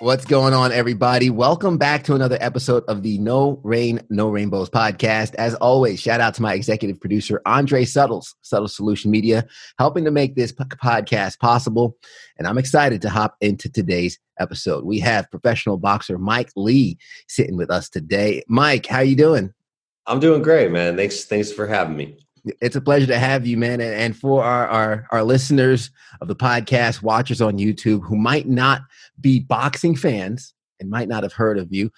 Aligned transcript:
What's 0.00 0.24
going 0.24 0.54
on, 0.54 0.72
everybody? 0.72 1.28
Welcome 1.28 1.76
back 1.76 2.04
to 2.04 2.14
another 2.14 2.38
episode 2.40 2.84
of 2.88 3.02
the 3.02 3.18
No 3.18 3.60
Rain, 3.62 4.00
No 4.08 4.30
Rainbows 4.30 4.70
podcast. 4.70 5.34
As 5.34 5.54
always, 5.56 6.00
shout 6.00 6.22
out 6.22 6.32
to 6.36 6.42
my 6.42 6.54
executive 6.54 6.98
producer, 6.98 7.42
Andre 7.44 7.84
Suttles, 7.84 8.34
Subtle 8.40 8.66
Solution 8.66 9.10
Media, 9.10 9.46
helping 9.78 10.06
to 10.06 10.10
make 10.10 10.36
this 10.36 10.52
podcast 10.52 11.38
possible. 11.38 11.98
And 12.38 12.48
I'm 12.48 12.56
excited 12.56 13.02
to 13.02 13.10
hop 13.10 13.36
into 13.42 13.70
today's 13.70 14.18
episode. 14.38 14.86
We 14.86 15.00
have 15.00 15.30
professional 15.30 15.76
boxer 15.76 16.16
Mike 16.16 16.50
Lee 16.56 16.96
sitting 17.28 17.58
with 17.58 17.70
us 17.70 17.90
today. 17.90 18.42
Mike, 18.48 18.86
how 18.86 19.00
you 19.00 19.16
doing? 19.16 19.52
I'm 20.06 20.18
doing 20.18 20.40
great, 20.40 20.70
man. 20.70 20.96
Thanks, 20.96 21.24
thanks 21.26 21.52
for 21.52 21.66
having 21.66 21.98
me. 21.98 22.16
It's 22.60 22.76
a 22.76 22.80
pleasure 22.80 23.06
to 23.06 23.18
have 23.18 23.46
you, 23.46 23.56
man. 23.56 23.80
And 23.80 24.16
for 24.16 24.42
our, 24.42 24.66
our, 24.68 25.06
our 25.10 25.22
listeners 25.22 25.90
of 26.20 26.28
the 26.28 26.36
podcast, 26.36 27.02
watchers 27.02 27.40
on 27.40 27.58
YouTube 27.58 28.02
who 28.06 28.16
might 28.16 28.48
not 28.48 28.82
be 29.20 29.40
boxing 29.40 29.96
fans 29.96 30.54
and 30.78 30.90
might 30.90 31.08
not 31.08 31.22
have 31.22 31.32
heard 31.32 31.58
of 31.58 31.72
you, 31.72 31.90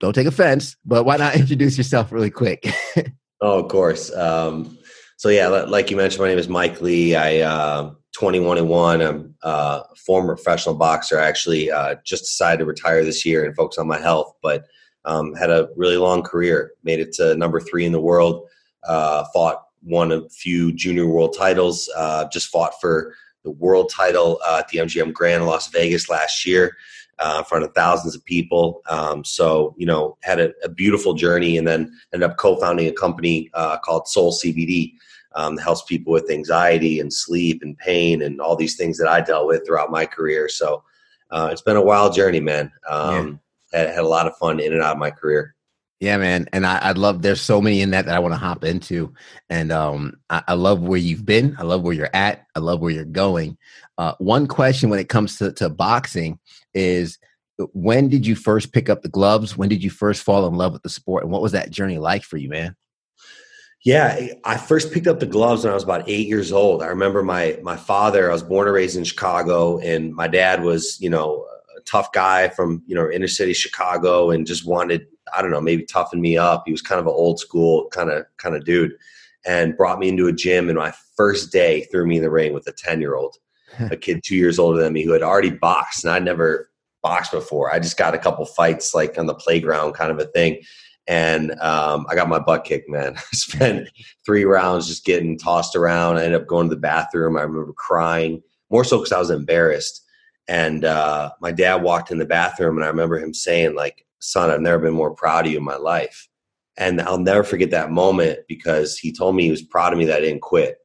don't 0.00 0.14
take 0.14 0.26
offense, 0.26 0.76
but 0.84 1.04
why 1.04 1.16
not 1.16 1.36
introduce 1.36 1.76
yourself 1.76 2.12
really 2.12 2.30
quick? 2.30 2.66
oh, 3.40 3.60
of 3.60 3.68
course. 3.68 4.14
Um, 4.14 4.78
so 5.16 5.28
yeah, 5.28 5.48
like 5.48 5.90
you 5.90 5.96
mentioned, 5.96 6.22
my 6.22 6.28
name 6.28 6.38
is 6.38 6.48
Mike 6.48 6.80
Lee. 6.80 7.16
I 7.16 7.40
uh, 7.40 7.90
21 8.14 8.58
and 8.58 8.68
one. 8.68 9.00
I'm 9.00 9.34
uh, 9.42 9.82
a 9.90 9.94
former 9.96 10.34
professional 10.36 10.74
boxer. 10.74 11.18
I 11.18 11.26
actually 11.26 11.70
uh, 11.70 11.96
just 12.04 12.24
decided 12.24 12.58
to 12.58 12.64
retire 12.66 13.04
this 13.04 13.26
year 13.26 13.44
and 13.44 13.54
focus 13.54 13.78
on 13.78 13.86
my 13.86 13.98
health, 13.98 14.32
but 14.42 14.64
um, 15.04 15.34
had 15.34 15.50
a 15.50 15.68
really 15.76 15.96
long 15.96 16.22
career. 16.22 16.72
Made 16.84 17.00
it 17.00 17.12
to 17.14 17.36
number 17.36 17.60
three 17.60 17.84
in 17.84 17.92
the 17.92 18.00
world. 18.00 18.48
Uh, 18.86 19.24
fought 19.32 19.62
won 19.82 20.12
a 20.12 20.28
few 20.28 20.72
junior 20.72 21.06
world 21.06 21.34
titles. 21.36 21.90
Uh, 21.96 22.28
just 22.32 22.48
fought 22.48 22.80
for 22.80 23.14
the 23.44 23.50
world 23.50 23.90
title 23.94 24.40
uh, 24.46 24.58
at 24.60 24.68
the 24.68 24.78
MGM 24.78 25.12
Grand 25.12 25.42
in 25.42 25.48
Las 25.48 25.68
Vegas 25.68 26.08
last 26.08 26.44
year 26.44 26.76
uh, 27.18 27.36
in 27.38 27.44
front 27.44 27.64
of 27.64 27.74
thousands 27.74 28.14
of 28.14 28.24
people. 28.24 28.82
Um, 28.88 29.24
so, 29.24 29.74
you 29.76 29.86
know, 29.86 30.16
had 30.22 30.40
a, 30.40 30.52
a, 30.62 30.68
beautiful 30.68 31.14
journey 31.14 31.58
and 31.58 31.66
then 31.66 31.92
ended 32.12 32.30
up 32.30 32.36
co 32.36 32.56
founding 32.56 32.88
a 32.88 32.92
company 32.92 33.50
uh, 33.54 33.78
called 33.78 34.08
Soul 34.08 34.32
CBD 34.32 34.92
um, 35.34 35.56
that 35.56 35.62
helps 35.62 35.82
people 35.82 36.12
with 36.12 36.30
anxiety 36.30 37.00
and 37.00 37.12
sleep 37.12 37.62
and 37.62 37.76
pain 37.78 38.22
and 38.22 38.40
all 38.40 38.56
these 38.56 38.76
things 38.76 38.98
that 38.98 39.08
I 39.08 39.20
dealt 39.20 39.46
with 39.46 39.66
throughout 39.66 39.90
my 39.90 40.06
career. 40.06 40.48
So, 40.48 40.82
uh, 41.30 41.48
it's 41.52 41.62
been 41.62 41.76
a 41.76 41.82
wild 41.82 42.14
journey, 42.14 42.40
man. 42.40 42.72
Um, 42.88 43.40
yeah. 43.72 43.80
had, 43.80 43.94
had 43.94 44.04
a 44.04 44.08
lot 44.08 44.26
of 44.26 44.36
fun 44.36 44.60
in 44.60 44.72
and 44.72 44.82
out 44.82 44.92
of 44.92 44.98
my 44.98 45.10
career. 45.10 45.54
Yeah, 46.00 46.16
man. 46.16 46.48
And 46.52 46.64
I, 46.64 46.78
I 46.78 46.92
love 46.92 47.22
there's 47.22 47.40
so 47.40 47.60
many 47.60 47.80
in 47.80 47.90
that 47.90 48.06
that 48.06 48.14
I 48.14 48.20
want 48.20 48.32
to 48.32 48.38
hop 48.38 48.62
into. 48.62 49.12
And 49.50 49.72
um 49.72 50.14
I, 50.30 50.42
I, 50.48 50.54
love 50.54 50.80
where 50.80 50.98
you've 50.98 51.26
been. 51.26 51.56
I 51.58 51.64
love 51.64 51.82
where 51.82 51.94
you're 51.94 52.14
at. 52.14 52.46
I 52.54 52.60
love 52.60 52.80
where 52.80 52.92
you're 52.92 53.04
going. 53.04 53.58
Uh, 53.96 54.14
one 54.18 54.46
question 54.46 54.90
when 54.90 55.00
it 55.00 55.08
comes 55.08 55.38
to, 55.38 55.52
to 55.54 55.68
boxing 55.68 56.38
is 56.72 57.18
when 57.72 58.08
did 58.08 58.26
you 58.26 58.36
first 58.36 58.72
pick 58.72 58.88
up 58.88 59.02
the 59.02 59.08
gloves? 59.08 59.56
When 59.56 59.68
did 59.68 59.82
you 59.82 59.90
first 59.90 60.22
fall 60.22 60.46
in 60.46 60.54
love 60.54 60.72
with 60.72 60.82
the 60.82 60.88
sport? 60.88 61.24
And 61.24 61.32
what 61.32 61.42
was 61.42 61.52
that 61.52 61.70
journey 61.70 61.98
like 61.98 62.22
for 62.22 62.36
you, 62.36 62.48
man? 62.48 62.76
Yeah, 63.84 64.28
I 64.44 64.56
first 64.56 64.92
picked 64.92 65.06
up 65.06 65.20
the 65.20 65.26
gloves 65.26 65.64
when 65.64 65.70
I 65.70 65.74
was 65.74 65.84
about 65.84 66.08
eight 66.08 66.26
years 66.26 66.52
old. 66.52 66.82
I 66.82 66.86
remember 66.86 67.22
my 67.22 67.58
my 67.62 67.76
father. 67.76 68.28
I 68.28 68.32
was 68.32 68.42
born 68.42 68.66
and 68.66 68.74
raised 68.74 68.96
in 68.96 69.04
Chicago, 69.04 69.78
and 69.78 70.12
my 70.14 70.26
dad 70.26 70.62
was, 70.62 71.00
you 71.00 71.08
know, 71.08 71.46
a 71.76 71.80
tough 71.82 72.12
guy 72.12 72.48
from 72.48 72.82
you 72.86 72.94
know 72.94 73.08
inner 73.10 73.28
city 73.28 73.52
Chicago, 73.52 74.30
and 74.30 74.46
just 74.46 74.66
wanted 74.66 75.06
I 75.36 75.42
don't 75.42 75.50
know, 75.50 75.60
maybe 75.60 75.84
toughen 75.84 76.20
me 76.20 76.36
up. 76.36 76.64
He 76.66 76.72
was 76.72 76.82
kind 76.82 77.00
of 77.00 77.06
an 77.06 77.12
old 77.14 77.40
school 77.40 77.88
kind 77.90 78.10
of 78.10 78.24
kind 78.36 78.54
of 78.54 78.64
dude, 78.64 78.92
and 79.46 79.76
brought 79.76 79.98
me 79.98 80.08
into 80.08 80.28
a 80.28 80.32
gym. 80.32 80.68
And 80.68 80.78
my 80.78 80.92
first 81.16 81.52
day, 81.52 81.84
threw 81.84 82.06
me 82.06 82.16
in 82.16 82.22
the 82.22 82.30
ring 82.30 82.52
with 82.52 82.66
a 82.66 82.72
ten 82.72 83.00
year 83.00 83.14
old, 83.14 83.36
a 83.78 83.96
kid 83.96 84.22
two 84.24 84.36
years 84.36 84.58
older 84.58 84.80
than 84.80 84.92
me 84.92 85.02
who 85.02 85.12
had 85.12 85.22
already 85.22 85.50
boxed, 85.50 86.04
and 86.04 86.12
I'd 86.12 86.24
never 86.24 86.70
boxed 87.02 87.32
before. 87.32 87.72
I 87.72 87.78
just 87.78 87.96
got 87.96 88.14
a 88.14 88.18
couple 88.18 88.44
fights 88.44 88.94
like 88.94 89.18
on 89.18 89.26
the 89.26 89.34
playground, 89.34 89.94
kind 89.94 90.10
of 90.10 90.18
a 90.18 90.26
thing. 90.26 90.62
And 91.06 91.52
um, 91.60 92.06
I 92.10 92.14
got 92.14 92.28
my 92.28 92.38
butt 92.38 92.64
kicked, 92.64 92.88
man. 92.90 93.14
I 93.16 93.22
spent 93.32 93.88
three 94.26 94.44
rounds 94.44 94.86
just 94.86 95.06
getting 95.06 95.38
tossed 95.38 95.74
around. 95.74 96.18
I 96.18 96.24
ended 96.24 96.40
up 96.40 96.46
going 96.46 96.68
to 96.68 96.74
the 96.74 96.80
bathroom. 96.80 97.36
I 97.36 97.42
remember 97.42 97.72
crying, 97.72 98.42
more 98.70 98.84
so 98.84 98.98
because 98.98 99.12
I 99.12 99.18
was 99.18 99.30
embarrassed. 99.30 100.04
And 100.48 100.84
uh, 100.84 101.30
my 101.40 101.52
dad 101.52 101.82
walked 101.82 102.10
in 102.10 102.18
the 102.18 102.26
bathroom, 102.26 102.76
and 102.76 102.84
I 102.84 102.88
remember 102.88 103.18
him 103.18 103.34
saying, 103.34 103.74
like, 103.74 104.06
son, 104.18 104.50
I've 104.50 104.60
never 104.60 104.78
been 104.78 104.94
more 104.94 105.14
proud 105.14 105.46
of 105.46 105.52
you 105.52 105.58
in 105.58 105.64
my 105.64 105.76
life. 105.76 106.28
And 106.76 107.00
I'll 107.00 107.18
never 107.18 107.42
forget 107.42 107.70
that 107.72 107.90
moment 107.90 108.40
because 108.48 108.96
he 108.96 109.12
told 109.12 109.34
me 109.34 109.44
he 109.44 109.50
was 109.50 109.62
proud 109.62 109.92
of 109.92 109.98
me 109.98 110.04
that 110.06 110.18
I 110.18 110.20
didn't 110.20 110.42
quit. 110.42 110.78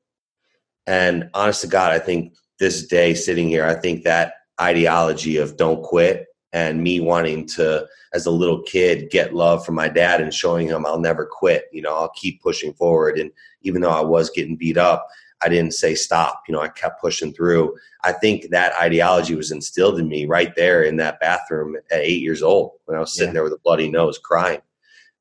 And 0.88 1.30
honest 1.34 1.62
to 1.62 1.68
God, 1.68 1.92
I 1.92 2.00
think 2.00 2.34
this 2.60 2.88
day 2.88 3.14
sitting 3.14 3.48
here, 3.48 3.66
I 3.66 3.76
think 3.76 4.04
that 4.04 4.34
ideology 4.60 5.38
of 5.38 5.58
don't 5.58 5.84
quit 5.84 6.26
and 6.52 6.84
me 6.84 7.00
wanting 7.00 7.48
to, 7.48 7.88
as 8.14 8.26
a 8.26 8.32
little 8.32 8.62
kid, 8.64 9.10
get 9.10 9.34
love 9.34 9.66
from 9.66 9.76
my 9.76 9.88
dad 9.88 10.22
and 10.22 10.34
showing 10.34 10.68
him 10.68 10.86
I'll 10.86 11.00
never 11.00 11.26
quit. 11.26 11.66
You 11.72 11.82
know, 11.82 11.96
I'll 11.96 12.12
keep 12.12 12.42
pushing 12.42 12.74
forward. 12.74 13.18
And 13.18 13.32
even 13.62 13.82
though 13.82 13.90
I 13.90 14.02
was 14.02 14.30
getting 14.30 14.56
beat 14.56 14.78
up, 14.78 15.08
I 15.44 15.50
didn't 15.50 15.74
say 15.74 15.96
stop. 15.96 16.44
You 16.48 16.54
know, 16.54 16.62
I 16.62 16.70
kept 16.70 17.02
pushing 17.02 17.34
through. 17.34 17.76
I 18.04 18.14
think 18.14 18.50
that 18.50 18.74
ideology 18.82 19.36
was 19.36 19.52
instilled 19.52 20.00
in 20.00 20.08
me 20.08 20.26
right 20.26 20.56
there 20.56 20.84
in 20.84 20.98
that 20.98 21.20
bathroom 21.20 21.76
at 21.76 22.00
eight 22.00 22.22
years 22.22 22.42
old 22.42 22.72
when 22.86 22.98
I 22.98 23.00
was 23.00 23.14
sitting 23.14 23.30
yeah. 23.30 23.34
there 23.34 23.44
with 23.44 23.54
a 23.54 23.60
bloody 23.64 23.90
nose 23.90 24.18
crying. 24.18 24.62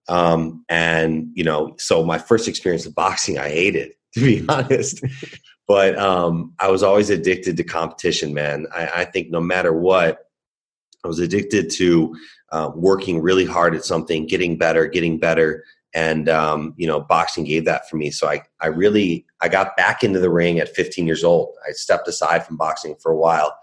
Um, 0.09 0.65
and, 0.69 1.31
you 1.35 1.45
know, 1.45 1.75
so 1.79 2.05
my 2.05 2.19
first 2.19 2.49
experience 2.49 2.87
of 2.87 2.95
boxing, 2.95 3.39
I 3.39 3.49
hated, 3.49 3.93
to 4.15 4.21
be 4.21 4.45
honest. 4.49 5.05
but 5.67 5.97
um, 5.99 6.53
I 6.59 6.69
was 6.69 6.83
always 6.83 7.11
addicted 7.11 7.57
to 7.57 7.65
competition, 7.65 8.35
man. 8.35 8.67
I, 8.75 8.87
I, 8.97 9.05
think 9.05 9.31
no 9.31 9.41
matter 9.41 9.73
what, 9.73 10.31
I 11.05 11.09
was 11.09 11.19
addicted 11.19 11.71
to 11.71 12.15
uh, 12.51 12.71
working 12.75 13.21
really 13.21 13.45
hard 13.45 13.75
at 13.75 13.85
something, 13.85 14.27
getting 14.27 14.59
better, 14.59 14.87
getting 14.87 15.19
better 15.19 15.65
and 15.95 16.29
um, 16.29 16.75
you 16.77 16.87
know 16.87 17.01
boxing 17.01 17.45
gave 17.45 17.65
that 17.65 17.89
for 17.89 17.97
me. 17.97 18.11
So 18.11 18.29
i 18.29 18.43
i 18.61 18.67
really 18.67 19.27
i 19.41 19.49
got 19.49 19.77
back 19.77 20.03
into 20.03 20.21
the 20.21 20.31
ring 20.31 20.59
at 20.59 20.75
15 20.75 21.07
years 21.07 21.25
old. 21.25 21.55
I 21.67 21.73
stepped 21.73 22.09
aside 22.09 22.47
from 22.47 22.57
boxing 22.57 22.97
for 23.01 23.13
a 23.13 23.17
while 23.17 23.57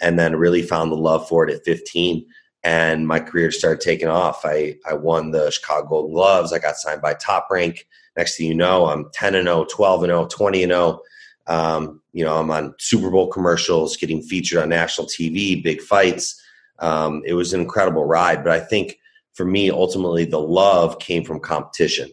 and 0.00 0.18
then 0.18 0.36
really 0.36 0.62
found 0.62 0.90
the 0.92 0.96
love 0.96 1.26
for 1.28 1.48
it 1.48 1.54
at 1.54 1.64
15 1.64 2.24
and 2.64 3.06
my 3.06 3.20
career 3.20 3.50
started 3.50 3.80
taking 3.80 4.08
off. 4.08 4.44
I 4.44 4.76
i 4.88 4.94
won 4.94 5.30
the 5.30 5.50
chicago 5.50 5.88
golden 5.88 6.14
gloves. 6.14 6.52
I 6.52 6.58
got 6.58 6.76
signed 6.76 7.02
by 7.02 7.14
top 7.14 7.48
rank. 7.50 7.86
Next 8.16 8.36
thing 8.36 8.46
you 8.46 8.54
know 8.54 8.86
i'm 8.86 9.10
10 9.12 9.34
and 9.34 9.46
0 9.46 9.66
12 9.70 10.04
and 10.04 10.10
0 10.10 10.26
20 10.26 10.62
and 10.64 10.72
0 10.72 11.00
um, 11.48 12.00
you 12.12 12.24
know 12.24 12.38
i'm 12.38 12.50
on 12.50 12.74
super 12.78 13.10
bowl 13.10 13.28
commercials 13.28 13.96
getting 13.96 14.22
featured 14.22 14.58
on 14.58 14.68
national 14.68 15.06
tv 15.06 15.62
big 15.62 15.80
fights. 15.80 16.42
Um, 16.78 17.22
it 17.24 17.32
was 17.32 17.54
an 17.54 17.60
incredible 17.60 18.04
ride 18.04 18.42
but 18.42 18.52
i 18.52 18.60
think 18.60 18.98
for 19.36 19.44
me, 19.44 19.70
ultimately, 19.70 20.24
the 20.24 20.40
love 20.40 20.98
came 20.98 21.22
from 21.22 21.40
competition. 21.40 22.10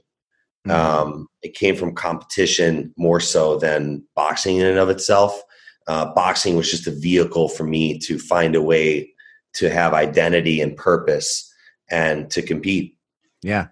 Mm-hmm. 0.68 0.72
Um, 0.72 1.28
it 1.42 1.56
came 1.56 1.76
from 1.76 1.96
competition 1.96 2.94
more 2.98 3.20
so 3.20 3.58
than 3.58 4.06
boxing 4.16 4.58
in 4.58 4.68
and 4.68 4.78
of 4.78 4.90
itself. 4.90 5.42
Uh, 5.88 6.14
boxing 6.14 6.56
was 6.56 6.70
just 6.70 6.88
a 6.88 6.92
vehicle 6.92 7.50
for 7.50 7.64
me 7.64 7.98
to 8.00 8.20
find 8.20 8.56
a 8.56 8.62
way 8.62 9.12
to 9.54 9.70
have 9.70 9.94
identity 9.94 10.62
and 10.62 10.76
purpose 10.76 11.52
and 11.90 12.30
to 12.32 12.42
compete. 12.42 12.98
Yeah. 13.42 13.68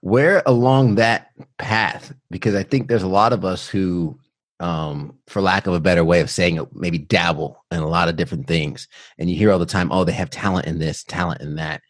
Where 0.00 0.42
along 0.46 0.94
that 0.96 1.28
path, 1.58 2.14
because 2.30 2.54
I 2.54 2.62
think 2.62 2.88
there's 2.88 3.02
a 3.02 3.08
lot 3.08 3.32
of 3.32 3.44
us 3.44 3.68
who, 3.68 4.18
um, 4.60 5.18
for 5.26 5.42
lack 5.42 5.66
of 5.66 5.74
a 5.74 5.80
better 5.80 6.04
way 6.04 6.20
of 6.20 6.30
saying 6.30 6.56
it, 6.56 6.68
maybe 6.74 6.98
dabble 6.98 7.64
in 7.70 7.80
a 7.80 7.88
lot 7.88 8.08
of 8.08 8.16
different 8.16 8.46
things. 8.46 8.88
And 9.18 9.30
you 9.30 9.36
hear 9.36 9.52
all 9.52 9.58
the 9.58 9.66
time, 9.66 9.92
oh, 9.92 10.04
they 10.04 10.12
have 10.12 10.30
talent 10.30 10.66
in 10.66 10.78
this, 10.78 11.04
talent 11.04 11.42
in 11.42 11.56
that 11.56 11.82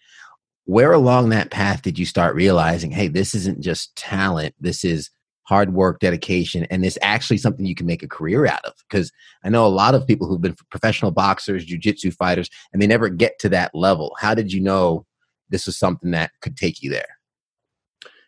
where 0.65 0.93
along 0.93 1.31
that 1.31 1.51
path 1.51 1.83
did 1.83 1.99
you 1.99 2.07
start 2.07 2.35
realizing 2.35 2.91
hey 2.91 3.09
this 3.09 3.35
isn't 3.35 3.61
just 3.61 3.95
talent 3.97 4.55
this 4.61 4.85
is 4.85 5.11
hard 5.45 5.75
work 5.75 5.99
dedication 5.99 6.65
and 6.71 6.85
this 6.85 6.97
actually 7.03 7.37
something 7.37 7.67
you 7.67 7.75
can 7.75 7.87
make 7.87 8.05
a 8.05 8.09
career 8.09 8.47
out 8.47 8.65
of? 8.65 8.75
Because 8.89 9.11
i 9.45 9.49
know 9.49 9.67
a 9.67 9.69
lot 9.69 9.95
of 9.95 10.07
people 10.07 10.27
who've 10.27 10.41
been 10.41 10.57
professional 10.71 11.11
boxers 11.11 11.65
jiu-jitsu 11.65 12.11
fighters 12.13 12.49
and 12.73 12.81
they 12.81 12.87
never 12.87 13.09
get 13.09 13.39
to 13.41 13.49
that 13.49 13.75
level. 13.75 14.17
How 14.21 14.35
did 14.35 14.53
you 14.53 14.61
know 14.61 15.07
this 15.49 15.67
was 15.67 15.77
something 15.77 16.13
that 16.13 16.31
could 16.41 16.57
take 16.57 16.83
you 16.83 16.91
there? 16.91 17.19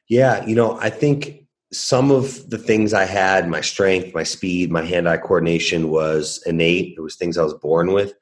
Yeah 0.08 0.44
you 0.46 0.54
know 0.54 0.78
i 0.80 0.90
think 0.90 1.46
some 1.72 2.10
of 2.10 2.50
the 2.50 2.58
things 2.58 2.92
i 2.92 3.04
had 3.04 3.48
my 3.48 3.60
strength 3.60 4.14
my 4.14 4.24
speed 4.24 4.70
my 4.70 4.82
hand-eye 4.82 5.16
coordination 5.18 5.90
was 5.90 6.42
innate. 6.44 6.94
It 6.96 7.00
was 7.00 7.16
things 7.16 7.38
i 7.38 7.44
was 7.44 7.54
born 7.54 7.92
with 7.92 8.14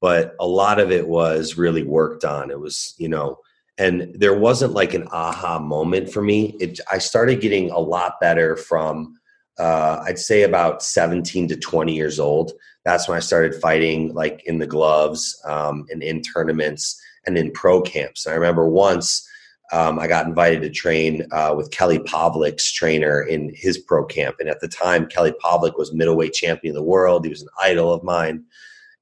but 0.00 0.34
a 0.40 0.46
lot 0.46 0.78
of 0.78 0.90
it 0.90 1.08
was 1.08 1.56
really 1.56 1.82
worked 1.82 2.24
on. 2.24 2.50
It 2.50 2.60
was 2.60 2.94
you 2.98 3.08
know 3.08 3.38
and 3.78 4.14
there 4.14 4.34
wasn't 4.34 4.72
like 4.72 4.94
an 4.94 5.06
aha 5.12 5.58
moment 5.58 6.10
for 6.10 6.22
me 6.22 6.56
it, 6.60 6.80
i 6.90 6.98
started 6.98 7.40
getting 7.40 7.70
a 7.70 7.78
lot 7.78 8.20
better 8.20 8.56
from 8.56 9.16
uh, 9.58 10.02
I'd 10.04 10.18
say 10.18 10.42
about 10.42 10.82
17 10.82 11.48
to 11.48 11.56
20 11.56 11.94
years 11.94 12.20
old. 12.20 12.52
That's 12.84 13.08
when 13.08 13.16
I 13.16 13.20
started 13.20 13.54
fighting, 13.54 14.14
like 14.14 14.42
in 14.44 14.58
the 14.58 14.66
gloves 14.66 15.40
um, 15.44 15.86
and 15.90 16.02
in 16.02 16.22
tournaments 16.22 17.00
and 17.26 17.36
in 17.38 17.50
pro 17.52 17.80
camps. 17.80 18.26
And 18.26 18.32
I 18.32 18.36
remember 18.36 18.68
once 18.68 19.26
um, 19.72 19.98
I 19.98 20.06
got 20.06 20.26
invited 20.26 20.62
to 20.62 20.70
train 20.70 21.26
uh, 21.32 21.52
with 21.56 21.72
Kelly 21.72 21.98
Pavlik's 21.98 22.70
trainer 22.70 23.22
in 23.22 23.52
his 23.54 23.78
pro 23.78 24.04
camp. 24.04 24.36
And 24.38 24.48
at 24.48 24.60
the 24.60 24.68
time, 24.68 25.06
Kelly 25.06 25.34
Pavlik 25.44 25.76
was 25.76 25.92
middleweight 25.92 26.34
champion 26.34 26.72
of 26.72 26.76
the 26.76 26.88
world. 26.88 27.24
He 27.24 27.30
was 27.30 27.42
an 27.42 27.48
idol 27.60 27.92
of 27.92 28.04
mine. 28.04 28.44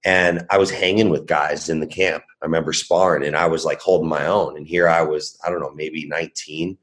And 0.04 0.46
I 0.50 0.58
was 0.58 0.70
hanging 0.70 1.08
with 1.08 1.26
guys 1.26 1.68
in 1.68 1.80
the 1.80 1.86
camp. 1.86 2.24
I 2.42 2.44
remember 2.44 2.72
sparring 2.72 3.26
and 3.26 3.36
I 3.36 3.46
was 3.46 3.64
like 3.64 3.80
holding 3.80 4.08
my 4.08 4.26
own. 4.26 4.56
And 4.56 4.66
here 4.66 4.88
I 4.88 5.02
was, 5.02 5.38
I 5.46 5.50
don't 5.50 5.60
know, 5.60 5.72
maybe 5.74 6.06
19 6.06 6.76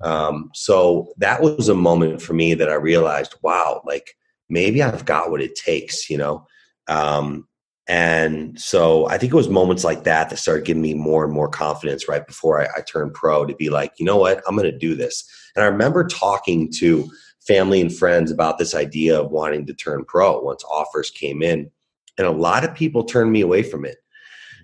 um, 0.00 0.50
so 0.54 1.12
that 1.18 1.42
was 1.42 1.68
a 1.68 1.74
moment 1.74 2.22
for 2.22 2.32
me 2.32 2.54
that 2.54 2.70
I 2.70 2.74
realized, 2.74 3.34
wow, 3.42 3.82
like 3.84 4.16
maybe 4.48 4.82
I've 4.82 5.04
got 5.04 5.30
what 5.30 5.42
it 5.42 5.54
takes, 5.54 6.08
you 6.08 6.16
know? 6.16 6.46
Um, 6.88 7.46
and 7.86 8.58
so 8.58 9.08
I 9.08 9.18
think 9.18 9.32
it 9.32 9.36
was 9.36 9.48
moments 9.48 9.84
like 9.84 10.04
that 10.04 10.30
that 10.30 10.38
started 10.38 10.64
giving 10.64 10.82
me 10.82 10.94
more 10.94 11.24
and 11.24 11.32
more 11.32 11.48
confidence 11.48 12.08
right 12.08 12.26
before 12.26 12.60
I, 12.60 12.68
I 12.76 12.80
turned 12.82 13.14
pro 13.14 13.44
to 13.44 13.54
be 13.54 13.68
like, 13.68 13.92
you 13.98 14.06
know 14.06 14.16
what, 14.16 14.42
I'm 14.46 14.56
going 14.56 14.70
to 14.70 14.78
do 14.78 14.94
this. 14.94 15.28
And 15.54 15.64
I 15.64 15.66
remember 15.66 16.06
talking 16.06 16.70
to 16.78 17.10
family 17.40 17.80
and 17.80 17.94
friends 17.94 18.30
about 18.30 18.58
this 18.58 18.74
idea 18.74 19.20
of 19.20 19.30
wanting 19.30 19.66
to 19.66 19.74
turn 19.74 20.04
pro 20.04 20.40
once 20.40 20.62
offers 20.64 21.10
came 21.10 21.42
in. 21.42 21.70
And 22.18 22.26
a 22.26 22.32
lot 22.32 22.64
of 22.64 22.74
people 22.74 23.04
turned 23.04 23.32
me 23.32 23.40
away 23.40 23.62
from 23.62 23.84
it 23.84 23.96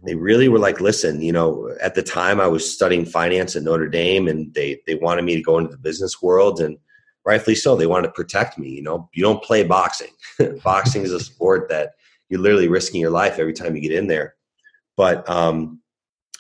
they 0.07 0.15
really 0.15 0.49
were 0.49 0.59
like, 0.59 0.81
listen, 0.81 1.21
you 1.21 1.33
know, 1.33 1.75
at 1.81 1.95
the 1.95 2.03
time 2.03 2.41
I 2.41 2.47
was 2.47 2.71
studying 2.71 3.05
finance 3.05 3.57
at 3.57 3.63
Notre 3.63 3.89
Dame 3.89 4.29
and 4.29 4.53
they 4.55 4.81
they 4.87 4.95
wanted 4.95 5.25
me 5.25 5.35
to 5.35 5.43
go 5.43 5.59
into 5.59 5.73
the 5.73 5.79
business 5.79 6.23
world 6.23 6.61
and 6.61 6.79
rightfully 7.25 7.57
so. 7.57 7.75
They 7.75 7.87
wanted 7.87 8.09
to 8.09 8.13
protect 8.13 8.57
me. 8.57 8.71
You 8.71 8.83
know, 8.83 9.11
you 9.13 9.23
don't 9.23 9.43
play 9.43 9.65
boxing. 9.65 10.13
boxing 10.65 11.03
is 11.03 11.13
a 11.13 11.21
sport 11.33 11.69
that 11.71 11.93
you're 12.29 12.41
literally 12.41 12.69
risking 12.69 13.01
your 13.01 13.11
life 13.11 13.39
every 13.39 13.53
time 13.53 13.75
you 13.75 13.83
get 13.83 13.93
in 13.93 14.07
there. 14.07 14.35
But 14.97 15.29
um, 15.29 15.81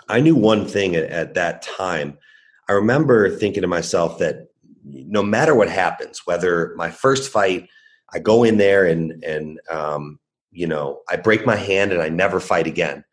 I 0.08 0.20
knew 0.20 0.36
one 0.36 0.66
thing 0.66 0.96
at, 0.96 1.04
at 1.10 1.34
that 1.34 1.62
time. 1.62 2.18
I 2.68 2.72
remember 2.72 3.30
thinking 3.30 3.62
to 3.62 3.68
myself 3.68 4.18
that 4.18 4.48
no 4.84 5.22
matter 5.22 5.54
what 5.54 5.68
happens, 5.68 6.22
whether 6.24 6.72
my 6.76 6.90
first 6.90 7.32
fight, 7.32 7.68
I 8.12 8.20
go 8.20 8.44
in 8.44 8.56
there 8.56 8.86
and 8.86 9.24
and 9.24 9.60
um, 9.68 10.20
you 10.56 10.66
know 10.66 11.00
I 11.08 11.16
break 11.16 11.46
my 11.46 11.56
hand 11.56 11.92
and 11.92 12.02
I 12.02 12.08
never 12.08 12.40
fight 12.40 12.66
again 12.66 13.04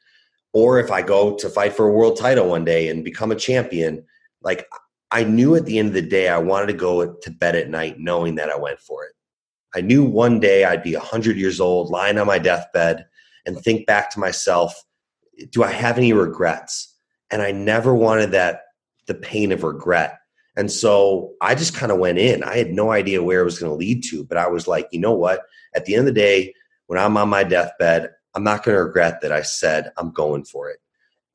or 0.53 0.79
if 0.79 0.91
I 0.91 1.01
go 1.01 1.35
to 1.35 1.49
fight 1.49 1.73
for 1.73 1.87
a 1.87 1.91
world 1.91 2.17
title 2.17 2.47
one 2.47 2.63
day 2.63 2.87
and 2.87 3.03
become 3.03 3.31
a 3.31 3.35
champion, 3.35 4.05
like 4.43 4.67
I 5.11 5.23
knew 5.23 5.55
at 5.55 5.65
the 5.65 5.79
end 5.79 5.89
of 5.89 5.93
the 5.95 6.01
day, 6.01 6.29
I 6.29 6.37
wanted 6.37 6.67
to 6.67 6.73
go 6.73 7.13
to 7.13 7.31
bed 7.31 7.55
at 7.55 7.69
night 7.69 7.99
knowing 7.99 8.35
that 8.35 8.49
I 8.49 8.55
went 8.55 8.79
for 8.79 9.03
it. 9.03 9.13
I 9.75 9.81
knew 9.81 10.05
one 10.05 10.39
day 10.39 10.63
I'd 10.63 10.83
be 10.83 10.95
100 10.95 11.37
years 11.37 11.59
old, 11.59 11.89
lying 11.89 12.19
on 12.19 12.27
my 12.27 12.37
deathbed, 12.37 13.05
and 13.45 13.59
think 13.59 13.87
back 13.87 14.11
to 14.11 14.19
myself 14.19 14.81
do 15.49 15.63
I 15.63 15.71
have 15.71 15.97
any 15.97 16.13
regrets? 16.13 16.95
And 17.31 17.41
I 17.41 17.51
never 17.51 17.95
wanted 17.95 18.31
that, 18.31 18.61
the 19.07 19.15
pain 19.15 19.51
of 19.51 19.63
regret. 19.63 20.19
And 20.55 20.71
so 20.71 21.33
I 21.41 21.55
just 21.55 21.73
kind 21.73 21.91
of 21.91 21.97
went 21.97 22.19
in. 22.19 22.43
I 22.43 22.55
had 22.55 22.71
no 22.71 22.91
idea 22.91 23.23
where 23.23 23.41
it 23.41 23.45
was 23.45 23.57
going 23.57 23.71
to 23.71 23.75
lead 23.75 24.03
to, 24.11 24.23
but 24.23 24.37
I 24.37 24.47
was 24.47 24.67
like, 24.67 24.87
you 24.91 24.99
know 24.99 25.13
what? 25.13 25.41
At 25.75 25.85
the 25.85 25.95
end 25.95 26.07
of 26.07 26.13
the 26.13 26.21
day, 26.21 26.53
when 26.93 27.01
I'm 27.01 27.17
on 27.17 27.27
my 27.27 27.43
deathbed, 27.43 28.11
I'm 28.35 28.43
not 28.43 28.63
going 28.63 28.77
to 28.77 28.83
regret 28.83 29.21
that 29.21 29.31
I 29.31 29.41
said 29.41 29.91
I'm 29.97 30.11
going 30.11 30.43
for 30.43 30.69
it. 30.69 30.77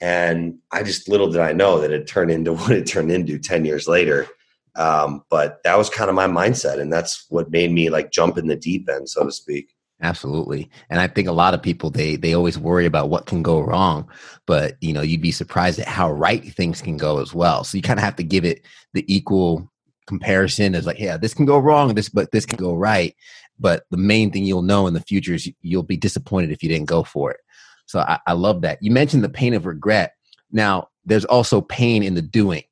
And 0.01 0.59
I 0.71 0.85
just 0.85 1.09
little 1.09 1.33
did 1.33 1.41
I 1.41 1.53
know 1.53 1.81
that 1.81 1.91
it 1.91 2.07
turned 2.07 2.31
into 2.31 2.53
what 2.55 2.71
it 2.71 2.87
turned 2.87 3.11
into 3.11 3.41
10 3.41 3.65
years 3.65 3.89
later. 3.89 4.29
Um, 4.77 5.25
but 5.29 5.59
that 5.65 5.77
was 5.77 5.91
kind 5.91 6.09
of 6.09 6.15
my 6.15 6.29
mindset. 6.29 6.79
And 6.79 6.93
that's 6.93 7.27
what 7.29 7.51
made 7.51 7.73
me 7.73 7.91
like 7.91 8.13
jump 8.13 8.39
in 8.39 8.47
the 8.47 8.55
deep 8.55 8.89
end, 8.89 9.09
so 9.09 9.25
to 9.25 9.33
speak. 9.33 9.75
Absolutely. 10.01 10.71
And 10.91 11.01
I 11.01 11.09
think 11.09 11.27
a 11.27 11.33
lot 11.33 11.55
of 11.55 11.63
people 11.63 11.91
they 11.91 12.15
they 12.15 12.35
always 12.35 12.57
worry 12.57 12.87
about 12.87 13.11
what 13.11 13.27
can 13.27 13.43
go 13.43 13.59
wrong, 13.59 14.09
but 14.47 14.77
you 14.81 14.93
know, 14.93 15.03
you'd 15.03 15.21
be 15.21 15.33
surprised 15.33 15.81
at 15.81 15.89
how 15.89 16.13
right 16.13 16.55
things 16.55 16.81
can 16.81 16.97
go 16.97 17.19
as 17.19 17.35
well. 17.35 17.65
So 17.65 17.77
you 17.77 17.83
kind 17.83 17.99
of 17.99 18.05
have 18.05 18.15
to 18.15 18.23
give 18.23 18.45
it 18.45 18.65
the 18.95 19.05
equal 19.13 19.69
comparison 20.07 20.77
as 20.77 20.87
like, 20.87 21.01
yeah, 21.01 21.17
this 21.17 21.35
can 21.35 21.47
go 21.47 21.59
wrong, 21.59 21.97
this 21.97 22.09
but 22.09 22.31
this 22.31 22.47
can 22.47 22.59
go 22.59 22.75
right. 22.75 23.17
But 23.59 23.85
the 23.91 23.97
main 23.97 24.31
thing 24.31 24.45
you'll 24.45 24.63
know 24.63 24.87
in 24.87 24.95
the 24.95 25.01
future 25.01 25.35
is 25.35 25.51
you'll 25.63 25.83
be 25.83 25.97
disappointed 25.97 26.53
if 26.53 26.63
you 26.63 26.69
didn't 26.69 26.89
go 26.89 27.03
for 27.03 27.31
it. 27.31 27.41
So 27.87 28.01
I, 28.01 28.19
I 28.27 28.33
love 28.35 28.61
that. 28.63 28.79
You 28.83 28.91
mentioned 28.91 29.25
the 29.25 29.29
pain 29.29 29.55
of 29.55 29.67
regret. 29.67 30.13
Now, 30.53 30.89
there's 31.05 31.25
also 31.25 31.61
pain 31.61 32.03
in 32.03 32.15
the 32.15 32.23
doing. 32.23 32.63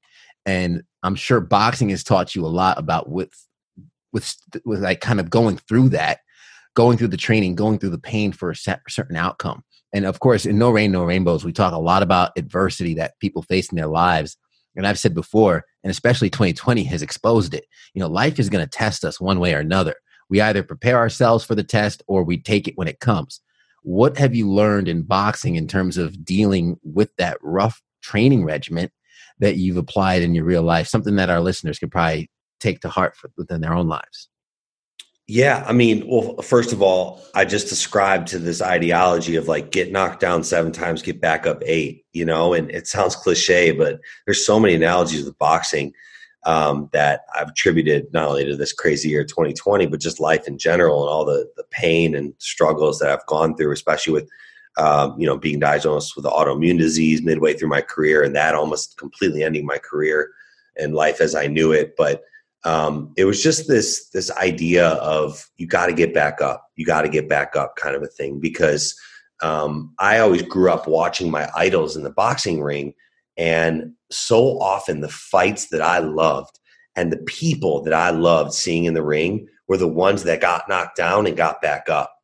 And 0.44 0.82
I'm 1.02 1.14
sure 1.14 1.40
boxing 1.40 1.88
has 1.88 2.04
taught 2.04 2.34
you 2.34 2.44
a 2.44 2.48
lot 2.48 2.78
about 2.78 3.08
with 3.08 3.32
with 4.12 4.34
with 4.64 4.80
like 4.80 5.00
kind 5.00 5.20
of 5.20 5.30
going 5.30 5.56
through 5.56 5.90
that, 5.90 6.20
going 6.74 6.98
through 6.98 7.08
the 7.08 7.16
training, 7.16 7.54
going 7.54 7.78
through 7.78 7.90
the 7.90 7.98
pain 7.98 8.32
for 8.32 8.50
a 8.50 8.56
certain 8.56 9.16
outcome. 9.16 9.64
And 9.92 10.04
of 10.04 10.20
course, 10.20 10.46
in 10.46 10.58
No 10.58 10.70
Rain, 10.70 10.92
No 10.92 11.04
Rainbows, 11.04 11.44
we 11.44 11.52
talk 11.52 11.72
a 11.72 11.78
lot 11.78 12.02
about 12.02 12.32
adversity 12.36 12.94
that 12.94 13.18
people 13.18 13.42
face 13.42 13.70
in 13.70 13.76
their 13.76 13.86
lives. 13.86 14.36
And 14.76 14.86
I've 14.86 14.98
said 14.98 15.14
before, 15.14 15.64
and 15.82 15.90
especially 15.90 16.28
2020 16.28 16.84
has 16.84 17.02
exposed 17.02 17.54
it. 17.54 17.64
You 17.94 18.00
know, 18.00 18.08
life 18.08 18.38
is 18.38 18.50
going 18.50 18.64
to 18.64 18.70
test 18.70 19.04
us 19.04 19.20
one 19.20 19.40
way 19.40 19.54
or 19.54 19.60
another. 19.60 19.94
We 20.28 20.40
either 20.40 20.62
prepare 20.62 20.99
ourselves 20.99 21.44
for 21.44 21.55
the 21.55 21.64
test 21.64 22.02
or 22.06 22.23
we 22.23 22.38
take 22.38 22.69
it 22.69 22.76
when 22.76 22.88
it 22.88 23.00
comes. 23.00 23.40
What 23.82 24.19
have 24.19 24.34
you 24.34 24.50
learned 24.50 24.88
in 24.88 25.02
boxing 25.02 25.56
in 25.56 25.69
terms 25.69 25.96
of 25.96 26.25
dealing 26.25 26.78
with 26.82 27.14
that 27.17 27.38
rough 27.40 27.81
training 28.02 28.44
regimen 28.44 28.90
that 29.38 29.56
you've 29.56 29.76
applied 29.76 30.23
in 30.23 30.34
your 30.34 30.44
real 30.44 30.62
life? 30.62 30.88
Something 30.88 31.17
that 31.17 31.31
our 31.31 31.40
listeners 31.40 31.78
could 31.78 31.93
probably 31.93 32.31
take 32.58 32.81
to 32.81 32.88
heart 32.88 33.17
for, 33.17 33.31
within 33.37 33.61
their 33.61 33.75
own 33.75 33.87
lives. 33.87 34.28
Yeah, 35.28 35.64
I 35.67 35.73
mean, 35.73 36.06
well, 36.06 36.37
first 36.40 36.72
of 36.72 36.82
all, 36.82 37.20
I 37.34 37.44
just 37.44 37.69
described 37.69 38.29
to 38.29 38.38
this 38.38 38.62
ideology 38.62 39.34
of 39.34 39.49
like 39.49 39.72
get 39.72 39.90
knocked 39.90 40.20
down 40.20 40.44
seven 40.44 40.70
times, 40.70 41.02
get 41.02 41.20
back 41.20 41.46
up 41.46 41.62
eight, 41.67 42.05
you 42.12 42.25
know, 42.25 42.55
and 42.55 42.70
it 42.70 42.87
sounds 42.87 43.17
cliche, 43.17 43.72
but 43.72 43.99
there's 44.25 44.46
so 44.46 44.61
many 44.61 44.75
analogies 44.75 45.25
with 45.25 45.37
boxing 45.38 45.93
um, 46.46 46.88
that 46.93 47.22
I've 47.34 47.48
attributed 47.48 48.06
not 48.12 48.28
only 48.28 48.44
to 48.44 48.56
this 48.56 48.72
crazy 48.72 49.08
year 49.08 49.25
2020, 49.25 49.87
but 49.87 50.00
just 50.00 50.20
life 50.20 50.46
in 50.46 50.58
general 50.58 51.02
and 51.02 51.10
all 51.10 51.25
the 51.25 51.50
the 51.56 51.64
pain 51.70 52.14
and 52.14 52.32
struggles 52.38 53.00
that 53.00 53.10
I've 53.10 53.26
gone 53.26 53.56
through, 53.56 53.72
especially 53.72 54.12
with 54.14 54.31
um, 54.78 55.19
you 55.19 55.26
know 55.26 55.37
being 55.37 55.58
diagnosed 55.58 56.14
with 56.16 56.25
autoimmune 56.25 56.78
disease 56.78 57.20
midway 57.22 57.52
through 57.52 57.69
my 57.69 57.81
career, 57.82 58.22
and 58.22 58.34
that 58.37 58.54
almost 58.54 58.96
completely 58.96 59.43
ending 59.43 59.66
my 59.66 59.78
career 59.78 60.31
and 60.78 60.94
life 60.94 61.20
as 61.20 61.34
I 61.34 61.48
knew 61.48 61.72
it. 61.72 61.94
But 61.96 62.22
um, 62.64 63.12
it 63.16 63.25
was 63.25 63.43
just 63.43 63.66
this 63.66 64.08
this 64.10 64.31
idea 64.37 64.88
of 64.88 65.50
you 65.56 65.66
got 65.66 65.87
to 65.87 65.93
get 65.93 66.14
back 66.14 66.40
up, 66.40 66.70
you 66.76 66.87
got 66.87 67.02
to 67.02 67.08
get 67.08 67.28
back 67.28 67.56
up, 67.56 67.75
kind 67.75 67.96
of 67.96 68.04
a 68.04 68.08
thing. 68.08 68.38
Because 68.38 68.96
um, 69.43 69.93
I 69.98 70.20
always 70.20 70.43
grew 70.43 70.70
up 70.70 70.86
watching 70.86 71.29
my 71.29 71.48
idols 71.56 71.96
in 71.96 72.05
the 72.05 72.10
boxing 72.10 72.62
ring 72.62 72.94
and 73.36 73.93
so 74.10 74.58
often 74.60 75.00
the 75.00 75.08
fights 75.08 75.69
that 75.69 75.82
I 75.82 75.98
loved 75.98 76.58
and 76.94 77.12
the 77.12 77.19
people 77.19 77.82
that 77.82 77.93
I 77.93 78.10
loved 78.10 78.55
seeing 78.55 78.84
in 78.84 78.94
the 78.94 79.02
ring 79.02 79.48
were 79.69 79.76
the 79.76 79.88
ones 79.88 80.22
that 80.24 80.40
got 80.40 80.69
knocked 80.69 80.96
down 80.96 81.26
and 81.26 81.36
got 81.36 81.60
back 81.60 81.88
up. 81.88 82.14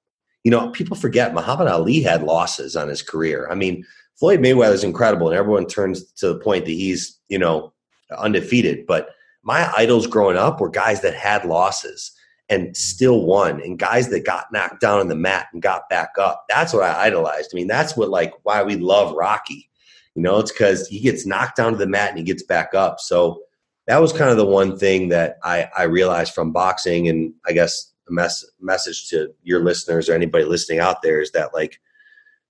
You 0.45 0.51
know, 0.51 0.71
people 0.71 0.97
forget 0.97 1.35
Muhammad 1.35 1.69
Ali 1.69 2.01
had 2.01 2.23
losses 2.23 2.75
on 2.75 2.89
his 2.89 3.03
career. 3.03 3.49
I 3.51 3.55
mean, 3.55 3.85
Floyd 4.17 4.41
Mayweather 4.41 4.75
is 4.75 4.85
incredible, 4.85 5.29
and 5.29 5.37
everyone 5.37 5.67
turns 5.67 6.11
to 6.15 6.29
the 6.29 6.39
point 6.39 6.65
that 6.65 6.73
he's, 6.73 7.19
you 7.29 7.39
know, 7.39 7.73
undefeated. 8.17 8.87
But 8.87 9.11
my 9.43 9.73
idols 9.77 10.07
growing 10.07 10.37
up 10.37 10.61
were 10.61 10.69
guys 10.69 11.01
that 11.03 11.15
had 11.15 11.45
losses 11.45 12.13
and 12.49 12.77
still 12.77 13.25
won, 13.25 13.61
and 13.61 13.79
guys 13.79 14.09
that 14.09 14.25
got 14.25 14.53
knocked 14.53 14.81
down 14.81 15.01
on 15.01 15.09
the 15.09 15.15
mat 15.15 15.47
and 15.53 15.63
got 15.63 15.89
back 15.89 16.11
up. 16.19 16.45
That's 16.49 16.73
what 16.73 16.83
I 16.83 17.07
idolized. 17.07 17.51
I 17.53 17.57
mean, 17.57 17.69
that's 17.69 17.97
what 17.97 18.11
like 18.11 18.33
why 18.43 18.63
we 18.63 18.77
love 18.77 19.15
Rocky 19.15 19.71
you 20.15 20.23
know, 20.23 20.39
it's 20.39 20.53
because 20.53 20.89
he 20.89 21.01
gets 21.01 21.27
knocked 21.27 21.57
down 21.57 21.73
to 21.73 21.79
the 21.79 21.87
mat 21.87 22.11
and 22.11 22.19
he 22.19 22.25
gets 22.25 22.43
back 22.43 22.75
up. 22.75 23.01
So 23.01 23.43
that 23.87 24.01
was 24.01 24.13
kind 24.13 24.31
of 24.31 24.37
the 24.37 24.47
one 24.47 24.79
thing 24.79 25.09
that 25.09 25.37
I, 25.43 25.69
I 25.77 25.85
realized 25.85 26.35
from 26.35 26.53
boxing. 26.53 27.09
And 27.09 27.33
I 27.47 27.53
guess 27.53 27.93
a 28.09 28.13
mess, 28.13 28.45
message 28.61 29.09
to 29.09 29.33
your 29.43 29.65
listeners 29.65 30.09
or 30.09 30.15
anybody 30.15 30.45
listening 30.45 30.81
out 30.81 31.03
there 31.03 31.21
is 31.21 31.33
that, 31.33 31.55
like, 31.55 31.81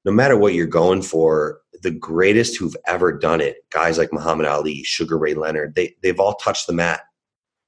no 0.05 0.13
matter 0.13 0.37
what 0.37 0.55
you're 0.55 0.67
going 0.67 1.03
for, 1.03 1.61
the 1.83 1.91
greatest 1.91 2.57
who've 2.57 2.77
ever 2.87 3.13
done 3.17 3.41
it, 3.41 3.59
guys 3.71 3.99
like 3.99 4.13
Muhammad 4.13 4.47
Ali, 4.47 4.83
Sugar 4.83 5.17
Ray 5.17 5.35
Leonard, 5.35 5.75
they, 5.75 5.95
they've 6.03 6.21
all 6.21 6.35
touched 6.35 6.67
the 6.67 6.73
mat. 6.73 7.03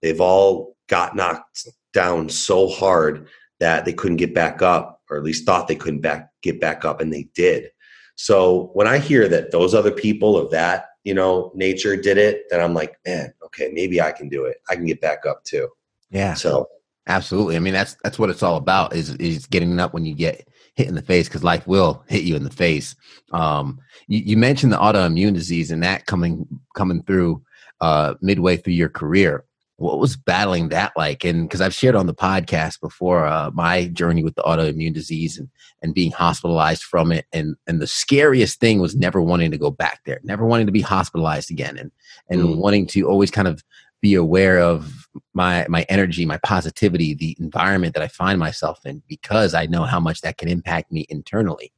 They've 0.03 0.21
all 0.21 0.77
got 0.89 1.17
knocked 1.17 1.69
down 1.93 2.29
so 2.29 2.69
hard 2.69 3.29
that 3.61 3.85
they 3.85 3.93
couldn't 3.93 4.17
get 4.17 4.35
back 4.35 4.61
up, 4.63 5.01
or 5.09 5.17
at 5.17 5.23
least 5.23 5.47
thought 5.47 5.69
they 5.69 5.77
couldn't 5.77 6.01
back, 6.01 6.29
get 6.43 6.61
back 6.61 6.85
up, 6.85 7.01
and 7.01 7.13
they 7.13 7.29
did. 7.35 7.71
So 8.17 8.71
when 8.75 8.87
I 8.87 8.99
hear 8.99 9.29
that 9.29 9.51
those 9.51 9.75
other 9.75 9.91
people 9.91 10.37
of 10.37 10.51
that, 10.51 10.87
you 11.05 11.15
know, 11.15 11.53
nature 11.55 11.97
did 11.97 12.17
it, 12.17 12.45
then 12.51 12.61
I'm 12.61 12.75
like, 12.75 12.97
man, 13.07 13.33
okay, 13.45 13.71
maybe 13.73 14.01
I 14.01 14.13
can 14.13 14.29
do 14.29 14.45
it. 14.45 14.59
I 14.69 14.75
can 14.75 14.87
get 14.87 15.01
back 15.01 15.27
up 15.27 15.45
too. 15.45 15.69
Yeah. 16.11 16.35
So 16.35 16.69
absolutely. 17.07 17.57
I 17.57 17.59
mean, 17.59 17.75
that's 17.75 17.97
that's 18.03 18.19
what 18.19 18.31
it's 18.31 18.43
all 18.43 18.57
about 18.57 18.95
is 18.95 19.15
is 19.17 19.47
getting 19.47 19.79
up 19.81 19.93
when 19.93 20.05
you 20.05 20.15
get 20.15 20.49
hit 20.75 20.89
in 20.89 20.95
the 20.95 21.03
face 21.03 21.29
because 21.29 21.45
life 21.45 21.67
will 21.67 22.05
hit 22.09 22.25
you 22.25 22.37
in 22.37 22.45
the 22.45 22.51
face. 22.51 22.97
Um, 23.33 23.81
you, 24.09 24.21
you, 24.21 24.37
mentioned 24.37 24.73
the 24.73 24.77
autoimmune 24.77 25.35
disease 25.35 25.71
and 25.71 25.83
that 25.83 26.07
coming 26.07 26.47
coming 26.75 27.03
through 27.03 27.43
uh, 27.81 28.15
midway 28.21 28.57
through 28.57 28.75
your 28.75 28.89
career. 28.89 29.45
What 29.77 29.99
was 29.99 30.17
battling 30.17 30.69
that 30.69 30.93
like? 30.97 31.25
And 31.25 31.49
because 31.49 31.61
i've 31.61 31.75
shared 31.75 31.97
on 31.97 32.07
the 32.07 32.15
podcast 32.15 32.81
before 32.81 33.27
uh, 33.27 33.51
my 33.53 33.89
journey 33.89 34.23
with 34.23 34.35
the 34.35 34.43
autoimmune 34.43 34.95
disease 34.95 35.39
and 35.39 35.49
and 35.83 35.95
being 35.95 36.13
hospitalized 36.13 36.83
from 36.83 37.13
it. 37.13 37.27
And 37.33 37.57
and 37.67 37.81
the 37.81 37.87
scariest 37.87 38.61
thing 38.61 38.81
was 38.81 38.95
never 38.95 39.21
wanting 39.21 39.51
to 39.51 39.59
go 39.59 39.71
back 39.71 40.01
there 40.05 40.21
never 40.23 40.47
wanting 40.47 40.67
to 40.67 40.73
be 40.73 40.81
hospitalized 40.81 41.51
again 41.51 41.77
and 41.77 41.91
and 42.29 42.41
mm. 42.41 42.57
wanting 42.57 42.87
to 42.89 43.09
always 43.09 43.31
kind 43.31 43.49
of 43.49 43.63
be 44.01 44.15
aware 44.15 44.59
of 44.59 45.09
my 45.33 45.67
my 45.69 45.85
energy 45.89 46.27
my 46.27 46.39
positivity 46.45 47.15
the 47.15 47.37
environment 47.41 47.95
that 47.95 48.03
i 48.03 48.09
find 48.09 48.39
myself 48.39 48.85
in 48.85 49.03
because 49.09 49.55
i 49.55 49.65
know 49.65 49.85
how 49.85 49.99
much 49.99 50.21
that 50.21 50.37
can 50.37 50.49
impact 50.49 50.93
me 50.93 51.07
internally. 51.09 51.73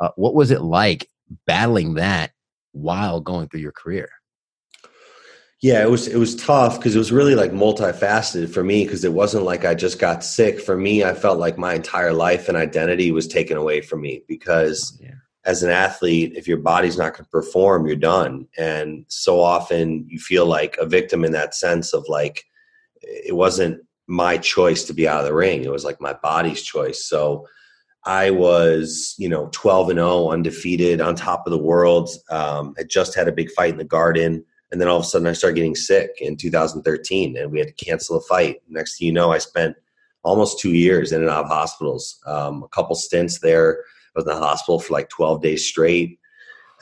Uh, 0.00 0.10
what 0.16 0.34
was 0.34 0.50
it 0.50 0.62
like 0.62 1.08
battling 1.46 1.94
that 1.94 2.32
while 2.72 3.20
going 3.20 3.48
through 3.48 3.60
your 3.60 3.72
career 3.72 4.08
yeah, 5.60 5.82
it 5.82 5.90
was 5.90 6.06
it 6.06 6.18
was 6.18 6.36
tough 6.36 6.78
because 6.78 6.94
it 6.94 7.00
was 7.00 7.10
really 7.10 7.34
like 7.34 7.50
multifaceted 7.50 8.52
for 8.52 8.62
me 8.62 8.84
because 8.84 9.04
it 9.04 9.12
wasn't 9.12 9.44
like 9.44 9.64
I 9.64 9.74
just 9.74 9.98
got 9.98 10.22
sick. 10.22 10.60
For 10.60 10.76
me, 10.76 11.02
I 11.02 11.14
felt 11.14 11.40
like 11.40 11.58
my 11.58 11.74
entire 11.74 12.12
life 12.12 12.48
and 12.48 12.56
identity 12.56 13.10
was 13.10 13.26
taken 13.26 13.56
away 13.56 13.80
from 13.80 14.00
me 14.00 14.22
because 14.28 14.96
yeah. 15.02 15.14
as 15.46 15.64
an 15.64 15.70
athlete, 15.70 16.34
if 16.36 16.46
your 16.46 16.58
body's 16.58 16.96
not 16.96 17.14
going 17.14 17.24
to 17.24 17.30
perform, 17.30 17.86
you're 17.88 17.96
done. 17.96 18.46
And 18.56 19.04
so 19.08 19.40
often 19.40 20.06
you 20.08 20.20
feel 20.20 20.46
like 20.46 20.76
a 20.76 20.86
victim 20.86 21.24
in 21.24 21.32
that 21.32 21.56
sense 21.56 21.92
of 21.92 22.04
like 22.08 22.44
it 23.02 23.34
wasn't 23.34 23.80
my 24.06 24.38
choice 24.38 24.84
to 24.84 24.94
be 24.94 25.08
out 25.08 25.20
of 25.20 25.26
the 25.26 25.34
ring. 25.34 25.64
It 25.64 25.72
was 25.72 25.84
like 25.84 26.00
my 26.00 26.12
body's 26.12 26.62
choice. 26.62 27.04
So 27.04 27.48
I 28.04 28.30
was, 28.30 29.16
you 29.18 29.28
know, 29.28 29.48
12 29.50 29.90
and 29.90 29.98
0, 29.98 30.30
undefeated, 30.30 31.00
on 31.00 31.16
top 31.16 31.46
of 31.46 31.50
the 31.50 31.58
world. 31.58 32.10
Um, 32.30 32.74
had 32.78 32.88
just 32.88 33.16
had 33.16 33.26
a 33.26 33.32
big 33.32 33.50
fight 33.50 33.70
in 33.70 33.76
the 33.76 33.84
garden 33.84 34.44
and 34.70 34.80
then 34.80 34.88
all 34.88 34.98
of 34.98 35.02
a 35.02 35.06
sudden, 35.06 35.26
I 35.26 35.32
started 35.32 35.56
getting 35.56 35.74
sick 35.74 36.10
in 36.20 36.36
2013, 36.36 37.36
and 37.36 37.50
we 37.50 37.58
had 37.58 37.68
to 37.68 37.84
cancel 37.84 38.18
a 38.18 38.20
fight. 38.22 38.56
Next 38.68 38.98
thing 38.98 39.06
you 39.06 39.12
know, 39.12 39.32
I 39.32 39.38
spent 39.38 39.76
almost 40.22 40.58
two 40.58 40.74
years 40.74 41.12
in 41.12 41.22
and 41.22 41.30
out 41.30 41.44
of 41.44 41.50
hospitals. 41.50 42.20
Um, 42.26 42.62
a 42.62 42.68
couple 42.68 42.94
stints 42.94 43.38
there. 43.38 43.84
I 44.14 44.20
was 44.20 44.24
in 44.26 44.34
the 44.34 44.38
hospital 44.38 44.78
for 44.78 44.92
like 44.92 45.08
12 45.08 45.42
days 45.42 45.66
straight. 45.66 46.18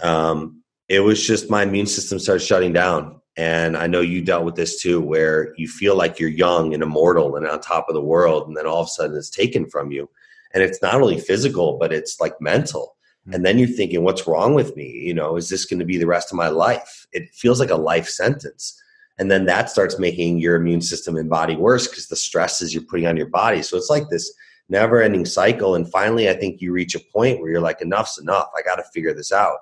Um, 0.02 0.62
it 0.88 1.00
was 1.00 1.24
just 1.24 1.50
my 1.50 1.62
immune 1.62 1.86
system 1.86 2.18
started 2.18 2.44
shutting 2.44 2.72
down. 2.72 3.20
And 3.36 3.76
I 3.76 3.86
know 3.86 4.00
you 4.00 4.22
dealt 4.22 4.44
with 4.44 4.56
this 4.56 4.80
too, 4.80 5.00
where 5.00 5.54
you 5.56 5.68
feel 5.68 5.94
like 5.94 6.18
you're 6.18 6.30
young 6.30 6.72
and 6.74 6.82
immortal 6.82 7.36
and 7.36 7.46
on 7.46 7.60
top 7.60 7.86
of 7.88 7.94
the 7.94 8.02
world, 8.02 8.48
and 8.48 8.56
then 8.56 8.66
all 8.66 8.80
of 8.80 8.86
a 8.86 8.90
sudden 8.90 9.16
it's 9.16 9.30
taken 9.30 9.68
from 9.68 9.92
you. 9.92 10.08
And 10.54 10.62
it's 10.62 10.80
not 10.80 10.94
only 10.94 11.20
physical, 11.20 11.76
but 11.78 11.92
it's 11.92 12.18
like 12.18 12.40
mental 12.40 12.95
and 13.32 13.44
then 13.44 13.58
you're 13.58 13.68
thinking 13.68 14.04
what's 14.04 14.26
wrong 14.26 14.54
with 14.54 14.76
me? 14.76 14.88
You 14.88 15.14
know 15.14 15.36
is 15.36 15.48
this 15.48 15.64
going 15.64 15.80
to 15.80 15.84
be 15.84 15.98
the 15.98 16.06
rest 16.06 16.32
of 16.32 16.36
my 16.36 16.48
life? 16.48 17.06
It 17.12 17.34
feels 17.34 17.60
like 17.60 17.70
a 17.70 17.76
life 17.76 18.08
sentence. 18.08 18.80
And 19.18 19.30
then 19.30 19.46
that 19.46 19.70
starts 19.70 19.98
making 19.98 20.38
your 20.38 20.56
immune 20.56 20.82
system 20.82 21.16
and 21.16 21.30
body 21.30 21.56
worse 21.56 21.88
because 21.88 22.08
the 22.08 22.16
stresses 22.16 22.74
you're 22.74 22.82
putting 22.82 23.06
on 23.06 23.16
your 23.16 23.28
body. 23.28 23.62
So 23.62 23.76
it's 23.76 23.88
like 23.88 24.08
this 24.10 24.32
never 24.68 25.00
ending 25.00 25.24
cycle 25.24 25.76
and 25.76 25.88
finally 25.90 26.28
i 26.28 26.34
think 26.34 26.60
you 26.60 26.72
reach 26.72 26.96
a 26.96 27.00
point 27.12 27.40
where 27.40 27.48
you're 27.48 27.60
like 27.60 27.80
enough's 27.80 28.18
enough. 28.18 28.48
I 28.56 28.62
got 28.62 28.76
to 28.76 28.84
figure 28.92 29.14
this 29.14 29.32
out. 29.32 29.58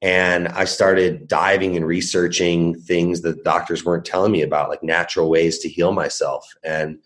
And 0.00 0.48
i 0.48 0.64
started 0.64 1.26
diving 1.26 1.76
and 1.76 1.86
researching 1.86 2.78
things 2.80 3.20
that 3.22 3.44
doctors 3.44 3.84
weren't 3.84 4.04
telling 4.04 4.32
me 4.32 4.42
about 4.42 4.68
like 4.68 4.82
natural 4.82 5.28
ways 5.28 5.58
to 5.60 5.68
heal 5.68 5.92
myself. 5.92 6.46
And 6.62 6.98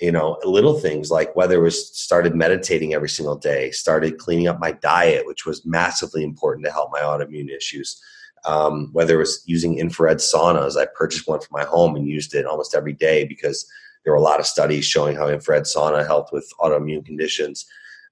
you 0.00 0.12
know 0.12 0.38
little 0.44 0.78
things 0.78 1.10
like 1.10 1.34
whether 1.34 1.56
it 1.56 1.62
was 1.62 1.96
started 1.96 2.34
meditating 2.34 2.94
every 2.94 3.08
single 3.08 3.36
day 3.36 3.70
started 3.70 4.18
cleaning 4.18 4.46
up 4.48 4.58
my 4.60 4.72
diet 4.72 5.26
which 5.26 5.44
was 5.44 5.66
massively 5.66 6.22
important 6.22 6.64
to 6.64 6.72
help 6.72 6.90
my 6.92 7.00
autoimmune 7.00 7.54
issues. 7.54 8.00
Um, 8.44 8.90
whether 8.92 9.16
it 9.16 9.18
was 9.18 9.42
using 9.46 9.78
infrared 9.78 10.18
saunas 10.18 10.80
i 10.80 10.86
purchased 10.94 11.26
one 11.26 11.40
for 11.40 11.48
my 11.50 11.64
home 11.64 11.96
and 11.96 12.06
used 12.06 12.34
it 12.34 12.46
almost 12.46 12.74
every 12.74 12.92
day 12.92 13.24
because 13.24 13.66
there 14.04 14.12
were 14.12 14.18
a 14.18 14.22
lot 14.22 14.38
of 14.38 14.46
studies 14.46 14.84
showing 14.84 15.16
how 15.16 15.28
infrared 15.28 15.64
sauna 15.64 16.06
helped 16.06 16.32
with 16.32 16.50
autoimmune 16.60 17.04
conditions. 17.04 17.66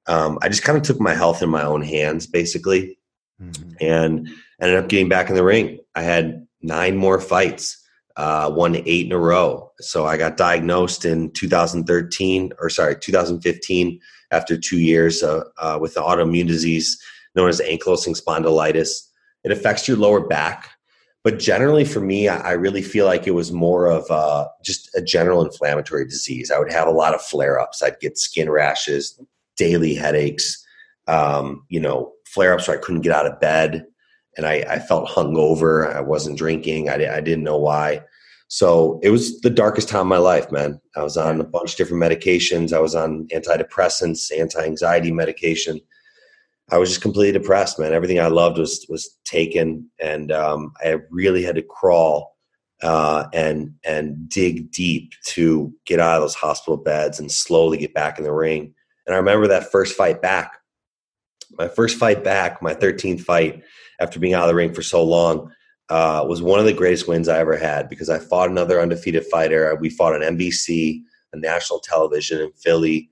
Um, 0.09 0.39
i 0.43 0.49
just 0.49 0.65
kind 0.65 0.77
of 0.77 0.83
took 0.83 1.01
my 1.01 1.15
health 1.15 1.43
in 1.43 1.49
my 1.49 1.63
own 1.63 1.81
hands 1.83 2.27
basically 2.27 2.99
mm-hmm. 3.41 3.71
and 3.81 4.29
ended 4.61 4.79
up 4.79 4.89
getting 4.89 5.09
back 5.09 5.29
in 5.29 5.37
the 5.37 5.45
ring. 5.45 5.79
I 5.95 6.03
had 6.03 6.47
nine 6.61 6.97
more 6.97 7.21
fights 7.21 7.86
uh, 8.17 8.51
won 8.55 8.77
eight 8.77 9.07
in 9.07 9.13
a 9.13 9.19
row. 9.19 9.71
So 9.81 10.07
I 10.07 10.17
got 10.17 10.37
diagnosed 10.37 11.05
in 11.05 11.31
2013, 11.33 12.53
or 12.59 12.71
sorry, 12.71 12.97
2015, 12.97 14.01
after 14.31 14.59
two 14.59 14.79
years 14.79 15.23
uh, 15.23 15.45
uh, 15.59 15.79
with 15.81 15.95
the 15.95 16.01
autoimmune 16.01 16.47
disease 16.47 17.01
known 17.35 17.49
as 17.49 17.61
ankylosing 17.61 18.21
spondylitis. 18.21 19.03
It 19.45 19.53
affects 19.53 19.87
your 19.87 19.97
lower 19.97 20.27
back, 20.27 20.71
but 21.23 21.39
generally 21.39 21.85
for 21.85 22.01
me, 22.01 22.29
I, 22.29 22.39
I 22.39 22.53
really 22.53 22.83
feel 22.83 23.07
like 23.07 23.27
it 23.27 23.33
was 23.33 23.53
more 23.53 23.87
of 23.87 24.11
uh, 24.11 24.49
just 24.65 24.93
a 24.97 25.03
general 25.03 25.45
inflammatory 25.45 26.07
disease. 26.07 26.51
I 26.51 26.59
would 26.59 26.73
have 26.73 26.89
a 26.89 26.93
lot 26.93 27.15
of 27.15 27.23
flare 27.23 27.61
ups. 27.61 27.83
I'd 27.83 28.01
get 28.01 28.19
skin 28.19 28.51
rashes, 28.51 29.21
daily 29.57 29.95
headaches, 29.95 30.65
um, 31.07 31.65
you 31.69 31.79
know, 31.79 32.13
flare 32.25 32.55
ups 32.55 32.67
where 32.67 32.79
I 32.79 32.81
couldn't 32.81 33.03
get 33.03 33.13
out 33.13 33.27
of 33.27 33.39
bed 33.39 33.87
and 34.37 34.47
I, 34.47 34.65
I 34.69 34.79
felt 34.79 35.09
hungover. 35.09 35.95
I 35.95 36.01
wasn't 36.01 36.39
drinking. 36.39 36.89
I, 36.89 37.17
I 37.17 37.21
didn't 37.21 37.45
know 37.45 37.59
why. 37.59 38.03
So 38.49 39.01
it 39.03 39.11
was 39.11 39.41
the 39.41 39.51
darkest 39.51 39.89
time 39.89 40.03
of 40.03 40.07
my 40.07 40.19
life, 40.19 40.53
man. 40.53 40.81
I 40.95 41.03
was 41.03 41.17
on 41.17 41.41
a 41.41 41.45
bunch 41.45 41.73
of 41.73 41.77
different 41.77 42.03
medications. 42.03 42.73
I 42.73 42.79
was 42.79 42.95
on 42.95 43.27
antidepressants, 43.35 44.31
anti-anxiety 44.37 45.11
medication. 45.11 45.81
I 46.71 46.79
was 46.79 46.89
just 46.89 47.03
completely 47.03 47.39
depressed, 47.39 47.79
man. 47.79 47.93
Everything 47.93 48.21
I 48.21 48.29
loved 48.29 48.59
was 48.59 48.87
was 48.89 49.19
taken, 49.25 49.89
and 50.01 50.33
um, 50.33 50.73
I 50.81 50.97
really 51.11 51.43
had 51.43 51.55
to 51.57 51.63
crawl 51.63 52.37
uh, 52.83 53.27
and 53.33 53.75
and 53.85 54.29
dig 54.29 54.71
deep 54.73 55.13
to 55.27 55.73
get 55.87 56.01
out 56.01 56.17
of 56.17 56.23
those 56.23 56.35
hospital 56.35 56.77
beds 56.77 57.21
and 57.21 57.31
slowly 57.31 57.79
get 57.79 57.95
back 57.95 58.19
in 58.19 58.25
the 58.25 58.33
ring. 58.33 58.75
And 59.07 59.15
I 59.15 59.19
remember 59.19 59.47
that 59.49 59.71
first 59.71 59.97
fight 59.97 60.21
back. 60.21 60.57
My 61.53 61.69
first 61.69 61.99
fight 61.99 62.25
back, 62.25 62.61
my 62.61 62.75
13th 62.75 63.21
fight 63.21 63.63
after 64.01 64.19
being 64.19 64.35
out 64.35 64.43
of 64.43 64.49
the 64.49 64.55
ring 64.55 64.75
for 64.75 64.83
so 64.83 65.03
long, 65.03 65.53
uh, 65.89 66.25
was 66.29 66.43
one 66.43 66.59
of 66.59 66.65
the 66.65 66.73
greatest 66.73 67.07
wins 67.07 67.29
I 67.29 67.39
ever 67.39 67.57
had 67.57 67.89
because 67.89 68.11
I 68.11 68.19
fought 68.19 68.51
another 68.51 68.81
undefeated 68.81 69.25
fighter. 69.27 69.77
We 69.77 69.91
fought 69.91 70.15
on 70.15 70.37
NBC, 70.37 71.01
a 71.33 71.37
national 71.39 71.81
television 71.81 72.41
in 72.41 72.53
Philly. 72.53 73.11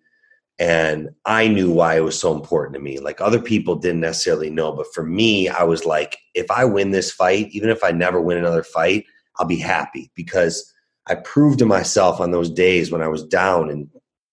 And 0.59 1.11
I 1.25 1.49
knew 1.49 1.71
why 1.73 1.97
it 1.97 2.05
was 2.05 2.19
so 2.19 2.33
important 2.33 2.75
to 2.75 2.81
me. 2.81 2.99
Like 2.99 3.21
other 3.21 3.41
people 3.41 3.75
didn't 3.75 4.01
necessarily 4.01 4.51
know, 4.51 4.73
but 4.73 4.93
for 4.95 5.05
me, 5.05 5.49
I 5.49 5.65
was 5.65 5.85
like, 5.85 6.19
if 6.35 6.51
I 6.51 6.65
win 6.65 6.91
this 6.91 7.11
fight, 7.11 7.49
even 7.51 7.71
if 7.71 7.83
I 7.83 7.91
never 7.91 8.21
win 8.21 8.39
another 8.39 8.63
fight, 8.63 9.05
I'll 9.37 9.47
be 9.47 9.57
happy 9.57 10.13
because 10.15 10.73
I 11.07 11.17
proved 11.17 11.59
to 11.59 11.67
myself 11.67 12.21
on 12.21 12.31
those 12.31 12.51
days 12.51 12.91
when 12.91 13.03
I 13.03 13.09
was 13.09 13.25
down 13.25 13.69
and 13.69 13.89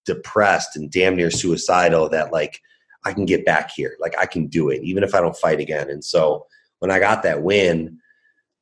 depressed 0.05 0.75
and 0.75 0.91
damn 0.91 1.15
near 1.15 1.31
suicidal 1.31 2.09
that 2.09 2.31
like 2.31 2.61
I 3.05 3.13
can 3.13 3.25
get 3.25 3.45
back 3.45 3.71
here. 3.71 3.95
Like 3.99 4.17
I 4.17 4.25
can 4.25 4.47
do 4.47 4.69
it, 4.69 4.83
even 4.83 5.03
if 5.03 5.15
I 5.15 5.21
don't 5.21 5.35
fight 5.35 5.59
again. 5.59 5.89
And 5.89 6.03
so 6.03 6.45
when 6.79 6.91
I 6.91 6.99
got 6.99 7.23
that 7.23 7.41
win, 7.41 7.99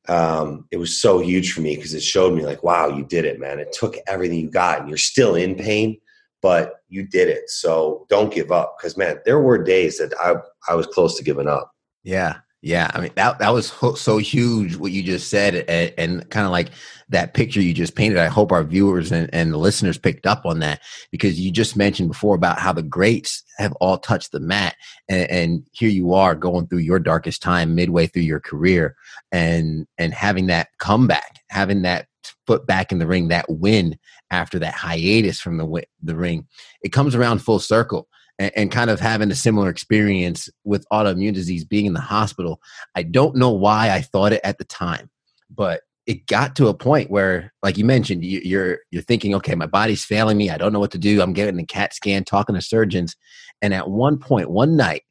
um, 0.08 0.66
it 0.70 0.78
was 0.78 1.00
so 1.00 1.20
huge 1.20 1.52
for 1.52 1.60
me 1.60 1.76
because 1.76 1.94
it 1.94 2.02
showed 2.02 2.34
me 2.34 2.44
like, 2.44 2.62
wow, 2.62 2.88
you 2.88 3.04
did 3.04 3.24
it, 3.24 3.38
man. 3.38 3.60
It 3.60 3.72
took 3.72 3.96
everything 4.06 4.38
you 4.38 4.50
got 4.50 4.80
and 4.80 4.88
you're 4.88 4.98
still 4.98 5.34
in 5.34 5.54
pain, 5.54 5.98
but 6.42 6.76
you 6.88 7.06
did 7.06 7.28
it. 7.28 7.50
So 7.50 8.06
don't 8.08 8.32
give 8.32 8.50
up. 8.50 8.76
Cause 8.80 8.96
man, 8.96 9.20
there 9.24 9.40
were 9.40 9.62
days 9.62 9.98
that 9.98 10.12
I, 10.18 10.36
I 10.70 10.74
was 10.74 10.86
close 10.86 11.16
to 11.18 11.24
giving 11.24 11.48
up. 11.48 11.70
Yeah. 12.02 12.36
Yeah, 12.62 12.90
I 12.92 13.00
mean 13.00 13.10
that 13.16 13.38
that 13.38 13.54
was 13.54 13.72
so 13.98 14.18
huge 14.18 14.76
what 14.76 14.92
you 14.92 15.02
just 15.02 15.30
said, 15.30 15.54
and, 15.66 15.94
and 15.96 16.30
kind 16.30 16.44
of 16.44 16.52
like 16.52 16.68
that 17.08 17.32
picture 17.32 17.62
you 17.62 17.72
just 17.72 17.94
painted. 17.94 18.18
I 18.18 18.26
hope 18.26 18.52
our 18.52 18.64
viewers 18.64 19.10
and, 19.10 19.30
and 19.32 19.50
the 19.50 19.56
listeners 19.56 19.96
picked 19.96 20.26
up 20.26 20.44
on 20.44 20.58
that 20.58 20.82
because 21.10 21.40
you 21.40 21.50
just 21.50 21.74
mentioned 21.74 22.10
before 22.10 22.34
about 22.34 22.58
how 22.58 22.74
the 22.74 22.82
greats 22.82 23.42
have 23.56 23.72
all 23.80 23.96
touched 23.96 24.32
the 24.32 24.40
mat, 24.40 24.76
and, 25.08 25.30
and 25.30 25.66
here 25.72 25.88
you 25.88 26.12
are 26.12 26.34
going 26.34 26.66
through 26.66 26.80
your 26.80 26.98
darkest 26.98 27.40
time 27.40 27.74
midway 27.74 28.06
through 28.06 28.22
your 28.22 28.40
career, 28.40 28.94
and 29.32 29.86
and 29.96 30.12
having 30.12 30.48
that 30.48 30.68
comeback, 30.78 31.36
having 31.48 31.80
that 31.80 32.08
foot 32.46 32.66
back 32.66 32.92
in 32.92 32.98
the 32.98 33.06
ring, 33.06 33.28
that 33.28 33.46
win 33.48 33.98
after 34.30 34.58
that 34.58 34.74
hiatus 34.74 35.40
from 35.40 35.56
the 35.56 35.82
the 36.02 36.14
ring, 36.14 36.46
it 36.82 36.90
comes 36.90 37.14
around 37.14 37.38
full 37.38 37.58
circle 37.58 38.06
and, 38.40 38.50
and 38.56 38.70
kind 38.72 38.90
of 38.90 38.98
having 38.98 39.30
a 39.30 39.36
similar 39.36 39.68
experience 39.68 40.48
with 40.64 40.84
autoimmune 40.90 41.34
disease 41.34 41.64
being 41.64 41.86
in 41.86 41.92
the 41.92 42.00
hospital. 42.00 42.60
I 42.96 43.04
don't 43.04 43.36
know 43.36 43.50
why 43.50 43.90
I 43.90 44.00
thought 44.00 44.32
it 44.32 44.40
at 44.42 44.58
the 44.58 44.64
time, 44.64 45.10
but 45.48 45.82
it 46.06 46.26
got 46.26 46.56
to 46.56 46.68
a 46.68 46.74
point 46.74 47.10
where, 47.10 47.52
like 47.62 47.78
you 47.78 47.84
mentioned, 47.84 48.24
you, 48.24 48.40
you're 48.42 48.78
you're 48.90 49.02
thinking, 49.02 49.34
okay, 49.36 49.54
my 49.54 49.66
body's 49.66 50.04
failing 50.04 50.38
me. 50.38 50.50
I 50.50 50.56
don't 50.56 50.72
know 50.72 50.80
what 50.80 50.90
to 50.92 50.98
do. 50.98 51.22
I'm 51.22 51.34
getting 51.34 51.60
a 51.60 51.66
CAT 51.66 51.94
scan, 51.94 52.24
talking 52.24 52.54
to 52.56 52.62
surgeons, 52.62 53.14
and 53.62 53.72
at 53.74 53.88
one 53.88 54.18
point, 54.18 54.50
one 54.50 54.76
night, 54.76 55.02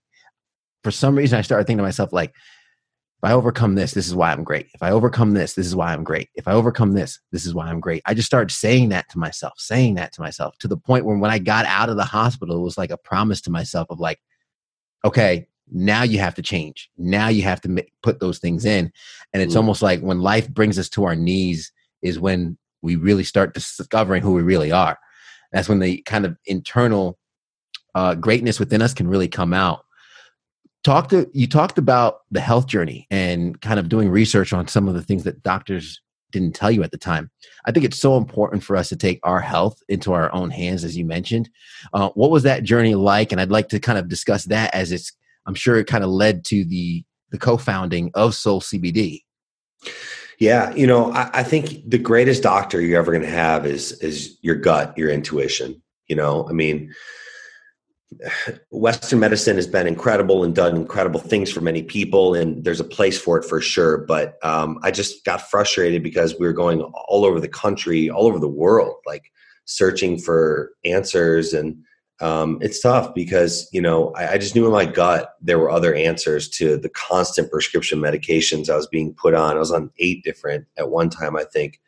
for 0.84 0.92
some 0.92 1.16
reason, 1.16 1.38
I 1.38 1.44
started 1.44 1.68
thinking 1.68 1.78
to 1.78 1.84
myself, 1.84 2.12
like, 2.12 2.34
if 3.22 3.30
I 3.30 3.34
overcome 3.34 3.76
this, 3.76 3.92
this 3.92 4.08
is 4.08 4.16
why 4.16 4.32
I'm 4.32 4.46
great. 4.46 4.68
If 4.74 4.82
I 4.82 4.92
overcome 4.92 5.34
this, 5.34 5.54
this 5.54 5.68
is 5.68 5.76
why 5.76 5.92
I'm 5.92 6.06
great. 6.06 6.30
If 6.36 6.48
I 6.48 6.54
overcome 6.54 6.94
this, 6.94 7.20
this 7.34 7.46
is 7.46 7.54
why 7.54 7.68
I'm 7.68 7.82
great. 7.82 8.02
I 8.06 8.14
just 8.14 8.28
started 8.28 8.50
saying 8.50 8.90
that 8.90 9.10
to 9.10 9.20
myself, 9.20 9.56
saying 9.58 9.96
that 9.96 10.14
to 10.14 10.22
myself 10.22 10.58
to 10.60 10.70
the 10.70 10.78
point 10.78 11.04
where 11.04 11.18
when 11.18 11.30
I 11.30 11.38
got 11.38 11.66
out 11.66 11.90
of 11.90 11.98
the 11.98 12.06
hospital, 12.06 12.56
it 12.56 12.64
was 12.64 12.78
like 12.78 12.92
a 12.92 12.98
promise 12.98 13.42
to 13.42 13.52
myself 13.52 13.88
of 13.90 14.00
like, 14.00 14.20
okay, 15.04 15.48
now 15.70 16.04
you 16.04 16.20
have 16.20 16.34
to 16.36 16.42
change. 16.42 16.90
Now 16.98 17.28
you 17.28 17.42
have 17.42 17.60
to 17.62 17.86
put 18.02 18.22
those 18.22 18.40
things 18.40 18.64
in. 18.64 18.90
And 19.34 19.44
it's 19.44 19.54
mm. 19.54 19.58
almost 19.58 19.82
like 19.82 20.00
when 20.00 20.22
life 20.22 20.50
brings 20.50 20.80
us 20.80 20.88
to 20.92 21.04
our 21.04 21.16
knees 21.16 21.74
is 22.02 22.22
when 22.22 22.58
we 22.82 22.96
really 22.96 23.26
start 23.26 23.54
discovering 23.54 24.24
who 24.24 24.32
we 24.32 24.44
really 24.44 24.72
are. 24.72 24.98
That's 25.52 25.68
when 25.68 25.80
the 25.80 26.02
kind 26.04 26.26
of 26.26 26.38
internal 26.46 27.20
uh, 27.96 28.16
greatness 28.16 28.62
within 28.62 28.82
us 28.82 28.94
can 28.94 29.10
really 29.10 29.28
come 29.28 29.54
out. 29.54 29.84
Talk 30.84 31.10
to 31.10 31.30
you 31.34 31.48
talked 31.48 31.78
about 31.78 32.22
the 32.32 32.40
health 32.40 32.68
journey 32.68 33.06
and 33.12 33.60
kind 33.62 33.80
of 33.80 33.90
doing 33.90 34.10
research 34.10 34.54
on 34.54 34.68
some 34.68 34.88
of 34.88 34.94
the 34.94 35.02
things 35.02 35.24
that 35.26 35.44
doctors 35.44 36.02
didn't 36.32 36.56
tell 36.56 36.72
you 36.72 36.84
at 36.84 36.92
the 36.92 36.98
time. 36.98 37.30
I 37.66 37.72
think 37.72 37.86
it's 37.86 38.00
so 38.00 38.18
important 38.18 38.64
for 38.64 38.76
us 38.76 38.90
to 38.90 38.96
take 38.96 39.20
our 39.24 39.42
health 39.42 39.82
into 39.90 40.14
our 40.14 40.34
own 40.34 40.52
hands, 40.52 40.84
as 40.84 40.96
you 40.96 41.06
mentioned. 41.06 41.50
Uh, 41.94 42.10
what 42.10 42.32
was 42.32 42.44
that 42.44 42.64
journey 42.64 42.96
like? 42.96 43.32
And 43.32 43.42
I'd 43.42 43.52
like 43.52 43.70
to 43.70 43.80
kind 43.80 43.98
of 43.98 44.08
discuss 44.08 44.46
that 44.46 44.74
as 44.74 44.92
it's. 44.92 45.12
I'm 45.46 45.56
sure 45.56 45.78
it 45.78 45.88
kind 45.88 46.04
of 46.04 46.10
led 46.10 46.46
to 46.46 46.64
the 46.66 47.04
the 47.32 47.38
co-founding 47.38 48.12
of 48.14 48.36
Soul 48.36 48.62
CBD. 48.62 49.24
Yeah, 50.40 50.74
you 50.74 50.88
know, 50.88 51.12
I, 51.12 51.30
I 51.34 51.44
think 51.44 51.90
the 51.90 51.98
greatest 51.98 52.44
doctor 52.44 52.82
you're 52.82 53.00
ever 53.00 53.12
going 53.12 53.24
to 53.24 53.30
have 53.30 53.66
is 53.66 53.94
is 54.02 54.38
your 54.42 54.56
gut, 54.56 54.98
your 54.98 55.10
intuition. 55.10 55.82
You 56.08 56.16
know, 56.16 56.48
I 56.48 56.54
mean, 56.54 56.94
Western 58.72 59.20
medicine 59.20 59.56
has 59.56 59.68
been 59.68 59.88
incredible 59.88 60.44
and 60.44 60.56
done 60.56 60.76
incredible 60.76 61.20
things 61.20 61.52
for 61.52 61.62
many 61.62 61.84
people, 61.84 62.34
and 62.34 62.64
there's 62.64 62.80
a 62.80 62.86
place 62.86 63.20
for 63.20 63.38
it 63.38 63.46
for 63.46 63.62
sure. 63.62 64.00
But 64.00 64.44
um, 64.44 64.80
I 64.84 64.92
just 64.92 65.24
got 65.26 65.50
frustrated 65.50 66.04
because 66.04 66.38
we 66.40 66.46
were 66.46 66.54
going 66.54 66.82
all 66.82 67.26
over 67.26 67.40
the 67.40 67.48
country, 67.48 68.10
all 68.10 68.26
over 68.26 68.40
the 68.40 68.48
world, 68.48 68.96
like 69.06 69.32
searching 69.66 70.18
for 70.18 70.72
answers 70.84 71.54
and 71.54 71.84
um, 72.22 72.58
it's 72.62 72.82
tough 72.82 73.14
because 73.14 73.70
you 73.72 73.82
know 73.82 74.12
I, 74.16 74.34
I, 74.34 74.38
just 74.38 74.54
knew 74.54 74.66
in 74.66 74.74
my 74.74 74.86
gut 74.86 75.36
there 75.42 75.58
were 75.58 75.70
other 75.70 75.94
answers 75.94 76.50
to 76.50 76.76
the 76.76 76.90
constant 76.90 77.50
prescription 77.50 78.00
medications 78.00 78.70
I 78.70 78.76
was 78.76 78.88
being 78.88 79.14
put 79.14 79.34
on. 79.34 79.56
I 79.56 79.60
was 79.60 79.72
on 79.72 79.90
eight 80.00 80.24
different 80.24 80.66
at 80.78 80.90
one 80.90 81.10
time, 81.10 81.38
I 81.38 81.46
think. 81.46 81.80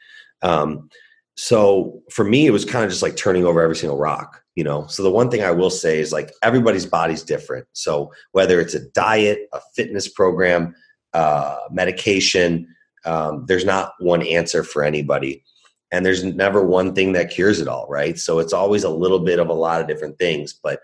Um, 0.41 0.89
so 1.35 2.01
for 2.11 2.23
me, 2.23 2.47
it 2.47 2.51
was 2.51 2.63
kind 2.63 2.85
of 2.85 2.91
just 2.91 3.01
like 3.01 3.17
turning 3.17 3.45
over 3.45 3.61
every 3.61 3.75
single 3.75 3.97
rock, 3.97 4.41
you 4.55 4.63
know. 4.63 4.85
So 4.87 5.03
the 5.03 5.11
one 5.11 5.29
thing 5.29 5.43
I 5.43 5.51
will 5.51 5.69
say 5.69 5.99
is 5.99 6.11
like 6.11 6.31
everybody's 6.43 6.85
body's 6.85 7.23
different. 7.23 7.67
So 7.73 8.11
whether 8.31 8.59
it's 8.59 8.73
a 8.73 8.89
diet, 8.89 9.47
a 9.53 9.59
fitness 9.75 10.07
program, 10.07 10.75
uh, 11.13 11.57
medication, 11.71 12.67
um, 13.05 13.45
there's 13.47 13.65
not 13.65 13.93
one 13.99 14.25
answer 14.25 14.63
for 14.63 14.83
anybody. 14.83 15.43
And 15.91 16.05
there's 16.05 16.23
never 16.23 16.65
one 16.65 16.95
thing 16.95 17.13
that 17.13 17.31
cures 17.31 17.59
it 17.59 17.67
all 17.67 17.87
right? 17.89 18.17
So 18.17 18.39
it's 18.39 18.53
always 18.53 18.83
a 18.83 18.89
little 18.89 19.19
bit 19.19 19.39
of 19.39 19.49
a 19.49 19.53
lot 19.53 19.81
of 19.81 19.87
different 19.87 20.17
things. 20.17 20.53
But 20.53 20.79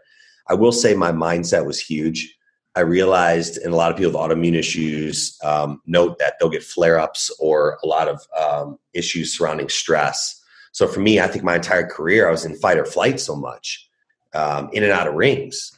i 0.49 0.53
will 0.53 0.71
say 0.71 0.93
my 0.93 1.11
mindset 1.11 1.65
was 1.65 1.79
huge. 1.79 2.35
I 2.75 2.81
realized 2.81 3.57
and 3.57 3.73
a 3.73 3.77
lot 3.77 3.91
of 3.91 3.97
people 3.97 4.11
with 4.11 4.19
autoimmune 4.19 4.55
issues 4.55 5.37
um, 5.43 5.81
note 5.85 6.19
that 6.19 6.35
they'll 6.39 6.49
get 6.49 6.63
flare-ups 6.63 7.31
or 7.39 7.79
a 7.83 7.87
lot 7.87 8.07
of 8.07 8.21
um, 8.39 8.77
issues 8.93 9.35
surrounding 9.35 9.69
stress 9.69 10.36
so 10.77 10.87
for 10.87 10.99
me 10.99 11.19
i 11.19 11.27
think 11.27 11.43
my 11.43 11.55
entire 11.55 11.87
career 11.87 12.27
i 12.27 12.31
was 12.31 12.45
in 12.45 12.55
fight 12.57 12.77
or 12.77 12.85
flight 12.85 13.19
so 13.19 13.35
much 13.35 13.87
um, 14.33 14.69
in 14.71 14.83
and 14.83 14.91
out 14.91 15.07
of 15.07 15.15
rings. 15.15 15.75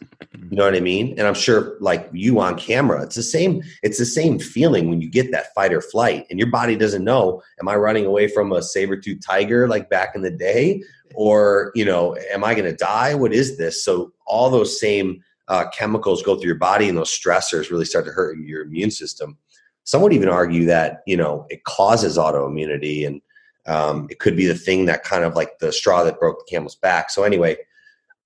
You 0.49 0.57
know 0.57 0.65
what 0.65 0.75
I 0.75 0.79
mean? 0.79 1.17
And 1.17 1.21
I'm 1.21 1.33
sure, 1.33 1.77
like 1.79 2.09
you 2.11 2.39
on 2.39 2.57
camera, 2.57 3.03
it's 3.03 3.15
the 3.15 3.23
same. 3.23 3.61
It's 3.83 3.97
the 3.97 4.05
same 4.05 4.37
feeling 4.37 4.89
when 4.89 5.01
you 5.01 5.09
get 5.09 5.31
that 5.31 5.53
fight 5.53 5.73
or 5.73 5.81
flight, 5.81 6.25
and 6.29 6.39
your 6.39 6.49
body 6.49 6.75
doesn't 6.75 7.03
know: 7.03 7.41
Am 7.61 7.67
I 7.67 7.75
running 7.75 8.05
away 8.05 8.27
from 8.27 8.51
a 8.51 8.61
saber 8.61 8.97
tooth 8.97 9.21
tiger 9.25 9.67
like 9.67 9.89
back 9.89 10.15
in 10.15 10.21
the 10.21 10.31
day, 10.31 10.83
or 11.13 11.71
you 11.75 11.85
know, 11.85 12.17
am 12.31 12.43
I 12.43 12.53
going 12.53 12.69
to 12.69 12.75
die? 12.75 13.15
What 13.15 13.33
is 13.33 13.57
this? 13.57 13.83
So 13.83 14.11
all 14.25 14.49
those 14.49 14.79
same 14.79 15.23
uh, 15.47 15.69
chemicals 15.69 16.23
go 16.23 16.35
through 16.35 16.47
your 16.47 16.55
body, 16.55 16.89
and 16.89 16.97
those 16.97 17.11
stressors 17.17 17.71
really 17.71 17.85
start 17.85 18.05
to 18.05 18.11
hurt 18.11 18.37
your 18.39 18.63
immune 18.63 18.91
system. 18.91 19.37
Some 19.83 20.01
would 20.01 20.13
even 20.13 20.29
argue 20.29 20.65
that 20.65 21.01
you 21.05 21.17
know 21.17 21.45
it 21.49 21.63
causes 21.63 22.17
autoimmunity, 22.17 23.05
and 23.07 23.21
um, 23.69 24.07
it 24.09 24.19
could 24.19 24.35
be 24.35 24.45
the 24.45 24.55
thing 24.55 24.85
that 24.85 25.03
kind 25.03 25.23
of 25.23 25.35
like 25.35 25.59
the 25.59 25.71
straw 25.71 26.03
that 26.03 26.19
broke 26.19 26.39
the 26.39 26.45
camel's 26.49 26.75
back. 26.75 27.09
So 27.09 27.23
anyway 27.23 27.57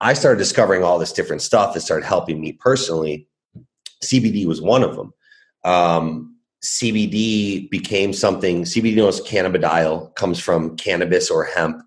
I 0.04 0.14
started 0.14 0.38
discovering 0.38 0.84
all 0.84 1.00
this 1.00 1.14
different 1.14 1.42
stuff 1.42 1.74
that 1.74 1.80
started 1.80 2.06
helping 2.06 2.42
me 2.42 2.52
personally. 2.52 3.26
CBD 4.04 4.46
was 4.46 4.62
one 4.62 4.84
of 4.84 4.98
them. 4.98 5.14
Um, 5.64 6.36
CBD 6.62 7.70
became 7.70 8.12
something. 8.12 8.64
CBD 8.64 8.98
knows 8.98 9.22
cannabidiol 9.22 10.14
comes 10.16 10.42
from 10.42 10.76
cannabis 10.76 11.32
or 11.32 11.46
hemp. 11.46 11.82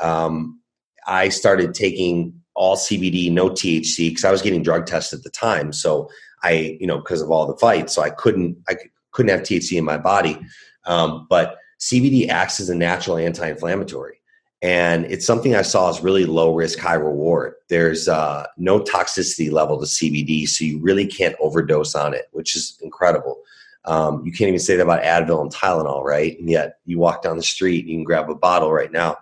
Um, 0.00 0.60
I 1.06 1.28
started 1.28 1.72
taking 1.72 2.34
all 2.54 2.76
CBD, 2.76 3.30
no 3.30 3.48
THC, 3.48 4.08
because 4.08 4.24
I 4.24 4.32
was 4.32 4.42
getting 4.42 4.64
drug 4.64 4.86
tests 4.86 5.12
at 5.12 5.22
the 5.22 5.30
time. 5.30 5.72
So 5.72 6.10
I, 6.42 6.76
you 6.80 6.88
know, 6.88 6.98
because 6.98 7.22
of 7.22 7.30
all 7.30 7.46
the 7.46 7.56
fights, 7.56 7.94
so 7.94 8.02
I 8.02 8.10
couldn't, 8.10 8.56
I 8.68 8.74
couldn't 9.12 9.30
have 9.30 9.46
THC 9.46 9.78
in 9.78 9.84
my 9.84 9.96
body. 9.96 10.40
Um, 10.86 11.28
but 11.30 11.56
CBD 11.80 12.28
acts 12.28 12.60
as 12.60 12.68
a 12.68 12.74
natural 12.74 13.16
anti-inflammatory 13.16 14.20
and 14.62 15.06
it's 15.06 15.24
something 15.24 15.54
I 15.54 15.62
saw 15.62 15.88
as 15.88 16.02
really 16.02 16.26
low 16.26 16.54
risk, 16.54 16.78
high 16.78 16.94
reward. 16.94 17.54
There's 17.68 18.08
uh, 18.08 18.46
no 18.58 18.80
toxicity 18.80 19.50
level 19.50 19.78
to 19.78 19.86
CBD, 19.86 20.46
so 20.46 20.64
you 20.64 20.78
really 20.78 21.06
can't 21.06 21.36
overdose 21.40 21.94
on 21.94 22.12
it, 22.12 22.26
which 22.32 22.54
is 22.54 22.78
incredible. 22.82 23.40
Um, 23.86 24.22
you 24.26 24.32
can't 24.32 24.48
even 24.48 24.60
say 24.60 24.76
that 24.76 24.82
about 24.82 25.02
Advil 25.02 25.40
and 25.40 25.52
Tylenol, 25.52 26.04
right? 26.04 26.38
And 26.38 26.50
yet 26.50 26.78
you 26.84 26.98
walk 26.98 27.22
down 27.22 27.38
the 27.38 27.42
street, 27.42 27.86
you 27.86 27.96
can 27.96 28.04
grab 28.04 28.28
a 28.28 28.34
bottle 28.34 28.70
right 28.70 28.92
now. 28.92 29.16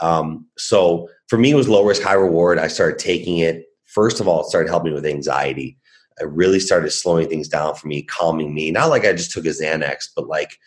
Um, 0.00 0.46
so 0.56 1.08
for 1.26 1.36
me, 1.38 1.50
it 1.50 1.56
was 1.56 1.68
low 1.68 1.84
risk, 1.84 2.00
high 2.00 2.14
reward. 2.14 2.58
I 2.58 2.68
started 2.68 2.98
taking 2.98 3.38
it. 3.38 3.66
First 3.84 4.20
of 4.20 4.28
all, 4.28 4.40
it 4.40 4.46
started 4.46 4.70
helping 4.70 4.94
with 4.94 5.04
anxiety. 5.04 5.76
It 6.18 6.30
really 6.30 6.60
started 6.60 6.90
slowing 6.90 7.28
things 7.28 7.48
down 7.48 7.74
for 7.74 7.88
me, 7.88 8.02
calming 8.04 8.54
me. 8.54 8.70
Not 8.70 8.88
like 8.88 9.04
I 9.04 9.12
just 9.12 9.32
took 9.32 9.44
a 9.44 9.48
Xanax, 9.48 10.08
but 10.16 10.28
like 10.28 10.58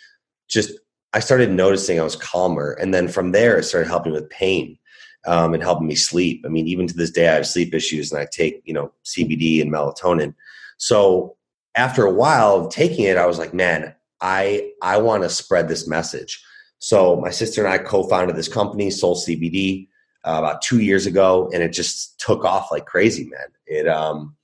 just 0.48 0.72
I 1.14 1.20
started 1.20 1.52
noticing 1.52 2.00
I 2.00 2.04
was 2.04 2.16
calmer. 2.16 2.72
And 2.74 2.94
then 2.94 3.08
from 3.08 3.32
there, 3.32 3.58
it 3.58 3.64
started 3.64 3.90
helping 3.90 4.14
with 4.14 4.30
pain 4.30 4.78
um, 5.26 5.54
and 5.54 5.62
helping 5.62 5.88
me 5.88 5.96
sleep. 5.96 6.44
I 6.46 6.50
mean, 6.50 6.68
even 6.68 6.88
to 6.88 6.94
this 6.94 7.12
day, 7.12 7.30
I 7.30 7.36
have 7.36 7.48
sleep 7.48 7.74
issues 7.74 8.12
and 8.12 8.22
I 8.22 8.28
take, 8.32 8.62
you 8.66 8.74
know, 8.74 8.92
CBD 9.06 9.62
and 9.62 9.72
melatonin. 9.72 10.34
So 10.78 11.36
after 11.76 12.06
a 12.06 12.12
while 12.12 12.56
of 12.56 12.72
taking 12.72 13.06
it, 13.06 13.18
I 13.18 13.26
was 13.26 13.38
like, 13.38 13.54
man, 13.54 13.94
I, 14.22 14.72
I 14.82 14.98
want 14.98 15.24
to 15.24 15.30
spread 15.30 15.68
this 15.68 15.88
message. 15.88 16.44
So 16.80 17.16
my 17.18 17.30
sister 17.30 17.64
and 17.64 17.72
I 17.72 17.78
co-founded 17.78 18.36
this 18.36 18.48
company, 18.48 18.90
Soul 18.90 19.16
CBD, 19.16 19.88
uh, 20.24 20.36
about 20.38 20.62
two 20.62 20.80
years 20.80 21.06
ago, 21.06 21.50
and 21.54 21.62
it 21.62 21.74
just 21.74 22.20
took 22.20 22.46
off 22.46 22.72
like 22.72 22.86
crazy, 22.86 23.26
man. 23.26 23.48
It, 23.66 23.88
um, 23.88 24.36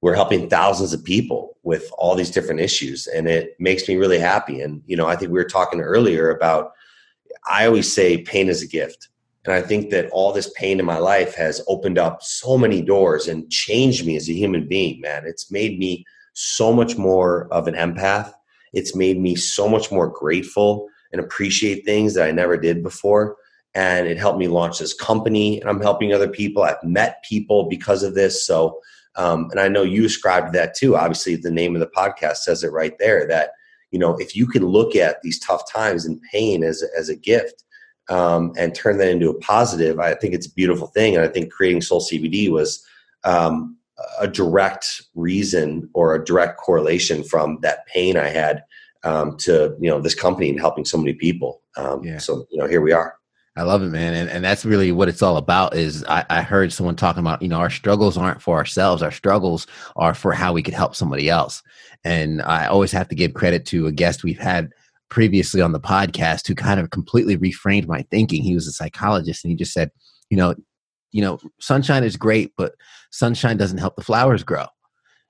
we're 0.00 0.14
helping 0.14 0.48
thousands 0.48 0.92
of 0.92 1.04
people 1.04 1.56
with 1.62 1.90
all 1.98 2.14
these 2.14 2.30
different 2.30 2.60
issues 2.60 3.06
and 3.06 3.28
it 3.28 3.54
makes 3.58 3.86
me 3.88 3.96
really 3.96 4.18
happy. 4.18 4.60
And 4.60 4.82
you 4.86 4.96
know 4.96 5.06
i 5.06 5.16
think 5.16 5.30
we 5.30 5.38
were 5.38 5.44
talking 5.44 5.80
earlier 5.80 6.30
about 6.30 6.72
i 7.50 7.66
always 7.66 7.92
say 7.92 8.22
pain 8.22 8.48
is 8.48 8.62
a 8.62 8.66
gift. 8.66 9.08
And 9.44 9.54
i 9.54 9.62
think 9.62 9.90
that 9.90 10.10
all 10.10 10.32
this 10.32 10.52
pain 10.56 10.80
in 10.80 10.86
my 10.86 10.98
life 10.98 11.34
has 11.34 11.62
opened 11.68 11.98
up 11.98 12.22
so 12.22 12.56
many 12.58 12.82
doors 12.82 13.28
and 13.28 13.50
changed 13.50 14.06
me 14.06 14.16
as 14.16 14.28
a 14.28 14.34
human 14.34 14.66
being 14.66 15.00
man. 15.00 15.24
It's 15.26 15.50
made 15.50 15.78
me 15.78 16.04
so 16.32 16.72
much 16.72 16.96
more 16.96 17.48
of 17.52 17.66
an 17.66 17.74
empath. 17.74 18.32
It's 18.72 18.94
made 18.94 19.18
me 19.20 19.34
so 19.34 19.68
much 19.68 19.90
more 19.90 20.08
grateful 20.08 20.88
and 21.12 21.20
appreciate 21.20 21.84
things 21.84 22.14
that 22.14 22.28
i 22.28 22.30
never 22.30 22.56
did 22.56 22.82
before. 22.82 23.36
And 23.74 24.08
it 24.08 24.18
helped 24.18 24.38
me 24.38 24.48
launch 24.48 24.78
this 24.78 24.94
company 24.94 25.60
and 25.60 25.68
i'm 25.68 25.80
helping 25.80 26.12
other 26.12 26.28
people. 26.28 26.62
I've 26.62 26.82
met 26.82 27.22
people 27.24 27.68
because 27.68 28.02
of 28.02 28.14
this. 28.14 28.46
So 28.46 28.80
um, 29.20 29.48
and 29.50 29.60
I 29.60 29.68
know 29.68 29.82
you 29.82 30.06
ascribe 30.06 30.46
to 30.46 30.52
that 30.52 30.74
too. 30.74 30.96
Obviously, 30.96 31.36
the 31.36 31.50
name 31.50 31.76
of 31.76 31.80
the 31.80 31.90
podcast 31.94 32.36
says 32.36 32.64
it 32.64 32.72
right 32.72 32.96
there 32.98 33.28
that, 33.28 33.50
you 33.90 33.98
know, 33.98 34.16
if 34.16 34.34
you 34.34 34.46
can 34.46 34.64
look 34.64 34.96
at 34.96 35.20
these 35.20 35.38
tough 35.38 35.70
times 35.70 36.06
and 36.06 36.22
pain 36.32 36.64
as, 36.64 36.82
as 36.96 37.10
a 37.10 37.16
gift 37.16 37.62
um, 38.08 38.54
and 38.56 38.74
turn 38.74 38.96
that 38.96 39.10
into 39.10 39.28
a 39.28 39.38
positive, 39.40 40.00
I 40.00 40.14
think 40.14 40.32
it's 40.32 40.46
a 40.46 40.54
beautiful 40.54 40.86
thing. 40.86 41.16
And 41.16 41.22
I 41.24 41.28
think 41.28 41.52
creating 41.52 41.82
Soul 41.82 42.00
CBD 42.00 42.50
was 42.50 42.82
um, 43.24 43.76
a 44.18 44.26
direct 44.26 45.02
reason 45.14 45.90
or 45.92 46.14
a 46.14 46.24
direct 46.24 46.58
correlation 46.58 47.22
from 47.22 47.58
that 47.60 47.86
pain 47.88 48.16
I 48.16 48.28
had 48.28 48.64
um, 49.04 49.36
to, 49.40 49.76
you 49.80 49.90
know, 49.90 50.00
this 50.00 50.14
company 50.14 50.48
and 50.48 50.58
helping 50.58 50.86
so 50.86 50.96
many 50.96 51.12
people. 51.12 51.60
Um, 51.76 52.02
yeah. 52.02 52.16
So, 52.16 52.46
you 52.50 52.56
know, 52.56 52.66
here 52.66 52.80
we 52.80 52.92
are. 52.92 53.19
I 53.56 53.62
love 53.62 53.82
it, 53.82 53.88
man. 53.88 54.14
And, 54.14 54.30
and 54.30 54.44
that's 54.44 54.64
really 54.64 54.92
what 54.92 55.08
it's 55.08 55.22
all 55.22 55.36
about 55.36 55.74
is 55.74 56.04
I, 56.04 56.24
I 56.30 56.42
heard 56.42 56.72
someone 56.72 56.94
talking 56.94 57.20
about, 57.20 57.42
you 57.42 57.48
know, 57.48 57.58
our 57.58 57.70
struggles 57.70 58.16
aren't 58.16 58.40
for 58.40 58.56
ourselves. 58.56 59.02
Our 59.02 59.10
struggles 59.10 59.66
are 59.96 60.14
for 60.14 60.32
how 60.32 60.52
we 60.52 60.62
could 60.62 60.74
help 60.74 60.94
somebody 60.94 61.28
else. 61.28 61.62
And 62.04 62.42
I 62.42 62.66
always 62.66 62.92
have 62.92 63.08
to 63.08 63.16
give 63.16 63.34
credit 63.34 63.66
to 63.66 63.86
a 63.86 63.92
guest 63.92 64.22
we've 64.22 64.38
had 64.38 64.70
previously 65.08 65.60
on 65.60 65.72
the 65.72 65.80
podcast 65.80 66.46
who 66.46 66.54
kind 66.54 66.78
of 66.78 66.90
completely 66.90 67.36
reframed 67.36 67.88
my 67.88 68.02
thinking. 68.10 68.42
He 68.42 68.54
was 68.54 68.68
a 68.68 68.72
psychologist 68.72 69.44
and 69.44 69.50
he 69.50 69.56
just 69.56 69.72
said, 69.72 69.90
you 70.30 70.36
know, 70.36 70.54
you 71.10 71.20
know, 71.20 71.40
sunshine 71.60 72.04
is 72.04 72.16
great, 72.16 72.52
but 72.56 72.74
sunshine 73.10 73.56
doesn't 73.56 73.78
help 73.78 73.96
the 73.96 74.04
flowers 74.04 74.44
grow. 74.44 74.66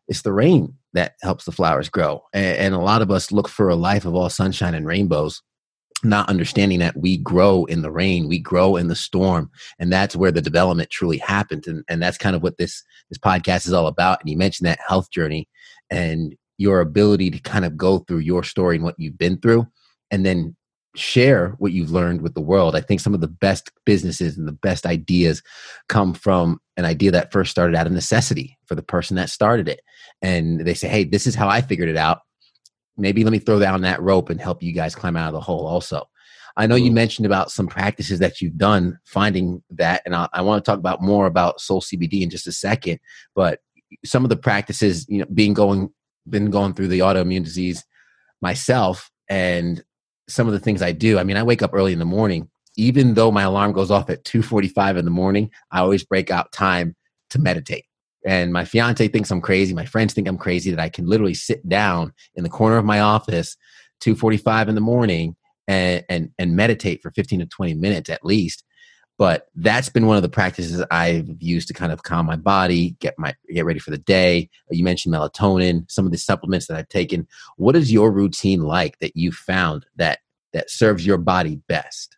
It's 0.08 0.22
the 0.22 0.32
rain 0.32 0.74
that 0.92 1.14
helps 1.22 1.46
the 1.46 1.52
flowers 1.52 1.88
grow. 1.88 2.22
And, 2.34 2.56
and 2.58 2.74
a 2.74 2.80
lot 2.80 3.00
of 3.00 3.10
us 3.10 3.32
look 3.32 3.48
for 3.48 3.70
a 3.70 3.76
life 3.76 4.04
of 4.04 4.14
all 4.14 4.28
sunshine 4.28 4.74
and 4.74 4.86
rainbows 4.86 5.42
not 6.02 6.28
understanding 6.28 6.78
that 6.78 6.96
we 6.96 7.16
grow 7.18 7.64
in 7.66 7.82
the 7.82 7.90
rain 7.90 8.28
we 8.28 8.38
grow 8.38 8.76
in 8.76 8.88
the 8.88 8.96
storm 8.96 9.50
and 9.78 9.92
that's 9.92 10.16
where 10.16 10.32
the 10.32 10.42
development 10.42 10.90
truly 10.90 11.18
happens 11.18 11.66
and, 11.66 11.84
and 11.88 12.02
that's 12.02 12.18
kind 12.18 12.34
of 12.34 12.42
what 12.42 12.56
this 12.58 12.82
this 13.10 13.18
podcast 13.18 13.66
is 13.66 13.72
all 13.72 13.86
about 13.86 14.20
and 14.20 14.30
you 14.30 14.36
mentioned 14.36 14.66
that 14.66 14.78
health 14.86 15.10
journey 15.10 15.48
and 15.90 16.34
your 16.58 16.80
ability 16.80 17.30
to 17.30 17.38
kind 17.38 17.64
of 17.64 17.76
go 17.76 18.00
through 18.00 18.18
your 18.18 18.44
story 18.44 18.76
and 18.76 18.84
what 18.84 18.94
you've 18.98 19.18
been 19.18 19.38
through 19.38 19.66
and 20.10 20.26
then 20.26 20.54
share 20.96 21.54
what 21.58 21.72
you've 21.72 21.90
learned 21.90 22.20
with 22.20 22.34
the 22.34 22.40
world. 22.40 22.74
I 22.74 22.80
think 22.80 23.00
some 23.00 23.14
of 23.14 23.20
the 23.20 23.28
best 23.28 23.70
businesses 23.86 24.36
and 24.36 24.46
the 24.46 24.52
best 24.52 24.86
ideas 24.86 25.42
come 25.88 26.14
from 26.14 26.60
an 26.76 26.84
idea 26.84 27.10
that 27.12 27.32
first 27.32 27.50
started 27.50 27.76
out 27.76 27.86
of 27.86 27.92
necessity 27.92 28.58
for 28.66 28.74
the 28.74 28.82
person 28.82 29.16
that 29.16 29.30
started 29.30 29.68
it. 29.68 29.80
And 30.20 30.60
they 30.60 30.74
say, 30.74 30.88
hey, 30.88 31.04
this 31.04 31.26
is 31.26 31.34
how 31.34 31.48
I 31.48 31.60
figured 31.60 31.88
it 31.88 31.96
out. 31.96 32.20
Maybe 33.00 33.24
let 33.24 33.32
me 33.32 33.38
throw 33.38 33.58
down 33.58 33.80
that 33.82 34.00
rope 34.02 34.30
and 34.30 34.40
help 34.40 34.62
you 34.62 34.72
guys 34.72 34.94
climb 34.94 35.16
out 35.16 35.28
of 35.28 35.34
the 35.34 35.40
hole 35.40 35.66
also. 35.66 36.08
I 36.56 36.66
know 36.66 36.74
you 36.74 36.92
mentioned 36.92 37.26
about 37.26 37.50
some 37.50 37.66
practices 37.66 38.18
that 38.18 38.40
you've 38.40 38.58
done 38.58 38.98
finding 39.04 39.62
that, 39.70 40.02
and 40.04 40.14
I, 40.14 40.28
I 40.32 40.42
want 40.42 40.64
to 40.64 40.68
talk 40.68 40.78
about 40.78 41.00
more 41.00 41.26
about 41.26 41.60
Soul 41.60 41.80
CBD 41.80 42.22
in 42.22 42.30
just 42.30 42.46
a 42.46 42.52
second. 42.52 42.98
But 43.34 43.60
some 44.04 44.24
of 44.24 44.28
the 44.28 44.36
practices, 44.36 45.06
you 45.08 45.18
know, 45.20 45.26
being 45.32 45.54
going, 45.54 45.90
been 46.28 46.50
going 46.50 46.74
through 46.74 46.88
the 46.88 47.00
autoimmune 47.00 47.44
disease 47.44 47.84
myself, 48.42 49.10
and 49.28 49.82
some 50.28 50.46
of 50.46 50.52
the 50.52 50.60
things 50.60 50.82
I 50.82 50.92
do. 50.92 51.18
I 51.18 51.24
mean, 51.24 51.36
I 51.36 51.42
wake 51.42 51.62
up 51.62 51.70
early 51.72 51.92
in 51.92 51.98
the 51.98 52.04
morning. 52.04 52.48
Even 52.76 53.14
though 53.14 53.30
my 53.30 53.42
alarm 53.42 53.72
goes 53.72 53.90
off 53.90 54.10
at 54.10 54.24
2:45 54.24 54.96
in 54.96 55.04
the 55.04 55.10
morning, 55.10 55.50
I 55.70 55.80
always 55.80 56.04
break 56.04 56.30
out 56.30 56.52
time 56.52 56.96
to 57.30 57.38
meditate. 57.38 57.84
And 58.26 58.52
my 58.52 58.64
fiance 58.64 59.06
thinks 59.08 59.30
I'm 59.30 59.40
crazy. 59.40 59.72
My 59.72 59.86
friends 59.86 60.12
think 60.12 60.28
I'm 60.28 60.38
crazy 60.38 60.70
that 60.70 60.80
I 60.80 60.88
can 60.88 61.06
literally 61.06 61.34
sit 61.34 61.66
down 61.68 62.12
in 62.34 62.44
the 62.44 62.50
corner 62.50 62.76
of 62.76 62.84
my 62.84 63.00
office 63.00 63.56
2:45 64.00 64.68
in 64.68 64.74
the 64.74 64.80
morning 64.80 65.36
and, 65.68 66.04
and 66.08 66.30
and 66.38 66.56
meditate 66.56 67.02
for 67.02 67.10
15 67.12 67.40
to 67.40 67.46
20 67.46 67.74
minutes 67.74 68.10
at 68.10 68.24
least. 68.24 68.64
But 69.18 69.48
that's 69.54 69.90
been 69.90 70.06
one 70.06 70.16
of 70.16 70.22
the 70.22 70.30
practices 70.30 70.82
I've 70.90 71.28
used 71.40 71.68
to 71.68 71.74
kind 71.74 71.92
of 71.92 72.04
calm 72.04 72.24
my 72.24 72.36
body, 72.36 72.96
get 73.00 73.14
my 73.18 73.34
get 73.52 73.66
ready 73.66 73.78
for 73.78 73.90
the 73.90 73.98
day. 73.98 74.48
You 74.70 74.82
mentioned 74.82 75.14
melatonin, 75.14 75.90
some 75.90 76.06
of 76.06 76.12
the 76.12 76.18
supplements 76.18 76.66
that 76.66 76.78
I've 76.78 76.88
taken. 76.88 77.26
What 77.56 77.76
is 77.76 77.92
your 77.92 78.10
routine 78.10 78.62
like 78.62 78.98
that 79.00 79.16
you 79.16 79.30
found 79.30 79.84
that 79.96 80.20
that 80.52 80.70
serves 80.70 81.04
your 81.06 81.18
body 81.18 81.60
best? 81.68 82.16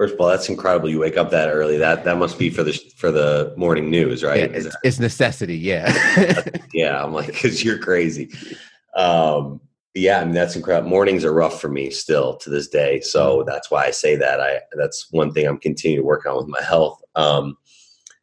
First 0.00 0.14
of 0.14 0.20
all, 0.22 0.28
that's 0.28 0.48
incredible. 0.48 0.88
You 0.88 0.98
wake 0.98 1.18
up 1.18 1.28
that 1.28 1.50
early. 1.50 1.76
That 1.76 2.04
that 2.04 2.16
must 2.16 2.38
be 2.38 2.48
for 2.48 2.62
the 2.62 2.72
for 2.96 3.10
the 3.10 3.52
morning 3.58 3.90
news, 3.90 4.24
right? 4.24 4.50
Yeah, 4.50 4.56
it's, 4.56 4.76
it's, 4.82 4.98
necessity. 4.98 5.58
Yeah. 5.58 5.92
yeah, 6.72 7.04
I'm 7.04 7.12
like, 7.12 7.26
because 7.26 7.62
you're 7.62 7.76
crazy. 7.76 8.30
Um, 8.96 9.60
yeah, 9.94 10.20
I 10.20 10.24
mean 10.24 10.32
that's 10.32 10.56
incredible. 10.56 10.88
Mornings 10.88 11.22
are 11.22 11.34
rough 11.34 11.60
for 11.60 11.68
me 11.68 11.90
still 11.90 12.38
to 12.38 12.48
this 12.48 12.66
day, 12.66 13.00
so 13.00 13.40
mm-hmm. 13.40 13.50
that's 13.50 13.70
why 13.70 13.84
I 13.84 13.90
say 13.90 14.16
that. 14.16 14.40
I 14.40 14.60
that's 14.72 15.06
one 15.10 15.34
thing 15.34 15.46
I'm 15.46 15.58
continuing 15.58 16.02
to 16.02 16.06
work 16.06 16.24
on 16.24 16.38
with 16.38 16.48
my 16.48 16.62
health. 16.62 16.98
Um, 17.14 17.58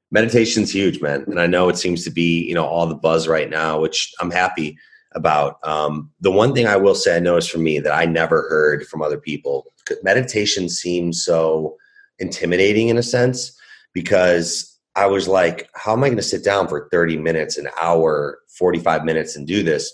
meditation's 0.09 0.73
huge, 0.73 0.99
man, 0.99 1.25
and 1.27 1.39
I 1.39 1.45
know 1.45 1.69
it 1.69 1.77
seems 1.77 2.03
to 2.05 2.09
be 2.09 2.43
you 2.43 2.55
know 2.55 2.65
all 2.65 2.87
the 2.87 2.95
buzz 2.95 3.27
right 3.27 3.51
now, 3.51 3.79
which 3.79 4.11
I'm 4.19 4.31
happy 4.31 4.79
about. 5.11 5.59
Um, 5.63 6.09
the 6.21 6.31
one 6.31 6.55
thing 6.55 6.65
I 6.65 6.77
will 6.77 6.95
say 6.95 7.15
I 7.15 7.19
noticed 7.19 7.51
for 7.51 7.59
me 7.59 7.79
that 7.81 7.93
I 7.93 8.05
never 8.05 8.49
heard 8.49 8.87
from 8.87 9.03
other 9.03 9.19
people: 9.19 9.71
meditation 10.04 10.69
seems 10.69 11.23
so 11.23 11.78
intimidating 12.19 12.89
in 12.89 12.97
a 12.97 13.04
sense 13.04 13.58
because 13.93 14.78
I 14.95 15.06
was 15.06 15.28
like, 15.28 15.69
how 15.76 15.93
am 15.93 16.04
I 16.04 16.08
going 16.08 16.17
to 16.17 16.23
sit 16.23 16.43
down 16.43 16.67
for 16.67 16.89
30 16.91 17.17
minutes, 17.17 17.58
an 17.58 17.67
hour, 17.80 18.39
45 18.50 19.04
minutes, 19.04 19.36
and 19.36 19.45
do 19.45 19.62
this? 19.63 19.93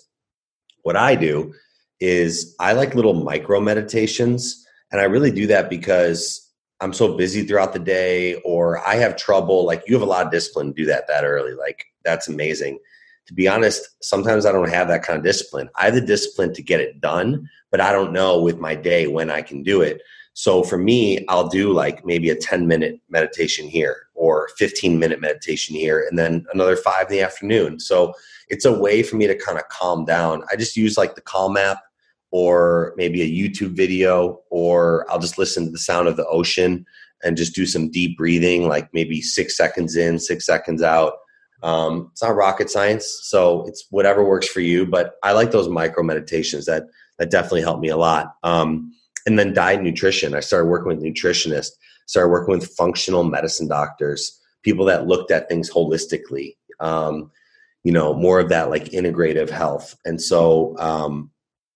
What 0.84 0.95
I 0.95 1.15
do 1.15 1.53
is 1.99 2.56
I 2.60 2.73
like 2.73 2.95
little 2.95 3.13
micro 3.13 3.60
meditations. 3.60 4.65
And 4.91 5.01
I 5.01 5.06
really 5.06 5.32
do 5.32 5.47
that 5.47 5.69
because 5.69 6.49
I'm 6.82 6.93
so 6.93 7.15
busy 7.15 7.43
throughout 7.43 7.73
the 7.73 7.79
day 7.79 8.36
or 8.43 8.86
I 8.86 8.95
have 8.95 9.15
trouble. 9.15 9.65
Like 9.65 9.84
you 9.88 9.93
have 9.93 10.01
a 10.03 10.06
lot 10.06 10.25
of 10.25 10.32
discipline 10.32 10.67
to 10.67 10.73
do 10.73 10.86
that 10.86 11.08
that 11.08 11.23
early. 11.23 11.53
Like 11.53 11.86
that's 12.03 12.27
amazing. 12.27 12.79
To 13.27 13.33
be 13.33 13.47
honest, 13.47 13.88
sometimes 14.01 14.45
I 14.45 14.51
don't 14.51 14.69
have 14.69 14.88
that 14.89 15.03
kind 15.03 15.17
of 15.17 15.23
discipline. 15.23 15.69
I 15.75 15.86
have 15.86 15.95
the 15.95 16.01
discipline 16.01 16.53
to 16.53 16.62
get 16.62 16.81
it 16.81 16.99
done, 16.99 17.49
but 17.71 17.79
I 17.79 17.91
don't 17.91 18.12
know 18.12 18.41
with 18.41 18.59
my 18.59 18.75
day 18.75 19.07
when 19.07 19.29
I 19.29 19.41
can 19.41 19.63
do 19.63 19.81
it. 19.81 20.01
So 20.33 20.63
for 20.63 20.77
me, 20.77 21.25
I'll 21.29 21.47
do 21.47 21.71
like 21.71 22.05
maybe 22.05 22.29
a 22.29 22.36
10 22.36 22.67
minute 22.67 22.99
meditation 23.09 23.67
here 23.67 24.07
or 24.15 24.49
15 24.57 24.97
minute 24.97 25.21
meditation 25.21 25.75
here 25.75 26.05
and 26.09 26.17
then 26.17 26.45
another 26.53 26.75
five 26.75 27.07
in 27.07 27.13
the 27.13 27.21
afternoon. 27.21 27.79
So 27.79 28.13
it's 28.49 28.65
a 28.65 28.77
way 28.77 29.03
for 29.03 29.15
me 29.15 29.27
to 29.27 29.36
kind 29.36 29.57
of 29.57 29.67
calm 29.69 30.05
down. 30.05 30.43
I 30.51 30.55
just 30.55 30.75
use 30.75 30.97
like 30.97 31.15
the 31.15 31.21
Calm 31.21 31.55
app 31.55 31.79
or 32.31 32.95
maybe 32.97 33.21
a 33.21 33.29
YouTube 33.29 33.75
video, 33.75 34.41
or 34.49 35.05
I'll 35.09 35.19
just 35.19 35.38
listen 35.38 35.65
to 35.65 35.71
the 35.71 35.77
sound 35.77 36.07
of 36.07 36.17
the 36.17 36.25
ocean 36.25 36.83
and 37.23 37.38
just 37.38 37.53
do 37.53 37.67
some 37.67 37.91
deep 37.91 38.17
breathing, 38.17 38.67
like 38.67 38.91
maybe 38.91 39.21
six 39.21 39.55
seconds 39.55 39.95
in, 39.95 40.17
six 40.17 40.43
seconds 40.43 40.81
out. 40.81 41.13
Um, 41.63 42.10
it's 42.12 42.21
not 42.21 42.36
rocket 42.36 42.69
science, 42.69 43.19
so 43.23 43.65
it's 43.67 43.86
whatever 43.89 44.23
works 44.23 44.47
for 44.47 44.60
you. 44.60 44.86
But 44.86 45.15
I 45.23 45.32
like 45.32 45.52
those 45.52 45.69
micro 45.69 46.04
meditations 46.04 46.65
that 46.65 46.84
that 47.19 47.32
definitely 47.32 47.62
helped 47.62 47.82
me 47.82 47.89
a 47.89 47.97
lot. 47.97 48.36
Um, 48.43 48.91
and 49.26 49.39
then 49.39 49.54
diet 49.54 49.78
and 49.78 49.86
nutrition. 49.88 50.36
I 50.36 50.41
started 50.41 50.67
working 50.67 50.88
with 50.88 51.04
nutritionists, 51.04 51.71
started 52.08 52.30
working 52.30 52.54
with 52.54 52.76
functional 52.76 53.23
medicine 53.23 53.67
doctors, 53.67 54.39
people 54.63 54.86
that 54.86 55.08
looked 55.08 55.32
at 55.32 55.47
things 55.47 55.71
holistically. 55.71 56.56
Um, 56.80 57.32
you 57.84 57.91
know, 57.91 58.13
more 58.13 58.39
of 58.39 58.49
that 58.49 58.69
like 58.69 58.86
integrative 58.86 59.49
health. 59.49 59.95
And 60.06 60.21
so 60.21 60.76
um, 60.80 61.32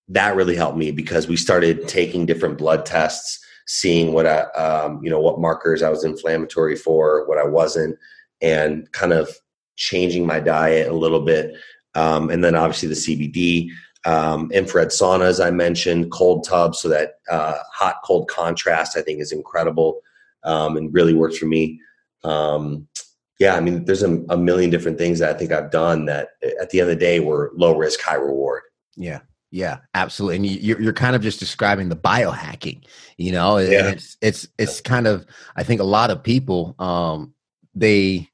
that 0.08 0.36
really 0.36 0.56
helped 0.56 0.78
me 0.78 0.92
because 0.92 1.28
we 1.28 1.36
started 1.36 1.88
taking 1.88 2.26
different 2.26 2.58
blood 2.58 2.86
tests, 2.86 3.44
seeing 3.68 4.14
what 4.14 4.26
I, 4.26 4.42
um, 4.52 5.02
you 5.04 5.10
know, 5.10 5.20
what 5.20 5.40
markers 5.40 5.84
I 5.84 5.90
was 5.90 6.06
inflammatory 6.06 6.78
for, 6.78 7.28
what 7.28 7.38
I 7.38 7.46
wasn't, 7.46 7.98
and 8.42 8.90
kind 8.94 9.12
of 9.12 9.30
changing 9.78 10.26
my 10.26 10.40
diet 10.40 10.90
a 10.90 10.94
little 10.94 11.22
bit. 11.22 11.56
Um, 11.96 12.30
and 12.30 12.44
then 12.44 12.56
obviously 12.56 12.90
the 12.90 12.96
CBD, 12.96 13.70
um, 14.06 14.52
infrared 14.52 14.90
sauna, 14.90 15.26
as 15.26 15.40
I 15.40 15.52
mentioned, 15.52 16.12
cold 16.12 16.46
tubs, 16.48 16.80
so 16.80 16.90
that 16.90 17.16
uh, 17.30 17.58
hot 17.74 17.98
cold 18.04 18.30
contrast 18.30 18.98
I 18.98 19.02
think 19.02 19.20
is 19.20 19.32
incredible 19.32 20.02
um, 20.44 20.78
and 20.78 20.94
really 20.94 21.14
works 21.14 21.38
for 21.38 21.46
me. 21.46 21.80
Um, 22.24 22.88
yeah, 23.40 23.56
I 23.56 23.60
mean, 23.60 23.86
there's 23.86 24.04
a, 24.04 24.24
a 24.30 24.38
million 24.38 24.70
different 24.70 24.98
things 24.98 25.20
that 25.20 25.36
I 25.36 25.38
think 25.38 25.52
I've 25.52 25.72
done 25.72 26.06
that 26.06 26.30
at 26.60 26.70
the 26.70 26.82
end 26.82 26.90
of 26.90 26.98
the 26.98 27.00
day 27.00 27.20
were 27.20 27.52
low 27.56 27.78
risk, 27.78 28.02
high 28.02 28.16
reward. 28.16 28.64
Yeah. 28.96 29.20
Yeah, 29.50 29.78
absolutely. 29.94 30.36
And 30.36 30.46
you're 30.46 30.82
you're 30.82 30.94
kind 30.94 31.16
of 31.16 31.22
just 31.22 31.40
describing 31.40 31.88
the 31.88 31.96
biohacking, 31.96 32.84
you 33.16 33.32
know. 33.32 33.58
Yeah. 33.60 33.92
It's 33.92 34.18
it's 34.22 34.48
it's 34.58 34.82
kind 34.82 35.08
of 35.08 35.26
I 35.56 35.64
think 35.64 35.80
a 35.80 35.86
lot 35.86 36.12
of 36.12 36.22
people 36.22 36.76
um 36.80 37.34
they 37.74 38.30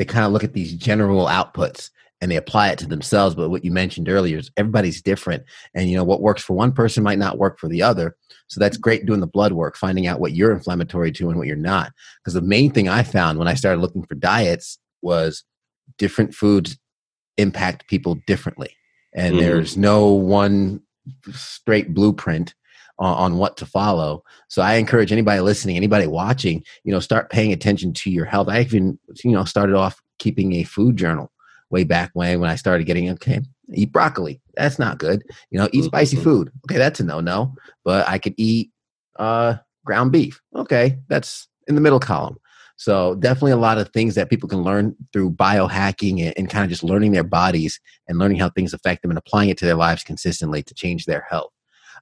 they 0.00 0.06
kind 0.06 0.24
of 0.24 0.32
look 0.32 0.42
at 0.42 0.54
these 0.54 0.72
general 0.72 1.26
outputs 1.26 1.90
and 2.22 2.30
they 2.30 2.36
apply 2.36 2.70
it 2.70 2.78
to 2.78 2.86
themselves. 2.86 3.34
But 3.34 3.50
what 3.50 3.66
you 3.66 3.70
mentioned 3.70 4.08
earlier 4.08 4.38
is 4.38 4.50
everybody's 4.56 5.02
different, 5.02 5.42
and 5.74 5.90
you 5.90 5.96
know 5.96 6.04
what 6.04 6.22
works 6.22 6.42
for 6.42 6.54
one 6.54 6.72
person 6.72 7.02
might 7.02 7.18
not 7.18 7.36
work 7.36 7.58
for 7.58 7.68
the 7.68 7.82
other. 7.82 8.16
So 8.46 8.60
that's 8.60 8.78
great 8.78 9.04
doing 9.04 9.20
the 9.20 9.26
blood 9.26 9.52
work, 9.52 9.76
finding 9.76 10.06
out 10.06 10.18
what 10.18 10.32
you're 10.32 10.52
inflammatory 10.52 11.12
to 11.12 11.28
and 11.28 11.36
what 11.36 11.46
you're 11.46 11.56
not. 11.56 11.92
Because 12.18 12.32
the 12.32 12.40
main 12.40 12.70
thing 12.70 12.88
I 12.88 13.02
found 13.02 13.38
when 13.38 13.46
I 13.46 13.52
started 13.52 13.82
looking 13.82 14.02
for 14.06 14.14
diets 14.14 14.78
was 15.02 15.44
different 15.98 16.34
foods 16.34 16.78
impact 17.36 17.86
people 17.88 18.16
differently 18.26 18.74
and 19.12 19.34
mm-hmm. 19.34 19.44
there's 19.44 19.76
no 19.76 20.06
one 20.08 20.80
straight 21.32 21.94
blueprint 21.94 22.54
on, 23.00 23.16
on, 23.16 23.38
what 23.38 23.56
to 23.56 23.66
follow. 23.66 24.22
So 24.48 24.62
I 24.62 24.74
encourage 24.74 25.10
anybody 25.10 25.40
listening, 25.40 25.76
anybody 25.76 26.06
watching, 26.06 26.62
you 26.84 26.92
know, 26.92 27.00
start 27.00 27.30
paying 27.30 27.52
attention 27.52 27.92
to 27.94 28.10
your 28.10 28.26
health. 28.26 28.48
I 28.48 28.60
even, 28.60 28.98
you 29.24 29.32
know, 29.32 29.44
started 29.44 29.74
off 29.74 30.00
keeping 30.18 30.52
a 30.54 30.64
food 30.64 30.96
journal 30.96 31.32
way 31.70 31.84
back 31.84 32.10
when 32.12 32.40
when 32.40 32.50
I 32.50 32.56
started 32.56 32.84
getting 32.84 33.10
okay, 33.10 33.40
eat 33.74 33.90
broccoli. 33.90 34.40
That's 34.56 34.78
not 34.78 34.98
good. 34.98 35.24
You 35.50 35.58
know, 35.58 35.68
eat 35.72 35.84
spicy 35.84 36.16
mm-hmm. 36.16 36.24
food. 36.24 36.52
Okay, 36.68 36.78
that's 36.78 37.00
a 37.00 37.04
no 37.04 37.20
no. 37.20 37.54
But 37.84 38.06
I 38.08 38.18
could 38.18 38.34
eat 38.36 38.70
uh 39.16 39.56
ground 39.84 40.12
beef. 40.12 40.40
Okay, 40.54 40.98
that's 41.08 41.48
in 41.66 41.74
the 41.74 41.80
middle 41.80 42.00
column. 42.00 42.36
So 42.76 43.14
definitely 43.16 43.52
a 43.52 43.58
lot 43.58 43.76
of 43.76 43.90
things 43.90 44.14
that 44.14 44.30
people 44.30 44.48
can 44.48 44.62
learn 44.62 44.96
through 45.12 45.32
biohacking 45.32 46.22
and, 46.22 46.34
and 46.38 46.48
kind 46.48 46.64
of 46.64 46.70
just 46.70 46.82
learning 46.82 47.12
their 47.12 47.24
bodies 47.24 47.78
and 48.08 48.18
learning 48.18 48.38
how 48.38 48.48
things 48.48 48.72
affect 48.72 49.02
them 49.02 49.10
and 49.10 49.18
applying 49.18 49.50
it 49.50 49.58
to 49.58 49.66
their 49.66 49.74
lives 49.74 50.02
consistently 50.02 50.62
to 50.62 50.72
change 50.72 51.04
their 51.04 51.26
health. 51.28 51.52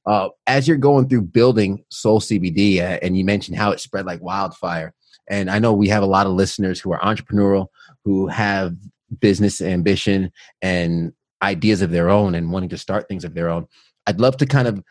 Uh, 0.07 0.29
as 0.47 0.67
you're 0.67 0.77
going 0.77 1.09
through 1.09 1.23
building 1.23 1.85
Soul 1.91 2.21
CBD, 2.21 2.79
uh, 2.79 2.99
and 3.03 3.17
you 3.17 3.25
mentioned 3.25 3.57
how 3.57 3.71
it 3.71 3.81
spread 3.81 4.07
like 4.07 4.23
wildfire, 4.23 4.95
and 5.29 5.51
I 5.51 5.59
know 5.59 5.73
we 5.73 5.89
have 5.89 6.03
a 6.03 6.07
lot 6.07 6.27
of 6.27 6.33
listeners 6.33 6.81
who 6.81 6.93
are 6.93 7.01
entrepreneurial, 7.01 7.67
who 8.05 8.27
have 8.29 8.75
business 9.21 9.61
ambition 9.61 10.33
and 10.63 11.13
ideas 11.43 11.83
of 11.83 11.91
their 11.91 12.11
own 12.11 12.35
and 12.35 12.51
wanting 12.51 12.69
to 12.71 12.79
start 12.79 13.09
things 13.09 13.25
of 13.25 13.35
their 13.35 13.49
own. 13.49 13.67
I'd 14.07 14.21
love 14.21 14.37
to 14.39 14.47
kind 14.47 14.69
of 14.69 14.83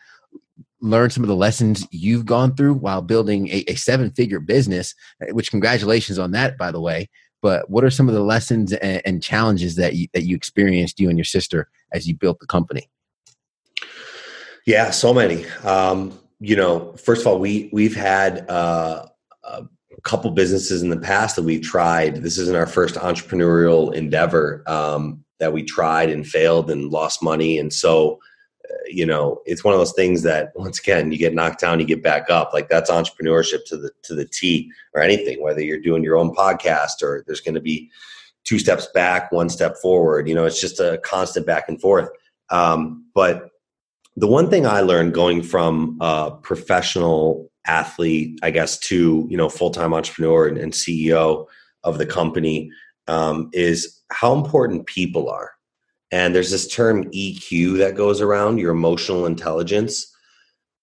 learn 0.80 1.10
some 1.10 1.24
of 1.24 1.28
the 1.28 1.36
lessons 1.36 1.86
you've 1.90 2.24
gone 2.24 2.54
through 2.54 2.74
while 2.74 3.02
building 3.02 3.48
a, 3.48 3.64
a 3.68 3.74
seven 3.74 4.10
figure 4.12 4.40
business, 4.40 4.94
eh, 5.22 5.32
which 5.32 5.50
congratulations 5.50 6.18
on 6.18 6.30
that, 6.32 6.56
by 6.56 6.70
the 6.70 6.80
way. 6.80 7.08
But 7.42 7.70
what 7.70 7.84
are 7.84 7.90
some 7.90 8.08
of 8.08 8.14
the 8.14 8.22
lessons 8.22 8.72
and, 8.72 9.02
and 9.04 9.22
challenges 9.22 9.76
that 9.76 9.94
you, 9.94 10.08
that 10.12 10.24
you 10.24 10.36
experienced, 10.36 10.98
you 11.00 11.08
and 11.08 11.18
your 11.18 11.24
sister, 11.24 11.68
as 11.92 12.06
you 12.06 12.14
built 12.14 12.40
the 12.40 12.46
company? 12.46 12.88
Yeah, 14.68 14.90
so 14.90 15.14
many. 15.14 15.46
Um, 15.64 16.20
you 16.40 16.54
know, 16.54 16.92
first 17.02 17.22
of 17.22 17.26
all, 17.26 17.38
we 17.38 17.70
we've 17.72 17.96
had 17.96 18.44
uh, 18.50 19.06
a 19.42 19.66
couple 20.02 20.30
businesses 20.32 20.82
in 20.82 20.90
the 20.90 21.00
past 21.00 21.36
that 21.36 21.42
we've 21.44 21.62
tried. 21.62 22.16
This 22.16 22.36
isn't 22.36 22.54
our 22.54 22.66
first 22.66 22.96
entrepreneurial 22.96 23.94
endeavor 23.94 24.62
um, 24.66 25.24
that 25.38 25.54
we 25.54 25.62
tried 25.62 26.10
and 26.10 26.26
failed 26.26 26.70
and 26.70 26.90
lost 26.90 27.22
money, 27.22 27.58
and 27.58 27.72
so 27.72 28.18
you 28.86 29.06
know, 29.06 29.40
it's 29.46 29.64
one 29.64 29.72
of 29.72 29.80
those 29.80 29.94
things 29.94 30.22
that 30.24 30.52
once 30.54 30.78
again, 30.78 31.10
you 31.12 31.16
get 31.16 31.32
knocked 31.32 31.60
down, 31.60 31.80
you 31.80 31.86
get 31.86 32.02
back 32.02 32.28
up. 32.28 32.52
Like 32.52 32.68
that's 32.68 32.90
entrepreneurship 32.90 33.64
to 33.68 33.78
the 33.78 33.90
to 34.02 34.14
the 34.14 34.26
T 34.26 34.70
or 34.92 35.00
anything, 35.00 35.42
whether 35.42 35.62
you're 35.62 35.80
doing 35.80 36.04
your 36.04 36.18
own 36.18 36.34
podcast 36.34 37.02
or 37.02 37.24
there's 37.26 37.40
going 37.40 37.54
to 37.54 37.62
be 37.62 37.90
two 38.44 38.58
steps 38.58 38.86
back, 38.92 39.32
one 39.32 39.48
step 39.48 39.78
forward. 39.78 40.28
You 40.28 40.34
know, 40.34 40.44
it's 40.44 40.60
just 40.60 40.78
a 40.78 41.00
constant 41.02 41.46
back 41.46 41.70
and 41.70 41.80
forth. 41.80 42.10
Um, 42.50 43.06
but 43.14 43.48
the 44.18 44.26
one 44.26 44.50
thing 44.50 44.66
I 44.66 44.80
learned 44.80 45.14
going 45.14 45.42
from 45.42 45.96
a 46.00 46.32
professional 46.42 47.48
athlete, 47.66 48.38
I 48.42 48.50
guess, 48.50 48.76
to 48.80 49.26
you 49.30 49.36
know 49.36 49.48
full 49.48 49.70
time 49.70 49.94
entrepreneur 49.94 50.48
and, 50.48 50.58
and, 50.58 50.72
CEO 50.72 51.46
of 51.84 51.98
the 51.98 52.06
company 52.06 52.70
um, 53.06 53.48
is 53.52 54.02
how 54.10 54.34
important 54.34 54.86
people 54.86 55.30
are. 55.30 55.52
And 56.10 56.34
there's 56.34 56.50
this 56.50 56.66
term 56.66 57.04
EQ 57.12 57.78
that 57.78 57.94
goes 57.94 58.20
around 58.20 58.58
your 58.58 58.72
emotional 58.72 59.24
intelligence. 59.24 60.12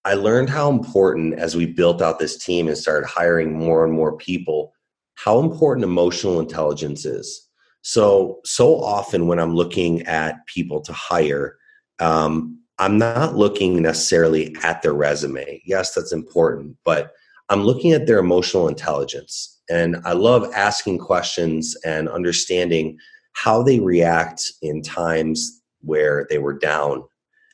I 0.06 0.14
learned 0.14 0.50
how 0.50 0.70
important 0.70 1.34
as 1.34 1.56
we 1.56 1.66
built 1.66 2.02
out 2.02 2.20
this 2.20 2.38
team 2.38 2.68
and 2.68 2.78
started 2.78 3.08
hiring 3.08 3.58
more 3.58 3.84
and 3.84 3.92
more 3.92 4.16
people, 4.16 4.72
how 5.16 5.40
important 5.40 5.84
emotional 5.84 6.40
intelligence 6.40 7.06
is. 7.06 7.50
So, 7.82 8.40
so 8.46 8.76
often 8.82 9.28
when 9.28 9.40
I'm 9.40 9.56
looking 9.56 10.04
at 10.04 10.46
people 10.46 10.82
to 10.82 10.94
hire, 10.94 11.58
um, 12.00 12.60
I'm 12.78 12.98
not 12.98 13.36
looking 13.36 13.82
necessarily 13.82 14.56
at 14.64 14.82
their 14.82 14.94
resume. 14.94 15.62
Yes, 15.66 15.94
that's 15.94 16.12
important, 16.12 16.78
but 16.84 17.14
I'm 17.50 17.64
looking 17.64 17.94
at 17.94 18.08
their 18.08 18.20
emotional 18.20 18.68
intelligence. 18.68 19.62
And 19.70 19.98
I 20.06 20.14
love 20.14 20.52
asking 20.54 21.00
questions 21.00 21.76
and 21.86 22.10
understanding 22.10 22.98
how 23.34 23.64
they 23.64 23.80
react 23.80 24.52
in 24.62 24.82
times 24.82 25.62
where 25.82 26.28
they 26.30 26.38
were 26.38 26.58
down, 26.58 27.04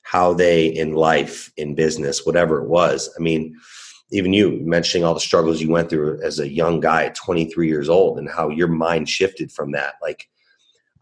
how 0.03 0.33
they 0.33 0.67
in 0.67 0.93
life, 0.93 1.51
in 1.57 1.75
business, 1.75 2.25
whatever 2.25 2.61
it 2.61 2.69
was. 2.69 3.09
I 3.17 3.21
mean, 3.21 3.55
even 4.11 4.33
you 4.33 4.59
mentioning 4.61 5.05
all 5.05 5.13
the 5.13 5.19
struggles 5.19 5.61
you 5.61 5.69
went 5.69 5.89
through 5.89 6.21
as 6.21 6.39
a 6.39 6.49
young 6.49 6.79
guy 6.79 7.05
at 7.05 7.15
23 7.15 7.67
years 7.67 7.89
old 7.89 8.19
and 8.19 8.29
how 8.29 8.49
your 8.49 8.67
mind 8.67 9.07
shifted 9.07 9.51
from 9.51 9.71
that. 9.71 9.95
Like, 10.01 10.27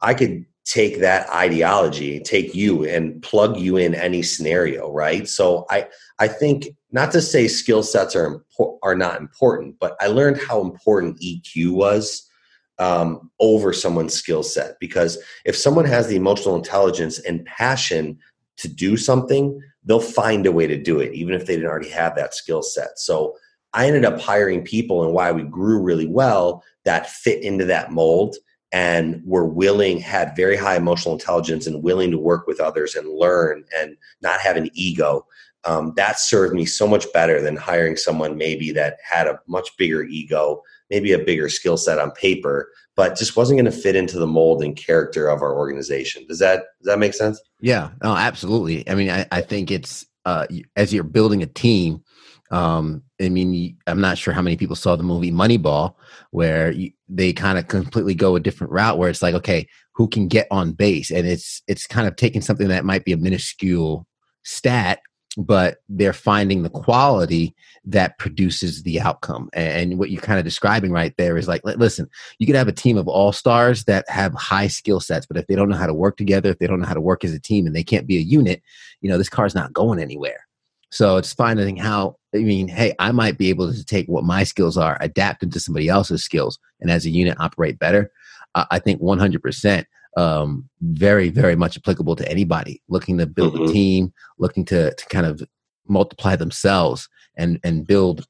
I 0.02 0.14
could 0.14 0.46
take 0.70 1.00
that 1.00 1.28
ideology, 1.32 2.20
take 2.20 2.54
you 2.54 2.86
and 2.86 3.20
plug 3.24 3.58
you 3.58 3.76
in 3.76 3.96
any 3.96 4.22
scenario, 4.22 4.92
right? 4.92 5.28
So 5.28 5.66
I 5.70 5.88
I 6.20 6.28
think 6.28 6.68
not 6.92 7.12
to 7.14 7.22
say 7.22 7.48
skill 7.48 7.82
sets 7.82 8.16
are 8.16 8.46
are 8.84 8.96
not 8.96 9.20
important, 9.20 9.78
but 9.80 9.96
I 10.00 10.08
learned 10.08 10.38
how 10.38 10.62
important 10.62 11.20
EQ 11.22 11.72
was 11.72 12.30
um, 12.78 13.32
over 13.40 13.74
someone's 13.74 14.14
skill 14.14 14.44
set 14.44 14.80
because 14.80 15.18
if 15.44 15.56
someone 15.56 15.86
has 15.86 16.08
the 16.08 16.16
emotional 16.16 16.56
intelligence 16.56 17.18
and 17.20 17.46
passion 17.46 18.20
to 18.58 18.68
do 18.68 18.96
something, 18.96 19.60
they'll 19.84 20.00
find 20.00 20.46
a 20.46 20.52
way 20.52 20.68
to 20.68 20.78
do 20.78 21.00
it, 21.00 21.14
even 21.14 21.34
if 21.34 21.48
they 21.48 21.56
didn't 21.56 21.70
already 21.70 21.90
have 21.90 22.16
that 22.16 22.36
skill 22.36 22.62
set. 22.62 23.00
So 23.00 23.36
I 23.74 23.88
ended 23.88 24.06
up 24.06 24.20
hiring 24.20 24.64
people, 24.64 25.04
and 25.04 25.14
why 25.14 25.32
we 25.32 25.44
grew 25.44 25.82
really 25.82 26.08
well 26.08 26.64
that 26.86 27.10
fit 27.10 27.44
into 27.44 27.66
that 27.66 27.92
mold 27.92 28.36
and 28.72 29.22
were 29.26 29.48
willing, 29.48 30.00
had 30.00 30.36
very 30.36 30.56
high 30.56 30.76
emotional 30.76 31.16
intelligence, 31.16 31.68
and 31.68 31.84
willing 31.84 32.12
to 32.12 32.18
work 32.18 32.48
with 32.48 32.60
others 32.60 32.96
and 32.96 33.10
learn 33.10 33.64
and 33.76 33.98
not 34.22 34.40
have 34.40 34.58
an 34.58 34.70
ego. 34.74 35.26
Um, 35.66 35.94
that 35.98 36.20
served 36.20 36.54
me 36.54 36.66
so 36.66 36.88
much 36.88 37.12
better 37.14 37.42
than 37.42 37.58
hiring 37.58 37.98
someone 37.98 38.38
maybe 38.38 38.72
that 38.72 38.98
had 39.04 39.28
a 39.28 39.40
much 39.48 39.76
bigger 39.78 40.04
ego 40.04 40.62
maybe 40.90 41.12
a 41.12 41.20
bigger 41.20 41.50
skill 41.50 41.78
set 41.78 42.00
on 42.00 42.12
paper, 42.12 42.72
but 42.96 43.18
just 43.18 43.36
wasn't 43.36 43.58
going 43.58 43.72
to 43.72 43.78
fit 43.78 43.96
into 43.96 44.20
the 44.20 44.28
mold 44.28 44.64
and 44.64 44.76
character 44.76 45.28
of 45.28 45.42
our 45.42 45.56
organization. 45.56 46.26
Does 46.28 46.40
that 46.40 46.64
does 46.80 46.86
that 46.86 47.00
make 47.00 47.14
sense? 47.14 47.42
Yeah, 47.60 47.92
no, 48.04 48.16
absolutely. 48.16 48.88
I 48.90 48.96
mean, 48.96 49.10
I, 49.10 49.26
I 49.32 49.42
think 49.42 49.72
it's 49.72 50.06
uh, 50.26 50.48
as 50.76 50.94
you're 50.94 51.04
building 51.04 51.44
a 51.44 51.48
team. 51.48 52.04
Um, 52.52 53.04
I 53.22 53.30
mean, 53.30 53.78
I'm 53.88 54.02
not 54.02 54.18
sure 54.18 54.34
how 54.34 54.42
many 54.42 54.58
people 54.58 54.76
saw 54.76 54.96
the 54.96 55.04
movie 55.04 55.32
Moneyball, 55.32 55.96
where 56.32 56.74
they 57.08 57.34
kind 57.34 57.58
of 57.58 57.68
completely 57.68 58.16
go 58.16 58.36
a 58.36 58.40
different 58.40 58.74
route, 58.74 58.98
where 58.98 59.10
it's 59.10 59.22
like, 59.22 59.36
okay, 59.36 59.68
who 59.94 60.08
can 60.08 60.28
get 60.28 60.48
on 60.50 60.72
base, 60.72 61.12
and 61.12 61.28
it's 61.28 61.62
it's 61.68 61.86
kind 61.88 62.08
of 62.08 62.16
taking 62.16 62.42
something 62.42 62.68
that 62.70 62.86
might 62.86 63.06
be 63.06 63.14
a 63.14 63.18
minuscule 63.18 64.08
stat 64.44 65.00
but 65.38 65.78
they're 65.88 66.14
finding 66.14 66.64
the 66.64 66.70
quality 66.70 67.56
that 67.86 68.18
produces 68.18 68.84
the 68.84 69.00
outcome. 69.00 69.50
And 69.54 70.00
what 70.00 70.10
you're 70.10 70.22
kind 70.22 70.40
of 70.40 70.46
describing 70.46 70.92
right 70.92 71.16
there 71.18 71.38
is 71.38 71.48
like, 71.48 71.62
listen, 71.64 72.10
you 72.40 72.48
could 72.48 72.56
have 72.56 72.68
a 72.68 72.74
team 72.74 72.98
of 72.98 73.08
all 73.08 73.32
stars 73.32 73.86
that 73.86 74.10
have 74.10 74.34
high 74.34 74.68
skill 74.68 75.00
sets, 75.00 75.26
but 75.26 75.38
if 75.38 75.48
they 75.48 75.56
don't 75.56 75.70
know 75.70 75.78
how 75.78 75.88
to 75.88 75.94
work 75.94 76.18
together, 76.18 76.50
if 76.50 76.60
they 76.60 76.68
don't 76.68 76.80
know 76.80 76.88
how 76.88 76.94
to 76.94 77.02
work 77.02 77.24
as 77.24 77.34
a 77.34 77.40
team 77.40 77.68
and 77.68 77.76
they 77.76 77.84
can't 77.84 78.08
be 78.08 78.18
a 78.18 78.22
unit, 78.22 78.62
you 79.02 79.10
know, 79.10 79.18
this 79.18 79.30
car's 79.30 79.56
not 79.56 79.72
going 79.72 80.00
anywhere. 80.00 80.48
So 80.92 81.18
it's 81.18 81.34
finding 81.34 81.78
how, 81.78 82.18
I 82.34 82.40
mean, 82.40 82.68
hey, 82.68 82.94
I 83.00 83.12
might 83.12 83.38
be 83.38 83.50
able 83.50 83.72
to 83.72 83.86
take 83.86 84.08
what 84.08 84.24
my 84.24 84.44
skills 84.44 84.78
are, 84.78 84.98
adapt 85.02 85.42
them 85.42 85.52
to 85.52 85.60
somebody 85.60 85.88
else's 85.88 86.24
skills, 86.24 86.60
and 86.80 86.90
as 86.90 87.06
a 87.06 87.10
unit 87.10 87.38
operate 87.40 87.80
better. 87.80 88.12
Uh, 88.56 88.66
I 88.72 88.80
think 88.80 89.02
100% 89.02 89.86
um, 90.18 90.68
very, 90.82 91.30
very 91.30 91.56
much 91.56 91.78
applicable 91.78 92.16
to 92.16 92.30
anybody 92.30 92.82
looking 92.90 93.18
to 93.20 93.28
build 93.28 93.54
mm-hmm. 93.54 93.66
a 93.66 93.74
team, 93.74 94.14
looking 94.40 94.66
to, 94.66 94.94
to 94.94 95.06
kind 95.08 95.26
of 95.26 95.42
multiply 95.88 96.36
themselves 96.36 97.08
and, 97.38 97.60
and 97.64 97.86
build 97.86 98.26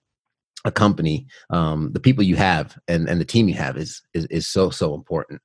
a 0.66 0.72
company. 0.72 1.26
Um, 1.50 1.92
the 1.94 2.00
people 2.00 2.24
you 2.24 2.36
have 2.36 2.78
and, 2.88 3.08
and 3.08 3.22
the 3.22 3.26
team 3.26 3.48
you 3.48 3.56
have 3.56 3.78
is, 3.78 4.02
is, 4.14 4.26
is 4.26 4.48
so, 4.48 4.70
so 4.70 4.94
important. 4.94 5.42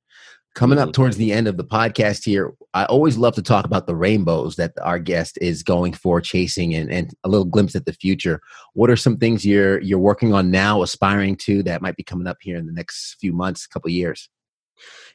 Coming 0.54 0.78
up 0.78 0.86
mm-hmm. 0.86 0.92
towards 0.92 1.16
the 1.16 1.32
end 1.32 1.48
of 1.48 1.56
the 1.56 1.64
podcast 1.64 2.24
here, 2.24 2.54
I 2.74 2.84
always 2.84 3.16
love 3.16 3.34
to 3.34 3.42
talk 3.42 3.64
about 3.64 3.88
the 3.88 3.96
rainbows 3.96 4.54
that 4.56 4.72
our 4.80 5.00
guest 5.00 5.36
is 5.40 5.64
going 5.64 5.94
for, 5.94 6.20
chasing, 6.20 6.74
and, 6.74 6.92
and 6.92 7.12
a 7.24 7.28
little 7.28 7.44
glimpse 7.44 7.74
at 7.74 7.86
the 7.86 7.92
future. 7.92 8.40
What 8.74 8.88
are 8.88 8.96
some 8.96 9.16
things 9.16 9.44
you're 9.44 9.80
you're 9.80 9.98
working 9.98 10.32
on 10.32 10.52
now, 10.52 10.82
aspiring 10.82 11.36
to 11.38 11.64
that 11.64 11.82
might 11.82 11.96
be 11.96 12.04
coming 12.04 12.28
up 12.28 12.38
here 12.40 12.56
in 12.56 12.66
the 12.66 12.72
next 12.72 13.16
few 13.20 13.32
months, 13.32 13.66
couple 13.66 13.90
years? 13.90 14.28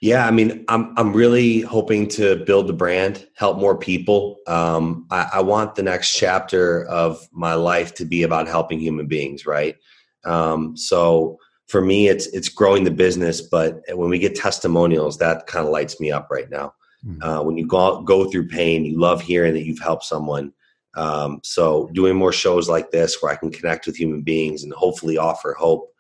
Yeah, 0.02 0.28
I 0.28 0.32
mean, 0.32 0.65
I'm 0.67 0.93
I'm 0.97 1.13
really 1.13 1.62
hoping 1.62 2.10
to 2.10 2.43
build 2.45 2.67
the 2.67 2.73
brand, 2.73 3.28
help 3.36 3.58
more 3.58 3.78
people. 3.78 4.38
Um, 4.47 5.08
I, 5.10 5.30
I, 5.36 5.41
want 5.41 5.75
the 5.75 5.84
next 5.84 6.15
chapter 6.15 6.86
of 6.86 7.28
my 7.32 7.54
life 7.54 7.93
to 7.95 8.06
be 8.06 8.23
about 8.23 8.47
helping 8.47 8.80
human 8.80 9.08
beings, 9.08 9.45
right? 9.45 9.75
Um, 10.25 10.75
so 10.75 11.38
for 11.69 11.82
me, 11.82 12.08
it's 12.08 12.27
it's 12.27 12.49
growing 12.49 12.84
the 12.84 12.91
business, 12.91 13.41
but 13.41 13.82
when 13.93 14.10
we 14.10 14.19
get 14.19 14.36
testimonials, 14.36 15.17
that 15.19 15.47
kind 15.47 15.65
of 15.65 15.71
lights 15.71 15.99
me 15.99 16.12
up 16.12 16.27
right 16.29 16.49
now. 16.49 16.73
Mm-hmm. 17.05 17.23
Uh, 17.23 17.43
when 17.43 17.58
you 17.58 17.65
go 17.65 18.01
go 18.01 18.29
through 18.29 18.47
pain, 18.49 18.86
you 18.86 18.99
love 18.99 19.21
hearing 19.21 19.53
that 19.53 19.65
you've 19.65 19.79
helped 19.79 20.03
someone. 20.03 20.51
Um, 20.95 21.39
so 21.43 21.89
doing 21.93 22.15
more 22.15 22.34
shows 22.34 22.67
like 22.67 22.91
this, 22.91 23.21
where 23.21 23.32
I 23.32 23.36
can 23.36 23.51
connect 23.51 23.86
with 23.86 23.95
human 23.95 24.21
beings 24.21 24.63
and 24.63 24.73
hopefully 24.73 25.17
offer 25.17 25.53
hope 25.53 25.93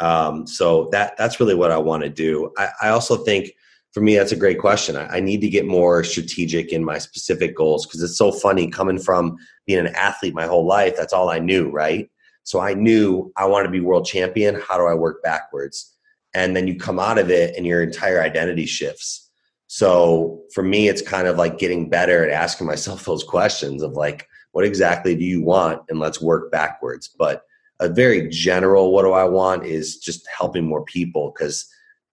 um, 0.00 0.46
so 0.46 0.88
that 0.92 1.16
that's 1.16 1.38
really 1.38 1.54
what 1.54 1.70
I 1.70 1.78
want 1.78 2.02
to 2.02 2.08
do. 2.08 2.52
I, 2.58 2.68
I, 2.82 2.88
also 2.88 3.16
think 3.16 3.52
for 3.92 4.00
me 4.00 4.16
that's 4.16 4.32
a 4.32 4.36
great 4.36 4.58
question. 4.58 4.96
I, 4.96 5.16
I 5.16 5.20
need 5.20 5.40
to 5.42 5.48
get 5.48 5.66
more 5.66 6.02
strategic 6.02 6.72
in 6.72 6.84
my 6.84 6.98
specific 6.98 7.54
goals 7.54 7.86
because 7.86 8.02
it's 8.02 8.18
so 8.18 8.32
funny 8.32 8.68
coming 8.68 8.98
from 8.98 9.36
being 9.66 9.78
an 9.78 9.94
athlete 9.94 10.34
my 10.34 10.46
whole 10.46 10.66
life. 10.66 10.96
That's 10.96 11.12
all 11.12 11.30
I 11.30 11.38
knew, 11.38 11.70
right? 11.70 12.10
So 12.44 12.60
I 12.60 12.74
knew 12.74 13.32
I 13.36 13.46
want 13.46 13.64
to 13.64 13.70
be 13.70 13.80
world 13.80 14.06
champion. 14.06 14.60
How 14.60 14.78
do 14.78 14.84
I 14.84 14.94
work 14.94 15.22
backwards? 15.22 15.92
And 16.34 16.54
then 16.56 16.68
you 16.68 16.76
come 16.76 16.98
out 16.98 17.18
of 17.18 17.30
it 17.30 17.56
and 17.56 17.66
your 17.66 17.82
entire 17.82 18.22
identity 18.22 18.66
shifts. 18.66 19.30
So 19.66 20.42
for 20.52 20.62
me, 20.62 20.88
it's 20.88 21.02
kind 21.02 21.26
of 21.26 21.36
like 21.36 21.58
getting 21.58 21.88
better 21.88 22.24
at 22.24 22.30
asking 22.30 22.66
myself 22.66 23.04
those 23.06 23.24
questions 23.24 23.82
of 23.82 23.92
like, 23.92 24.28
what 24.52 24.64
exactly 24.64 25.16
do 25.16 25.24
you 25.24 25.42
want? 25.42 25.82
And 25.88 25.98
let's 25.98 26.20
work 26.20 26.52
backwards. 26.52 27.08
But 27.08 27.44
a 27.80 27.88
very 27.88 28.28
general 28.28 28.92
what 28.92 29.02
do 29.02 29.12
I 29.12 29.24
want 29.24 29.64
is 29.64 29.98
just 29.98 30.26
helping 30.28 30.64
more 30.64 30.84
people 30.84 31.32
because 31.36 31.66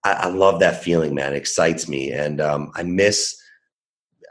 I, 0.04 0.12
I, 0.12 0.26
love 0.28 0.58
that 0.60 0.82
feeling, 0.82 1.14
man. 1.14 1.32
It 1.32 1.36
excites 1.36 1.88
me, 1.88 2.10
and 2.10 2.40
um, 2.40 2.72
I 2.74 2.82
miss 2.82 3.40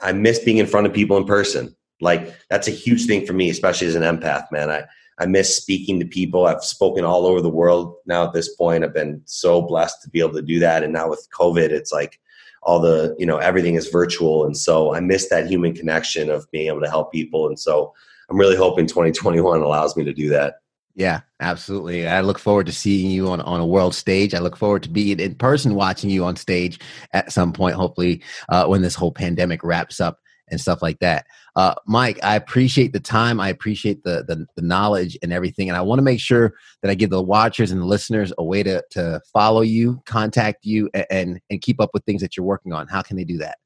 I 0.02 0.12
miss 0.12 0.40
being 0.40 0.58
in 0.58 0.68
front 0.68 0.88
of 0.88 0.94
people 0.94 1.16
in 1.18 1.26
person. 1.26 1.76
Like 2.02 2.36
that's 2.50 2.68
a 2.68 2.72
huge 2.72 3.06
thing 3.06 3.26
for 3.26 3.34
me, 3.34 3.50
especially 3.50 3.88
as 3.88 3.96
an 3.96 4.04
empath, 4.04 4.52
man. 4.52 4.70
I 4.70 4.84
I 5.22 5.28
miss 5.28 5.56
speaking 5.56 6.00
to 6.00 6.06
people. 6.06 6.48
I've 6.48 6.64
spoken 6.64 7.06
all 7.06 7.28
over 7.28 7.42
the 7.42 7.50
world 7.50 7.96
now 8.08 8.26
at 8.26 8.34
this 8.34 8.54
point. 8.56 8.84
I've 8.84 8.94
been 8.94 9.22
so 9.26 9.62
blessed 9.62 10.02
to 10.02 10.10
be 10.10 10.20
able 10.20 10.34
to 10.34 10.42
do 10.42 10.60
that, 10.60 10.84
and 10.84 10.92
now 10.92 11.10
with 11.10 11.28
COVID, 11.38 11.70
it's 11.70 11.92
like 11.92 12.20
all 12.64 12.80
the 12.80 13.16
you 13.20 13.26
know 13.26 13.38
everything 13.38 13.76
is 13.76 13.88
virtual, 13.88 14.46
and 14.46 14.58
so 14.58 14.96
I 14.96 15.00
miss 15.00 15.30
that 15.30 15.48
human 15.48 15.74
connection 15.74 16.32
of 16.32 16.50
being 16.52 16.68
able 16.68 16.82
to 16.82 16.90
help 16.90 17.12
people, 17.12 17.48
and 17.48 17.60
so. 17.60 17.94
I'm 18.30 18.40
really 18.40 18.56
hoping 18.56 18.88
2021 18.88 19.62
allows 19.62 19.98
me 19.98 20.06
to 20.06 20.14
do 20.14 20.30
that. 20.30 20.62
Yeah, 20.96 21.22
absolutely. 21.40 22.08
I 22.08 22.22
look 22.22 22.40
forward 22.40 22.66
to 22.68 22.72
seeing 22.72 23.12
you 23.12 23.30
on, 23.30 23.42
on 23.42 23.60
a 23.60 23.66
world 23.66 23.96
stage. 23.96 24.34
I 24.34 24.40
look 24.40 24.58
forward 24.58 24.84
to 24.84 24.90
being 24.90 25.20
in 25.20 25.36
person 25.36 25.76
watching 25.76 26.10
you 26.10 26.24
on 26.24 26.36
stage 26.36 26.80
at 27.12 27.32
some 27.32 27.54
point, 27.54 27.76
hopefully, 27.76 28.22
uh, 28.50 28.68
when 28.68 28.82
this 28.82 28.96
whole 28.96 29.12
pandemic 29.12 29.64
wraps 29.64 30.00
up 30.00 30.20
and 30.50 30.60
stuff 30.60 30.82
like 30.82 31.00
that. 31.00 31.26
Uh, 31.56 31.76
Mike, 31.86 32.20
I 32.24 32.36
appreciate 32.36 32.94
the 32.94 33.00
time. 33.00 33.40
I 33.40 33.50
appreciate 33.50 34.04
the, 34.04 34.24
the, 34.28 34.46
the 34.56 34.62
knowledge 34.62 35.18
and 35.22 35.34
everything. 35.34 35.70
And 35.70 35.78
I 35.78 35.82
want 35.82 36.00
to 36.00 36.04
make 36.04 36.20
sure 36.20 36.54
that 36.82 36.90
I 36.90 36.96
give 36.96 37.10
the 37.10 37.22
watchers 37.22 37.72
and 37.72 37.82
the 37.82 37.86
listeners 37.86 38.32
a 38.38 38.44
way 38.44 38.64
to, 38.64 38.84
to 38.92 39.22
follow 39.34 39.62
you, 39.62 40.02
contact 40.06 40.66
you, 40.66 40.90
and, 41.10 41.40
and 41.50 41.62
keep 41.62 41.82
up 41.82 41.90
with 41.94 42.04
things 42.06 42.22
that 42.22 42.38
you're 42.38 42.46
working 42.46 42.74
on. 42.74 42.88
How 42.88 43.02
can 43.02 43.18
they 43.18 43.26
do 43.26 43.38
that? 43.40 43.58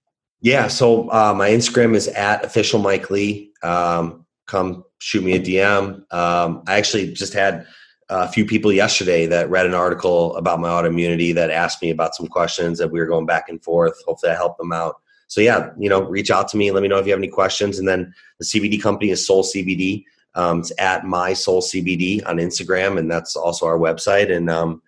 Yeah, 0.41 0.67
so 0.67 1.09
uh, 1.09 1.33
my 1.35 1.49
Instagram 1.49 1.95
is 1.95 2.07
at 2.09 2.43
official 2.43 2.79
Mike 2.79 3.09
Lee. 3.09 3.51
Um, 3.63 4.25
come 4.47 4.83
shoot 4.99 5.23
me 5.23 5.33
a 5.33 5.39
DM. 5.39 6.11
Um, 6.13 6.63
I 6.67 6.77
actually 6.77 7.13
just 7.13 7.33
had 7.33 7.65
a 8.09 8.27
few 8.27 8.45
people 8.45 8.71
yesterday 8.71 9.25
that 9.25 9.49
read 9.49 9.65
an 9.65 9.73
article 9.73 10.35
about 10.35 10.59
my 10.59 10.69
autoimmunity 10.69 11.33
that 11.33 11.49
asked 11.49 11.81
me 11.81 11.89
about 11.89 12.15
some 12.15 12.27
questions 12.27 12.77
that 12.77 12.91
we 12.91 12.99
were 12.99 13.07
going 13.07 13.25
back 13.25 13.49
and 13.49 13.63
forth. 13.63 13.95
Hopefully, 14.05 14.31
I 14.31 14.35
helped 14.35 14.59
them 14.59 14.71
out. 14.71 14.95
So 15.27 15.41
yeah, 15.41 15.69
you 15.77 15.89
know, 15.89 16.03
reach 16.03 16.31
out 16.31 16.47
to 16.49 16.57
me. 16.57 16.71
Let 16.71 16.83
me 16.83 16.89
know 16.89 16.97
if 16.97 17.05
you 17.05 17.11
have 17.11 17.19
any 17.19 17.27
questions. 17.27 17.79
And 17.79 17.87
then 17.87 18.13
the 18.39 18.45
CBD 18.45 18.81
company 18.81 19.11
is 19.11 19.25
Soul 19.25 19.43
CBD. 19.43 20.03
Um, 20.35 20.59
it's 20.59 20.71
at 20.79 21.05
my 21.05 21.33
Soul 21.33 21.61
CBD 21.61 22.25
on 22.27 22.37
Instagram, 22.37 22.99
and 22.99 23.09
that's 23.09 23.35
also 23.35 23.65
our 23.65 23.77
website. 23.77 24.35
And 24.35 24.49
um, 24.49 24.81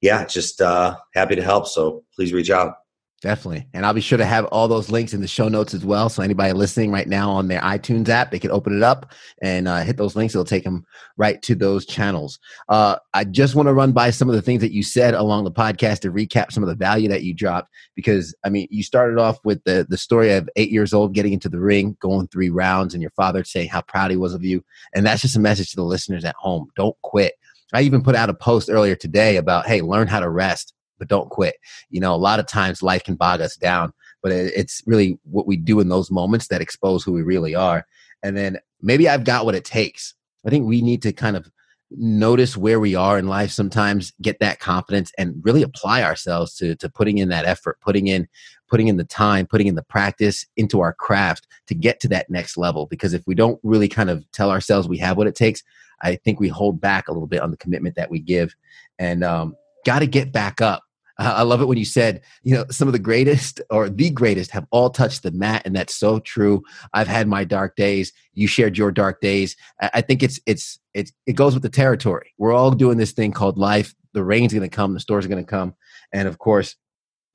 yeah, 0.00 0.24
just 0.24 0.60
uh, 0.60 0.96
happy 1.14 1.34
to 1.34 1.42
help. 1.42 1.66
So 1.66 2.04
please 2.14 2.32
reach 2.32 2.50
out. 2.50 2.83
Definitely. 3.24 3.66
And 3.72 3.86
I'll 3.86 3.94
be 3.94 4.02
sure 4.02 4.18
to 4.18 4.24
have 4.26 4.44
all 4.44 4.68
those 4.68 4.90
links 4.90 5.14
in 5.14 5.22
the 5.22 5.26
show 5.26 5.48
notes 5.48 5.72
as 5.72 5.82
well. 5.82 6.10
So 6.10 6.22
anybody 6.22 6.52
listening 6.52 6.90
right 6.90 7.08
now 7.08 7.30
on 7.30 7.48
their 7.48 7.62
iTunes 7.62 8.10
app, 8.10 8.30
they 8.30 8.38
can 8.38 8.50
open 8.50 8.76
it 8.76 8.82
up 8.82 9.14
and 9.40 9.66
uh, 9.66 9.80
hit 9.80 9.96
those 9.96 10.14
links. 10.14 10.34
It'll 10.34 10.44
take 10.44 10.62
them 10.62 10.84
right 11.16 11.40
to 11.40 11.54
those 11.54 11.86
channels. 11.86 12.38
Uh, 12.68 12.96
I 13.14 13.24
just 13.24 13.54
want 13.54 13.66
to 13.68 13.72
run 13.72 13.92
by 13.92 14.10
some 14.10 14.28
of 14.28 14.34
the 14.34 14.42
things 14.42 14.60
that 14.60 14.74
you 14.74 14.82
said 14.82 15.14
along 15.14 15.44
the 15.44 15.50
podcast 15.50 16.00
to 16.00 16.12
recap 16.12 16.52
some 16.52 16.62
of 16.62 16.68
the 16.68 16.74
value 16.74 17.08
that 17.08 17.22
you 17.22 17.32
dropped. 17.32 17.70
Because, 17.96 18.34
I 18.44 18.50
mean, 18.50 18.68
you 18.70 18.82
started 18.82 19.18
off 19.18 19.38
with 19.42 19.64
the, 19.64 19.86
the 19.88 19.96
story 19.96 20.34
of 20.34 20.46
eight 20.56 20.70
years 20.70 20.92
old 20.92 21.14
getting 21.14 21.32
into 21.32 21.48
the 21.48 21.60
ring, 21.60 21.96
going 22.00 22.28
three 22.28 22.50
rounds, 22.50 22.92
and 22.92 23.00
your 23.00 23.12
father 23.12 23.42
saying 23.42 23.70
how 23.70 23.80
proud 23.80 24.10
he 24.10 24.18
was 24.18 24.34
of 24.34 24.44
you. 24.44 24.62
And 24.94 25.06
that's 25.06 25.22
just 25.22 25.36
a 25.36 25.40
message 25.40 25.70
to 25.70 25.76
the 25.76 25.82
listeners 25.82 26.26
at 26.26 26.36
home. 26.36 26.68
Don't 26.76 26.96
quit. 27.00 27.32
I 27.72 27.80
even 27.80 28.02
put 28.02 28.16
out 28.16 28.28
a 28.28 28.34
post 28.34 28.68
earlier 28.68 28.96
today 28.96 29.38
about, 29.38 29.64
hey, 29.64 29.80
learn 29.80 30.08
how 30.08 30.20
to 30.20 30.28
rest 30.28 30.74
but 30.98 31.08
don't 31.08 31.30
quit. 31.30 31.56
You 31.90 32.00
know, 32.00 32.14
a 32.14 32.16
lot 32.16 32.40
of 32.40 32.46
times 32.46 32.82
life 32.82 33.04
can 33.04 33.16
bog 33.16 33.40
us 33.40 33.56
down, 33.56 33.92
but 34.22 34.32
it's 34.32 34.82
really 34.86 35.18
what 35.24 35.46
we 35.46 35.56
do 35.56 35.80
in 35.80 35.88
those 35.88 36.10
moments 36.10 36.48
that 36.48 36.60
expose 36.60 37.04
who 37.04 37.12
we 37.12 37.22
really 37.22 37.54
are. 37.54 37.86
And 38.22 38.36
then 38.36 38.58
maybe 38.80 39.08
I've 39.08 39.24
got 39.24 39.44
what 39.44 39.54
it 39.54 39.64
takes. 39.64 40.14
I 40.46 40.50
think 40.50 40.66
we 40.66 40.82
need 40.82 41.02
to 41.02 41.12
kind 41.12 41.36
of 41.36 41.50
notice 41.96 42.56
where 42.56 42.80
we 42.80 42.94
are 42.94 43.18
in 43.18 43.28
life 43.28 43.50
sometimes 43.50 44.12
get 44.20 44.38
that 44.40 44.58
confidence 44.58 45.12
and 45.18 45.40
really 45.44 45.62
apply 45.62 46.02
ourselves 46.02 46.54
to 46.56 46.74
to 46.76 46.88
putting 46.88 47.18
in 47.18 47.28
that 47.28 47.44
effort 47.44 47.78
putting 47.80 48.06
in 48.06 48.26
putting 48.68 48.88
in 48.88 48.96
the 48.96 49.04
time 49.04 49.46
putting 49.46 49.66
in 49.66 49.74
the 49.74 49.82
practice 49.82 50.46
into 50.56 50.80
our 50.80 50.92
craft 50.92 51.46
to 51.66 51.74
get 51.74 52.00
to 52.00 52.08
that 52.08 52.28
next 52.30 52.56
level 52.56 52.86
because 52.86 53.12
if 53.12 53.22
we 53.26 53.34
don't 53.34 53.60
really 53.62 53.88
kind 53.88 54.10
of 54.10 54.24
tell 54.32 54.50
ourselves 54.50 54.88
we 54.88 54.98
have 54.98 55.16
what 55.16 55.26
it 55.26 55.34
takes 55.34 55.62
i 56.00 56.16
think 56.16 56.40
we 56.40 56.48
hold 56.48 56.80
back 56.80 57.06
a 57.06 57.12
little 57.12 57.28
bit 57.28 57.42
on 57.42 57.50
the 57.50 57.56
commitment 57.56 57.94
that 57.94 58.10
we 58.10 58.18
give 58.18 58.56
and 58.98 59.22
um, 59.22 59.54
got 59.84 60.00
to 60.00 60.06
get 60.06 60.32
back 60.32 60.60
up 60.60 60.83
Uh, 61.18 61.34
I 61.36 61.42
love 61.42 61.60
it 61.60 61.66
when 61.66 61.78
you 61.78 61.84
said, 61.84 62.22
you 62.42 62.54
know, 62.54 62.64
some 62.70 62.88
of 62.88 62.92
the 62.92 62.98
greatest 62.98 63.60
or 63.70 63.88
the 63.88 64.10
greatest 64.10 64.50
have 64.50 64.66
all 64.70 64.90
touched 64.90 65.22
the 65.22 65.30
mat, 65.30 65.62
and 65.64 65.74
that's 65.74 65.94
so 65.94 66.18
true. 66.20 66.62
I've 66.92 67.08
had 67.08 67.28
my 67.28 67.44
dark 67.44 67.76
days. 67.76 68.12
You 68.32 68.46
shared 68.46 68.76
your 68.76 68.90
dark 68.90 69.20
days. 69.20 69.56
I 69.80 70.00
think 70.00 70.22
it's 70.22 70.40
it's 70.46 70.78
it's 70.92 71.12
it 71.26 71.34
goes 71.34 71.54
with 71.54 71.62
the 71.62 71.68
territory. 71.68 72.32
We're 72.38 72.52
all 72.52 72.70
doing 72.72 72.98
this 72.98 73.12
thing 73.12 73.32
called 73.32 73.58
life. 73.58 73.94
The 74.12 74.24
rain's 74.24 74.52
going 74.52 74.68
to 74.68 74.74
come. 74.74 74.94
The 74.94 75.00
storms 75.00 75.24
are 75.24 75.28
going 75.28 75.44
to 75.44 75.50
come, 75.50 75.74
and 76.12 76.26
of 76.26 76.38
course, 76.38 76.76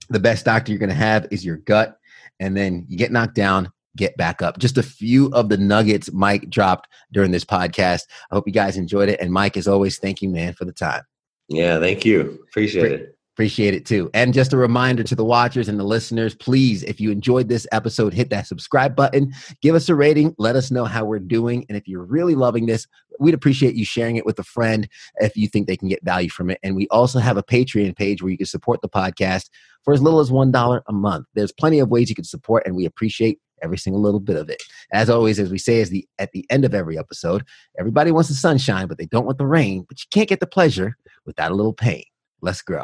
the 0.09 0.19
best 0.19 0.45
doctor 0.45 0.71
you're 0.71 0.79
going 0.79 0.89
to 0.89 0.95
have 0.95 1.27
is 1.31 1.45
your 1.45 1.57
gut. 1.57 1.97
And 2.39 2.55
then 2.55 2.85
you 2.87 2.97
get 2.97 3.11
knocked 3.11 3.35
down, 3.35 3.69
get 3.97 4.15
back 4.17 4.41
up. 4.41 4.59
Just 4.59 4.77
a 4.77 4.83
few 4.83 5.27
of 5.33 5.49
the 5.49 5.57
nuggets 5.57 6.11
Mike 6.11 6.49
dropped 6.49 6.87
during 7.11 7.31
this 7.31 7.45
podcast. 7.45 8.03
I 8.31 8.35
hope 8.35 8.47
you 8.47 8.53
guys 8.53 8.77
enjoyed 8.77 9.09
it. 9.09 9.19
And 9.19 9.31
Mike, 9.31 9.57
as 9.57 9.67
always, 9.67 9.97
thank 9.97 10.21
you, 10.21 10.29
man, 10.29 10.53
for 10.53 10.65
the 10.65 10.71
time. 10.71 11.03
Yeah, 11.49 11.79
thank 11.79 12.05
you. 12.05 12.39
Appreciate 12.49 12.91
it. 12.91 13.18
Appreciate 13.39 13.73
it 13.73 13.85
too. 13.85 14.09
And 14.13 14.33
just 14.33 14.51
a 14.51 14.57
reminder 14.57 15.01
to 15.01 15.15
the 15.15 15.23
watchers 15.23 15.69
and 15.69 15.79
the 15.79 15.85
listeners 15.85 16.35
please, 16.35 16.83
if 16.83 16.99
you 16.99 17.09
enjoyed 17.09 17.47
this 17.47 17.65
episode, 17.71 18.13
hit 18.13 18.29
that 18.31 18.47
subscribe 18.47 18.97
button, 18.97 19.31
give 19.61 19.75
us 19.75 19.87
a 19.87 19.95
rating, 19.95 20.35
let 20.37 20.57
us 20.57 20.71
know 20.71 20.83
how 20.83 21.05
we're 21.05 21.19
doing. 21.19 21.65
And 21.69 21.77
if 21.77 21.87
you're 21.87 22.03
really 22.03 22.35
loving 22.35 22.65
this, 22.65 22.85
we'd 23.17 23.33
appreciate 23.33 23.75
you 23.75 23.85
sharing 23.85 24.17
it 24.17 24.25
with 24.25 24.39
a 24.39 24.43
friend 24.43 24.89
if 25.21 25.37
you 25.37 25.47
think 25.47 25.67
they 25.67 25.77
can 25.77 25.87
get 25.87 26.03
value 26.03 26.29
from 26.29 26.49
it. 26.49 26.59
And 26.63 26.75
we 26.75 26.89
also 26.89 27.19
have 27.19 27.37
a 27.37 27.41
Patreon 27.41 27.95
page 27.95 28.21
where 28.21 28.29
you 28.29 28.37
can 28.37 28.45
support 28.45 28.81
the 28.81 28.89
podcast 28.89 29.49
for 29.85 29.93
as 29.93 30.01
little 30.01 30.19
as 30.19 30.31
$1 30.31 30.81
a 30.85 30.91
month. 30.91 31.25
There's 31.33 31.53
plenty 31.53 31.79
of 31.79 31.87
ways 31.87 32.09
you 32.09 32.15
can 32.15 32.25
support, 32.25 32.63
and 32.65 32.75
we 32.75 32.83
appreciate 32.83 33.39
every 33.63 33.77
single 33.77 34.01
little 34.01 34.19
bit 34.19 34.35
of 34.35 34.49
it. 34.49 34.61
As 34.91 35.09
always, 35.09 35.39
as 35.39 35.49
we 35.49 35.59
say 35.59 35.79
as 35.79 35.91
the 35.91 36.05
at 36.17 36.33
the 36.33 36.45
end 36.49 36.65
of 36.65 36.73
every 36.73 36.99
episode, 36.99 37.45
everybody 37.79 38.11
wants 38.11 38.27
the 38.27 38.35
sunshine, 38.35 38.89
but 38.89 38.97
they 38.97 39.05
don't 39.05 39.25
want 39.25 39.37
the 39.37 39.47
rain. 39.47 39.85
But 39.87 40.01
you 40.01 40.07
can't 40.11 40.27
get 40.27 40.41
the 40.41 40.45
pleasure 40.45 40.97
without 41.25 41.51
a 41.53 41.55
little 41.55 41.71
pain. 41.71 42.03
Let's 42.41 42.61
grow. 42.61 42.83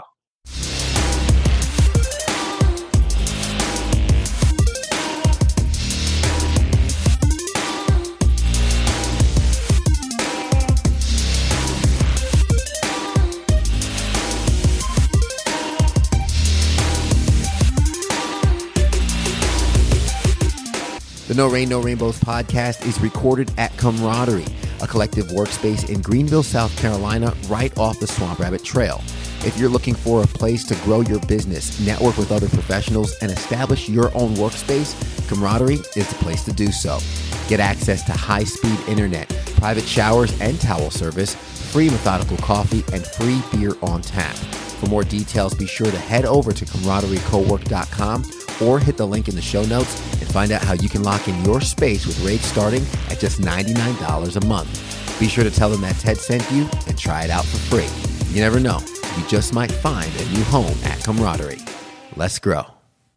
The 21.36 21.42
No 21.42 21.50
Rain, 21.50 21.68
No 21.68 21.82
Rainbows 21.82 22.18
podcast 22.18 22.88
is 22.88 22.98
recorded 23.02 23.52
at 23.58 23.76
Camaraderie, 23.76 24.46
a 24.82 24.88
collective 24.88 25.26
workspace 25.32 25.90
in 25.90 26.02
Greenville, 26.02 26.44
South 26.44 26.74
Carolina, 26.78 27.36
right 27.50 27.78
off 27.78 28.00
the 28.00 28.08
Swamp 28.08 28.40
Rabbit 28.40 28.64
Trail. 28.64 29.04
If 29.44 29.58
you're 29.58 29.68
looking 29.68 29.96
for 29.96 30.24
a 30.24 30.28
place 30.28 30.64
to 30.68 30.76
grow 30.86 31.02
your 31.02 31.20
business, 31.28 31.78
network 31.86 32.18
with 32.18 32.32
other 32.32 32.48
professionals, 32.48 33.18
and 33.22 33.30
establish 33.30 33.90
your 33.90 34.16
own 34.16 34.36
workspace, 34.36 34.96
Camaraderie 35.28 35.82
is 35.98 36.08
the 36.08 36.16
place 36.22 36.46
to 36.46 36.54
do 36.54 36.72
so. 36.72 37.00
Get 37.50 37.60
access 37.60 38.04
to 38.04 38.14
high 38.14 38.46
speed 38.46 38.80
internet, 38.88 39.28
private 39.58 39.84
showers 39.84 40.40
and 40.40 40.58
towel 40.62 40.90
service, 40.90 41.36
free 41.36 41.90
methodical 41.90 42.38
coffee, 42.38 42.86
and 42.94 43.06
free 43.06 43.42
beer 43.52 43.74
on 43.82 44.02
tap. 44.02 44.38
For 44.38 44.88
more 44.88 45.04
details, 45.04 45.54
be 45.54 45.68
sure 45.68 45.92
to 45.92 45.98
head 45.98 46.24
over 46.24 46.54
to 46.54 46.64
camaraderiecowork.com 46.64 48.24
or 48.62 48.80
hit 48.80 48.96
the 48.96 49.06
link 49.06 49.28
in 49.28 49.36
the 49.36 49.42
show 49.42 49.66
notes 49.66 50.15
find 50.36 50.52
out 50.52 50.62
how 50.62 50.74
you 50.74 50.90
can 50.90 51.02
lock 51.02 51.30
in 51.30 51.46
your 51.46 51.62
space 51.62 52.06
with 52.06 52.20
rates 52.20 52.46
starting 52.46 52.82
at 53.10 53.20
just 53.20 53.40
$99 53.40 54.36
a 54.36 54.46
month. 54.48 55.18
Be 55.18 55.30
sure 55.30 55.46
to 55.46 55.50
tell 55.50 55.70
them 55.70 55.80
that 55.80 55.96
Ted 55.96 56.18
sent 56.18 56.44
you 56.52 56.68
and 56.88 56.98
try 56.98 57.24
it 57.24 57.30
out 57.30 57.46
for 57.46 57.58
free. 57.58 58.34
You 58.34 58.42
never 58.42 58.60
know, 58.60 58.80
you 59.18 59.26
just 59.30 59.54
might 59.54 59.72
find 59.72 60.12
a 60.20 60.26
new 60.34 60.44
home 60.44 60.78
at 60.84 61.02
Camaraderie. 61.06 61.62
Let's 62.18 62.38
grow. 62.38 62.75